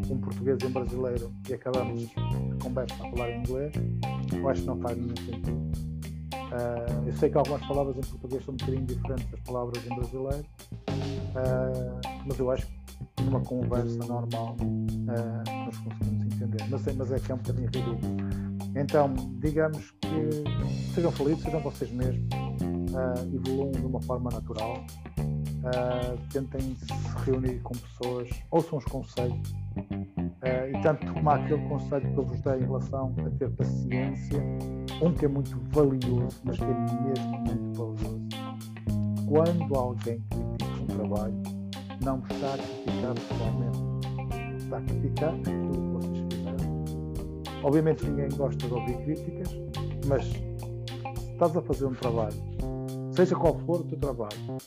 um 0.10 0.18
português 0.18 0.58
e 0.62 0.66
um 0.66 0.72
brasileiro 0.72 1.32
e 1.48 1.54
acabamos 1.54 2.10
a 2.16 2.64
conversa 2.64 2.96
a 2.96 3.10
falar 3.12 3.32
inglês, 3.32 3.74
eu 4.34 4.50
acho 4.50 4.62
que 4.62 4.68
não 4.68 4.80
faz 4.80 4.98
nenhum 4.98 5.16
sentido. 5.16 5.70
Uh, 6.50 7.08
eu 7.08 7.14
sei 7.14 7.30
que 7.30 7.38
algumas 7.38 7.66
palavras 7.68 7.96
em 7.96 8.02
português 8.02 8.44
são 8.44 8.54
um 8.54 8.58
bocadinho 8.58 8.86
diferentes 8.86 9.30
das 9.30 9.40
palavras 9.42 9.86
em 9.86 9.96
brasileiro, 9.96 10.46
uh, 10.90 12.24
mas 12.26 12.40
eu 12.40 12.52
acho 12.52 12.66
que 12.66 13.24
numa 13.24 13.42
conversa 13.42 13.98
normal 14.06 14.56
uh, 14.60 15.66
nós 15.66 15.78
conseguimos 15.78 16.19
entender. 16.44 16.66
Mas, 16.70 16.96
mas 16.96 17.12
é 17.12 17.20
que 17.20 17.32
é 17.32 17.36
um 17.36 17.38
bocadinho 17.38 17.66
ridículo. 17.66 18.00
Então, 18.76 19.14
digamos 19.40 19.92
que 20.02 20.94
sejam 20.94 21.12
felizes, 21.12 21.44
sejam 21.44 21.60
vocês 21.62 21.92
mesmos, 21.92 22.30
uh, 22.34 23.36
evoluam 23.36 23.72
de 23.72 23.86
uma 23.86 24.02
forma 24.02 24.30
natural. 24.32 24.84
Uh, 25.60 26.18
tentem 26.32 26.62
se 26.62 27.26
reunir 27.26 27.60
com 27.60 27.74
pessoas, 27.76 28.30
ouçam 28.52 28.80
os 28.80 28.86
conselhos. 28.86 29.52
Uh, 29.78 30.70
e 30.74 30.82
tanto 30.82 31.14
tomar 31.14 31.42
aquele 31.42 31.68
conselho 31.68 32.14
que 32.14 32.18
eu 32.18 32.26
vos 32.26 32.42
dei 32.42 32.54
em 32.54 32.62
relação 32.62 33.14
a 33.26 33.30
ter 33.38 33.50
paciência, 33.52 34.42
um 35.02 35.14
que 35.14 35.26
é 35.26 35.28
muito 35.28 35.60
valioso, 35.72 36.40
mas 36.44 36.58
que 36.58 36.64
é 36.64 36.68
mesmo 36.68 37.40
muito 37.40 37.78
valioso. 37.78 38.20
Quando 39.28 39.76
alguém 39.76 40.22
critica 40.30 40.82
um 40.82 40.86
trabalho, 40.86 41.44
não 42.04 42.20
está 42.20 42.54
a 42.54 42.58
criticar 42.58 43.14
pessoalmente, 43.16 44.64
está 44.64 44.78
a 44.78 44.82
criticar 44.82 45.34
aquilo. 45.34 45.89
Obviamente 47.64 48.05
ninguém 48.05 48.30
gosta 48.30 48.68
de 48.68 48.74
ouvir 48.74 48.97
críticas, 49.03 49.49
mas 50.07 50.26
se 50.26 51.32
estás 51.34 51.55
a 51.55 51.62
fazer 51.62 51.86
um 51.86 51.93
trabalho, 51.93 52.36
seja 53.12 53.36
qual 53.36 53.57
for 53.60 53.82
o 53.82 53.84
teu 53.84 53.97
trabalho, 53.97 54.57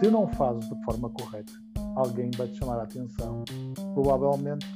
se 0.00 0.10
não 0.10 0.26
fazes 0.28 0.68
de 0.68 0.84
forma 0.84 1.10
correta, 1.10 1.52
alguém 1.96 2.30
vai 2.36 2.48
te 2.48 2.58
chamar 2.58 2.78
a 2.78 2.82
atenção. 2.82 3.44
Provavelmente 3.94 4.66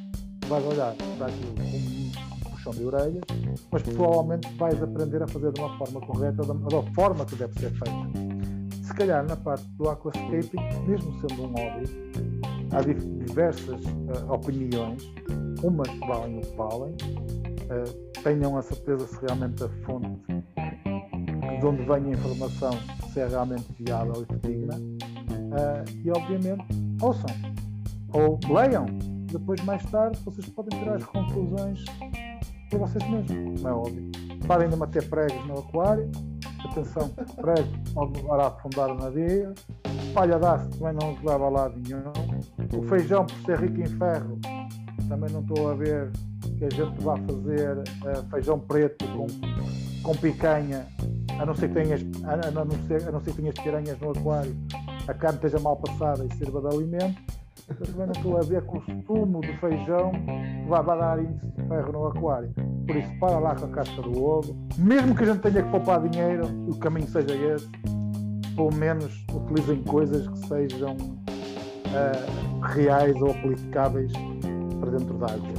vais 0.48 0.64
olhar 0.66 0.94
para 1.18 1.26
aquilo 1.26 1.54
como 1.54 1.76
um 1.76 2.50
puxão 2.50 2.72
de 2.72 2.84
orelhas, 2.84 3.22
mas 3.70 3.82
provavelmente 3.82 4.52
vais 4.56 4.82
aprender 4.82 5.22
a 5.22 5.28
fazer 5.28 5.52
de 5.52 5.60
uma 5.60 5.78
forma 5.78 6.00
correta, 6.00 6.42
da, 6.42 6.82
forma 6.94 7.24
que 7.24 7.36
deve 7.36 7.58
ser 7.58 7.70
feita. 7.70 8.82
Se 8.82 8.94
calhar 8.94 9.24
na 9.26 9.36
parte 9.36 9.64
do 9.78 9.88
aquascaping, 9.88 10.86
mesmo 10.86 11.12
sendo 11.20 11.44
um 11.44 11.46
hobby, 11.46 12.12
há 12.72 12.80
diversas 12.82 13.80
uh, 13.84 14.32
opiniões, 14.32 15.12
umas 15.62 15.88
que 15.88 16.00
valem 16.00 16.38
o 16.38 16.40
que 16.40 16.56
valem, 16.56 16.94
tenham 18.22 18.56
a 18.56 18.62
certeza 18.62 19.06
se 19.06 19.18
realmente 19.24 19.62
a 19.64 19.68
fonte 19.84 20.32
de 21.60 21.66
onde 21.66 21.84
vem 21.84 22.12
a 22.12 22.16
informação 22.16 22.72
se 23.12 23.20
é 23.20 23.28
realmente 23.28 23.66
viável 23.78 24.26
e 24.28 24.46
digna 24.46 24.78
Uh, 25.52 25.84
e 26.02 26.10
obviamente 26.10 26.64
ouçam 27.02 27.28
ou 28.14 28.40
leiam. 28.48 28.86
Depois, 29.30 29.62
mais 29.64 29.84
tarde, 29.86 30.18
vocês 30.24 30.48
podem 30.48 30.78
tirar 30.78 30.96
as 30.96 31.04
conclusões 31.04 31.84
por 32.70 32.80
vocês 32.80 33.06
mesmos, 33.08 33.60
não 33.60 33.70
é 33.70 33.74
óbvio. 33.74 34.10
Parem 34.46 34.68
de 34.70 34.76
manter 34.76 35.08
pregos 35.08 35.46
no 35.46 35.58
aquário. 35.58 36.10
Atenção, 36.64 37.08
prego 37.08 37.68
pode 37.92 38.20
levar 38.20 38.40
a 38.40 38.46
afundar 38.46 38.90
o 38.90 38.94
navio. 38.94 39.52
Palha 40.14 40.38
d'ácido 40.38 40.78
também 40.78 40.94
não 40.94 41.16
leva 41.22 41.44
a 41.44 41.50
lado 41.50 41.80
nenhum. 41.80 42.02
O 42.78 42.82
feijão, 42.88 43.26
por 43.26 43.36
ser 43.44 43.58
rico 43.60 43.80
em 43.80 43.98
ferro, 43.98 44.38
também 45.08 45.30
não 45.30 45.40
estou 45.40 45.70
a 45.70 45.74
ver 45.74 46.10
que 46.62 46.66
a 46.66 46.84
gente 46.84 47.02
vá 47.02 47.16
fazer 47.16 47.78
uh, 47.78 48.30
feijão 48.30 48.58
preto 48.60 49.04
com, 49.08 49.26
com 50.02 50.16
picanha, 50.16 50.86
a 51.38 51.44
não 51.44 51.54
ser 51.54 51.68
que 51.68 51.74
tenhas, 51.74 52.00
a, 52.24 52.48
a, 52.48 52.64
não 52.64 52.86
ser, 52.86 53.08
a 53.08 53.10
não 53.10 53.20
ser 53.20 53.32
que 53.32 53.38
tenhas 53.38 53.54
piranhas 53.56 53.98
no 53.98 54.10
aquário 54.10 54.54
a 55.08 55.14
carne 55.14 55.36
esteja 55.36 55.58
mal 55.58 55.76
passada 55.76 56.24
e 56.24 56.36
sirva 56.36 56.60
de 56.60 56.76
alimento, 56.76 57.20
eu 57.68 57.74
também 57.86 58.06
não 58.06 58.12
estou 58.12 58.36
a 58.36 58.42
ver 58.42 58.62
que 58.62 58.76
o 58.76 58.82
sumo 59.06 59.40
do 59.40 59.52
feijão 59.54 60.12
vai, 60.68 60.82
vai 60.82 60.98
dar 60.98 61.18
índice 61.18 61.46
de 61.46 61.68
ferro 61.68 61.92
no 61.92 62.06
aquário. 62.06 62.52
Por 62.86 62.96
isso, 62.96 63.18
para 63.18 63.38
lá 63.38 63.54
com 63.54 63.64
a 63.64 63.68
casca 63.68 64.02
do 64.02 64.22
ovo. 64.22 64.56
Mesmo 64.78 65.14
que 65.14 65.24
a 65.24 65.26
gente 65.26 65.40
tenha 65.40 65.62
que 65.62 65.70
poupar 65.70 66.08
dinheiro, 66.08 66.46
o 66.68 66.78
caminho 66.78 67.08
seja 67.08 67.34
esse, 67.34 67.68
pelo 68.54 68.72
menos 68.74 69.24
utilizem 69.32 69.82
coisas 69.82 70.28
que 70.28 70.46
sejam 70.46 70.94
uh, 70.94 72.60
reais 72.60 73.20
ou 73.20 73.30
aplicáveis 73.30 74.12
para 74.80 74.90
dentro 74.90 75.14
da 75.18 75.26
água. 75.26 75.51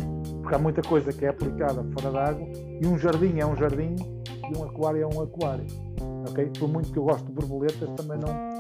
Porque 0.44 0.56
há 0.56 0.60
muita 0.60 0.82
coisa 0.82 1.12
que 1.14 1.26
é 1.26 1.30
aplicada 1.30 1.84
fora 1.94 2.12
da 2.12 2.26
água 2.26 2.46
e 2.82 2.86
um 2.86 3.00
jardim 3.00 3.40
é 3.40 3.46
um 3.46 3.56
jardim 3.56 3.96
e 4.52 4.58
um 4.58 4.64
aquário 4.66 5.02
é 5.02 5.08
um 5.08 5.22
aquário. 5.22 5.66
Okay? 6.30 6.52
Por 6.60 6.68
muito 6.68 6.92
que 6.92 7.00
eu 7.00 7.04
gosto 7.04 7.26
de 7.26 7.32
borboletas, 7.32 7.90
também 7.92 8.20
não 8.20 8.54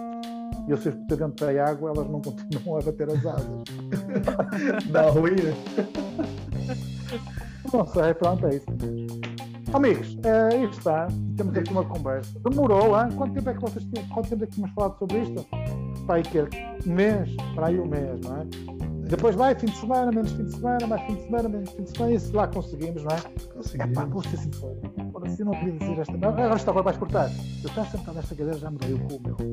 e 0.66 0.72
eu 0.72 0.78
sei 0.78 0.94
que 0.94 1.16
dentro 1.16 1.46
da 1.46 1.66
água 1.66 1.92
elas 1.92 2.10
não 2.10 2.22
continuam 2.24 2.80
a 2.80 2.82
bater 2.82 3.10
as 3.10 3.26
asas. 3.26 3.64
Dá 4.90 5.10
ruim, 5.10 5.36
né? 5.36 5.54
Não 7.72 7.86
sei, 7.88 8.14
pronto, 8.14 8.48
é 8.48 8.56
isso. 8.56 8.66
Amigos, 9.74 10.18
é, 10.24 10.64
isto 10.64 10.78
está. 10.78 11.08
Temos 11.36 11.58
aqui 11.58 11.72
uma 11.72 11.84
conversa. 11.84 12.40
Demorou, 12.48 12.98
hein? 12.98 13.10
Quanto 13.18 13.34
tempo 13.34 13.50
é 13.50 13.54
que 13.54 13.62
vocês 13.62 13.84
têm? 13.86 14.08
Quanto 14.08 14.30
tempo 14.30 14.44
é 14.44 14.48
que 14.48 14.54
tínhamos 14.54 14.74
falado 14.74 14.98
sobre 15.00 15.20
isto? 15.20 15.46
Para 16.06 16.16
aí 16.16 16.24
que 16.24 16.40
um 16.40 16.94
mês, 16.94 17.36
para 17.56 17.68
aí 17.68 17.80
um 17.80 17.86
mês, 17.86 18.22
não 18.22 18.38
é? 18.38 18.93
Depois 19.04 19.36
vai 19.36 19.54
fim 19.56 19.68
de 19.68 19.78
semana, 19.78 20.12
menos 20.12 20.32
fim 20.32 20.46
de 20.46 20.56
semana, 20.56 20.88
mais 20.88 21.04
fim 21.04 21.14
de 21.16 21.24
semana, 21.24 21.50
menos 21.50 21.70
fim 21.72 21.84
de 21.84 21.92
semana, 21.92 22.14
e 22.14 22.20
se 22.20 22.34
lá 22.34 22.48
conseguimos, 22.48 23.04
não 23.04 23.12
é? 23.12 23.20
Conseguimos. 23.54 23.92
É 23.92 23.94
pá, 23.94 24.06
vou 24.06 24.24
ser 24.24 24.38
sincero. 24.38 24.80
Agora, 25.00 25.30
se 25.30 25.42
eu 25.42 25.46
não 25.46 25.54
podia 25.54 25.74
dizer 25.74 26.00
esta. 26.00 26.14
Agora 26.14 26.56
está, 26.56 26.72
vai 26.72 26.98
cortar. 26.98 27.30
Eu 27.64 27.70
estou 27.70 27.86
sentado 27.86 28.16
nesta 28.16 28.36
cadeira, 28.36 28.58
já 28.58 28.72
me 28.72 28.78
dei 28.78 28.94
o 28.94 29.00
cu, 29.00 29.22
meu. 29.22 29.36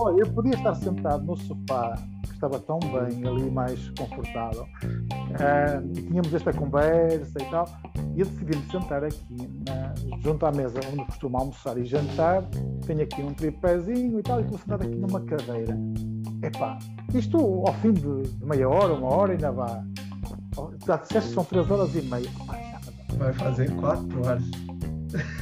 Olha, 0.00 0.20
eu 0.20 0.32
podia 0.32 0.54
estar 0.54 0.76
sentado 0.76 1.24
no 1.24 1.36
sofá, 1.36 1.98
que 2.22 2.32
estava 2.32 2.60
tão 2.60 2.78
bem 2.78 3.26
ali, 3.26 3.50
mais 3.50 3.90
confortável, 3.98 4.62
uh, 4.62 5.92
tínhamos 5.92 6.32
esta 6.32 6.52
conversa 6.52 7.36
e 7.40 7.44
tal, 7.50 7.66
e 8.14 8.20
eu 8.20 8.26
decidi-me 8.26 8.62
sentar 8.70 9.02
aqui 9.02 9.50
na, 9.66 9.92
junto 10.20 10.46
à 10.46 10.52
mesa 10.52 10.78
onde 10.92 11.04
costumo 11.04 11.36
almoçar 11.36 11.76
e 11.78 11.84
jantar. 11.84 12.44
Tenho 12.86 13.02
aqui 13.02 13.20
um 13.22 13.34
tripézinho 13.34 14.20
e 14.20 14.22
tal, 14.22 14.40
e 14.40 14.44
estou 14.44 14.58
sentado 14.58 14.84
aqui 14.84 14.94
numa 14.94 15.20
cadeira. 15.20 15.76
Epá, 16.42 16.78
isto 17.14 17.36
ao 17.66 17.74
fim 17.74 17.92
de, 17.92 18.44
meia 18.44 18.68
hora, 18.68 18.94
uma 18.94 19.08
hora, 19.08 19.32
ainda 19.32 19.50
vá. 19.50 19.82
Já 20.86 20.96
disseste 20.96 21.28
que 21.28 21.34
são 21.34 21.44
três 21.44 21.70
horas 21.70 21.94
e 21.94 22.02
meia. 22.02 22.28
Vai 23.16 23.32
fazer 23.32 23.74
quatro 23.76 24.26
horas. 24.26 24.44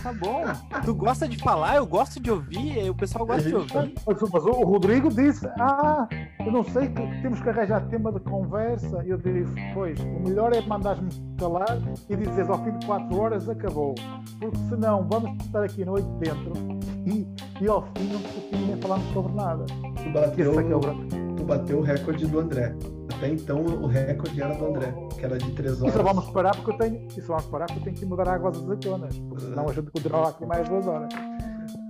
Tá 0.03 0.13
bom. 0.13 0.45
Tu 0.85 0.95
gosta 0.95 1.27
de 1.29 1.37
falar, 1.39 1.77
eu 1.77 1.87
gosto 1.87 2.21
de 2.21 2.31
ouvir, 2.31 2.89
o 2.89 2.95
pessoal 2.95 3.27
gosta 3.27 3.49
de 3.49 3.55
ouvir. 3.55 3.95
Mas, 4.07 4.21
mas 4.21 4.45
o 4.45 4.63
Rodrigo 4.63 5.09
disse: 5.09 5.47
Ah, 5.59 6.07
eu 6.41 6.53
não 6.53 6.63
sei 6.63 6.89
que 6.89 7.03
temos 7.23 7.41
que 7.41 7.49
arranjar 7.49 7.87
tema 7.89 8.13
de 8.13 8.21
conversa. 8.21 9.05
E 9.05 9.11
eu 9.11 9.19
disse: 9.19 9.53
Pois, 9.75 9.99
o 9.99 10.21
melhor 10.21 10.55
é 10.55 10.61
mandares-me 10.63 11.11
calar 11.37 11.79
e 12.09 12.17
dizes 12.17 12.49
ao 12.49 12.63
fim 12.65 12.79
de 12.79 12.87
4 12.87 13.19
horas 13.19 13.49
acabou. 13.49 13.95
Porque 14.39 14.57
senão 14.69 15.07
vamos 15.09 15.45
estar 15.45 15.65
aqui 15.65 15.85
noite 15.85 16.09
dentro 16.21 16.76
e, 17.07 17.27
e 17.61 17.69
ao 17.69 17.83
fim 17.83 18.13
não 18.13 18.21
discutimos 18.21 18.67
nem 18.67 18.77
falamos 18.77 19.13
sobre 19.13 19.33
nada. 19.33 19.65
Tu 19.67 20.13
bateu, 20.13 20.61
é 20.61 21.37
tu 21.37 21.45
bateu 21.45 21.79
o 21.79 21.83
recorde 21.83 22.27
do 22.27 22.41
André. 22.41 22.75
Até 23.15 23.29
então 23.29 23.65
o 23.65 23.87
recorde 23.87 24.43
era 24.43 24.55
do 24.55 24.67
André, 24.67 24.95
que 25.17 25.25
era 25.25 25.39
de 25.39 25.51
3 25.53 25.81
horas. 25.81 25.95
Isso 25.95 26.05
vamos 26.05 26.31
parar 26.31 26.55
porque 26.57 26.71
eu 26.73 26.77
tenho. 26.77 27.09
Isso 27.17 27.29
vamos 27.29 27.47
parar 27.47 27.67
porque 27.67 27.79
eu 27.79 27.85
tenho 27.85 27.97
que 27.97 28.07
mudar 28.07 28.29
a 28.29 28.35
água 28.35 28.51
às 28.51 28.59
azeitonas, 28.59 29.19
porque 29.21 29.45
senão 29.45 29.69
a 29.69 29.73
gente 29.73 29.91
continua 29.91 30.29
aqui 30.29 30.45
mais 30.45 30.69
duas 30.69 30.87
horas. 30.87 31.09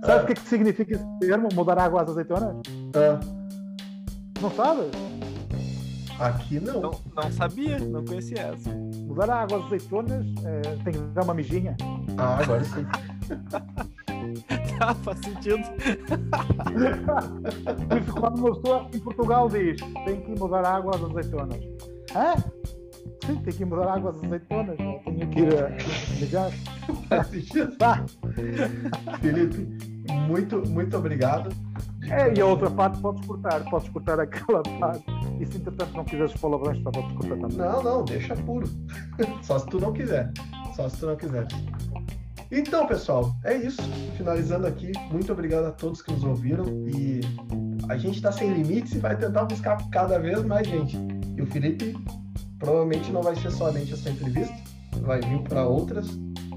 Sabe 0.05 0.23
o 0.23 0.25
que, 0.27 0.31
é 0.31 0.35
que 0.35 0.47
significa 0.47 0.93
esse 0.93 1.19
termo? 1.19 1.49
Mudar 1.53 1.79
a 1.79 1.83
água 1.83 2.03
às 2.03 2.09
azeitonas? 2.11 2.55
Ah. 2.95 3.19
Não 4.39 4.51
sabe? 4.51 4.83
Aqui 6.19 6.59
não. 6.59 6.81
não. 6.81 6.91
não. 7.15 7.31
sabia, 7.31 7.79
não 7.79 8.05
conhecia 8.05 8.39
essa. 8.39 8.69
Mudar 9.07 9.29
a 9.31 9.41
água 9.41 9.57
às 9.57 9.65
azeitonas 9.65 10.25
é, 10.45 10.61
tem 10.83 10.93
que 10.93 10.99
dar 10.99 11.23
uma 11.23 11.33
mijinha. 11.33 11.75
Ah, 12.17 12.39
agora 12.39 12.63
sim. 12.63 12.85
tá, 14.77 14.93
faz 15.03 15.19
sentido. 15.19 15.63
Por 17.87 17.97
isso, 17.97 18.13
quando 18.13 18.39
uma 18.39 18.55
pessoa 18.55 18.89
em 18.93 18.99
Portugal 18.99 19.49
diz 19.49 19.81
tem 20.05 20.21
que 20.21 20.39
mudar 20.39 20.65
a 20.65 20.75
água 20.75 20.95
às 20.95 21.03
azeitonas. 21.03 21.59
Hã? 22.15 22.35
Sim, 23.25 23.35
tem 23.37 23.53
que 23.53 23.65
mudar 23.65 23.87
a 23.87 23.95
água 23.95 24.11
às 24.11 24.23
azeitonas. 24.23 24.77
Tenho 24.77 25.29
que 25.29 25.39
ir 25.39 25.53
a 25.55 25.69
ligar. 26.19 26.51
Faz 27.09 27.27
sentido. 27.27 27.75
Tá. 27.77 28.05
Felipe, 29.21 29.67
muito, 30.27 30.67
muito 30.69 30.97
obrigado. 30.97 31.49
É, 32.09 32.33
e 32.33 32.39
a 32.39 32.45
outra 32.45 32.69
parte 32.71 33.01
podes 33.01 33.25
cortar, 33.25 33.63
podes 33.69 33.89
cortar 33.89 34.19
aquela 34.19 34.63
parte. 34.79 35.05
E 35.41 35.45
se 35.45 35.57
entretanto 35.57 35.93
não 35.93 36.05
quiseres 36.05 36.33
palavrões, 36.33 36.81
só 36.81 36.89
podes 36.89 37.11
cortar 37.13 37.37
também. 37.37 37.57
Não, 37.57 37.83
não, 37.83 38.05
deixa 38.05 38.35
puro. 38.35 38.67
Só 39.41 39.59
se 39.59 39.65
tu 39.67 39.79
não 39.79 39.91
quiser. 39.91 40.31
Só 40.75 40.87
se 40.87 40.97
tu 40.97 41.07
não 41.07 41.17
quiser. 41.17 41.47
Então, 42.51 42.87
pessoal, 42.87 43.35
é 43.43 43.55
isso. 43.55 43.81
Finalizando 44.15 44.67
aqui, 44.67 44.91
muito 45.11 45.31
obrigado 45.31 45.65
a 45.65 45.71
todos 45.71 46.01
que 46.01 46.11
nos 46.11 46.23
ouviram 46.23 46.65
e 46.87 47.21
a 47.89 47.97
gente 47.97 48.15
está 48.15 48.31
sem 48.31 48.53
limites 48.53 48.93
e 48.93 48.99
vai 48.99 49.17
tentar 49.17 49.45
buscar 49.45 49.77
cada 49.89 50.17
vez 50.17 50.43
mais 50.43 50.67
gente. 50.67 50.97
E 51.35 51.41
o 51.41 51.45
Felipe 51.47 51.95
provavelmente 52.57 53.11
não 53.11 53.21
vai 53.21 53.35
ser 53.35 53.51
somente 53.51 53.93
essa 53.93 54.09
entrevista, 54.09 54.55
vai 55.01 55.19
vir 55.21 55.41
para 55.43 55.67
outras 55.67 56.07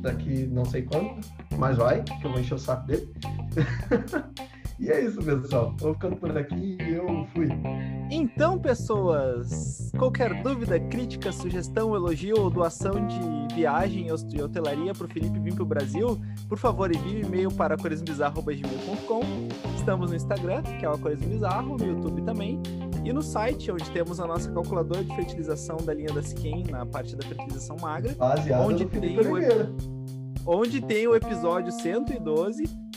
daqui 0.00 0.46
não 0.46 0.64
sei 0.64 0.82
quando, 0.82 1.20
mas 1.58 1.76
vai, 1.76 2.02
que 2.02 2.24
eu 2.24 2.30
vou 2.30 2.40
encher 2.40 2.54
o 2.54 2.58
saco 2.58 2.86
dele. 2.86 3.12
E 4.80 4.90
é 4.90 5.04
isso, 5.04 5.22
pessoal. 5.22 5.74
Vou 5.78 5.92
ficando 5.92 6.16
por 6.16 6.36
aqui 6.38 6.78
e 6.80 6.94
eu 6.94 7.26
fui. 7.34 7.48
Então, 8.10 8.58
pessoas, 8.58 9.92
qualquer 9.98 10.42
dúvida, 10.42 10.80
crítica, 10.80 11.30
sugestão, 11.30 11.94
elogio 11.94 12.40
ou 12.40 12.48
doação 12.48 13.06
de 13.06 13.54
viagem 13.54 14.06
e 14.08 14.42
hotelaria 14.42 14.94
para 14.94 15.06
o 15.06 15.08
Felipe 15.08 15.38
vir 15.38 15.54
para 15.54 15.62
o 15.62 15.66
Brasil, 15.66 16.18
por 16.48 16.56
favor, 16.56 16.90
envie 16.90 17.22
um 17.22 17.28
e-mail 17.28 17.52
para 17.52 17.74
aquarismobizarro.com. 17.74 19.20
Estamos 19.76 20.10
no 20.10 20.16
Instagram, 20.16 20.62
que 20.62 20.86
é 20.86 20.88
o 20.88 20.94
Aquarismo 20.94 21.28
Bizarro, 21.28 21.76
no 21.76 21.84
YouTube 21.84 22.22
também, 22.22 22.58
e 23.04 23.12
no 23.12 23.22
site, 23.22 23.70
onde 23.70 23.88
temos 23.90 24.18
a 24.18 24.26
nossa 24.26 24.50
calculadora 24.50 25.04
de 25.04 25.14
fertilização 25.14 25.76
da 25.76 25.92
linha 25.92 26.12
da 26.12 26.20
Skin, 26.20 26.64
na 26.70 26.86
parte 26.86 27.14
da 27.14 27.26
fertilização 27.26 27.76
magra. 27.80 28.14
Baseado 28.14 28.66
onde 28.66 28.86
tem, 28.86 29.18
o, 29.18 29.36
onde 30.46 30.80
tem 30.80 31.06
o 31.06 31.14
episódio 31.14 31.70
112 31.70 32.89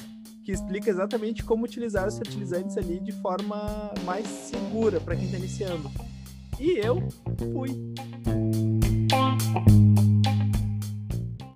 que 0.43 0.51
explica 0.51 0.89
exatamente 0.89 1.43
como 1.43 1.63
utilizar 1.65 2.07
os 2.07 2.17
fertilizantes 2.17 2.77
ali 2.77 2.99
de 2.99 3.11
forma 3.13 3.93
mais 4.03 4.27
segura 4.27 4.99
para 4.99 5.15
quem 5.15 5.25
está 5.25 5.37
iniciando. 5.37 5.89
E 6.59 6.77
eu 6.77 7.07
fui. 7.53 7.93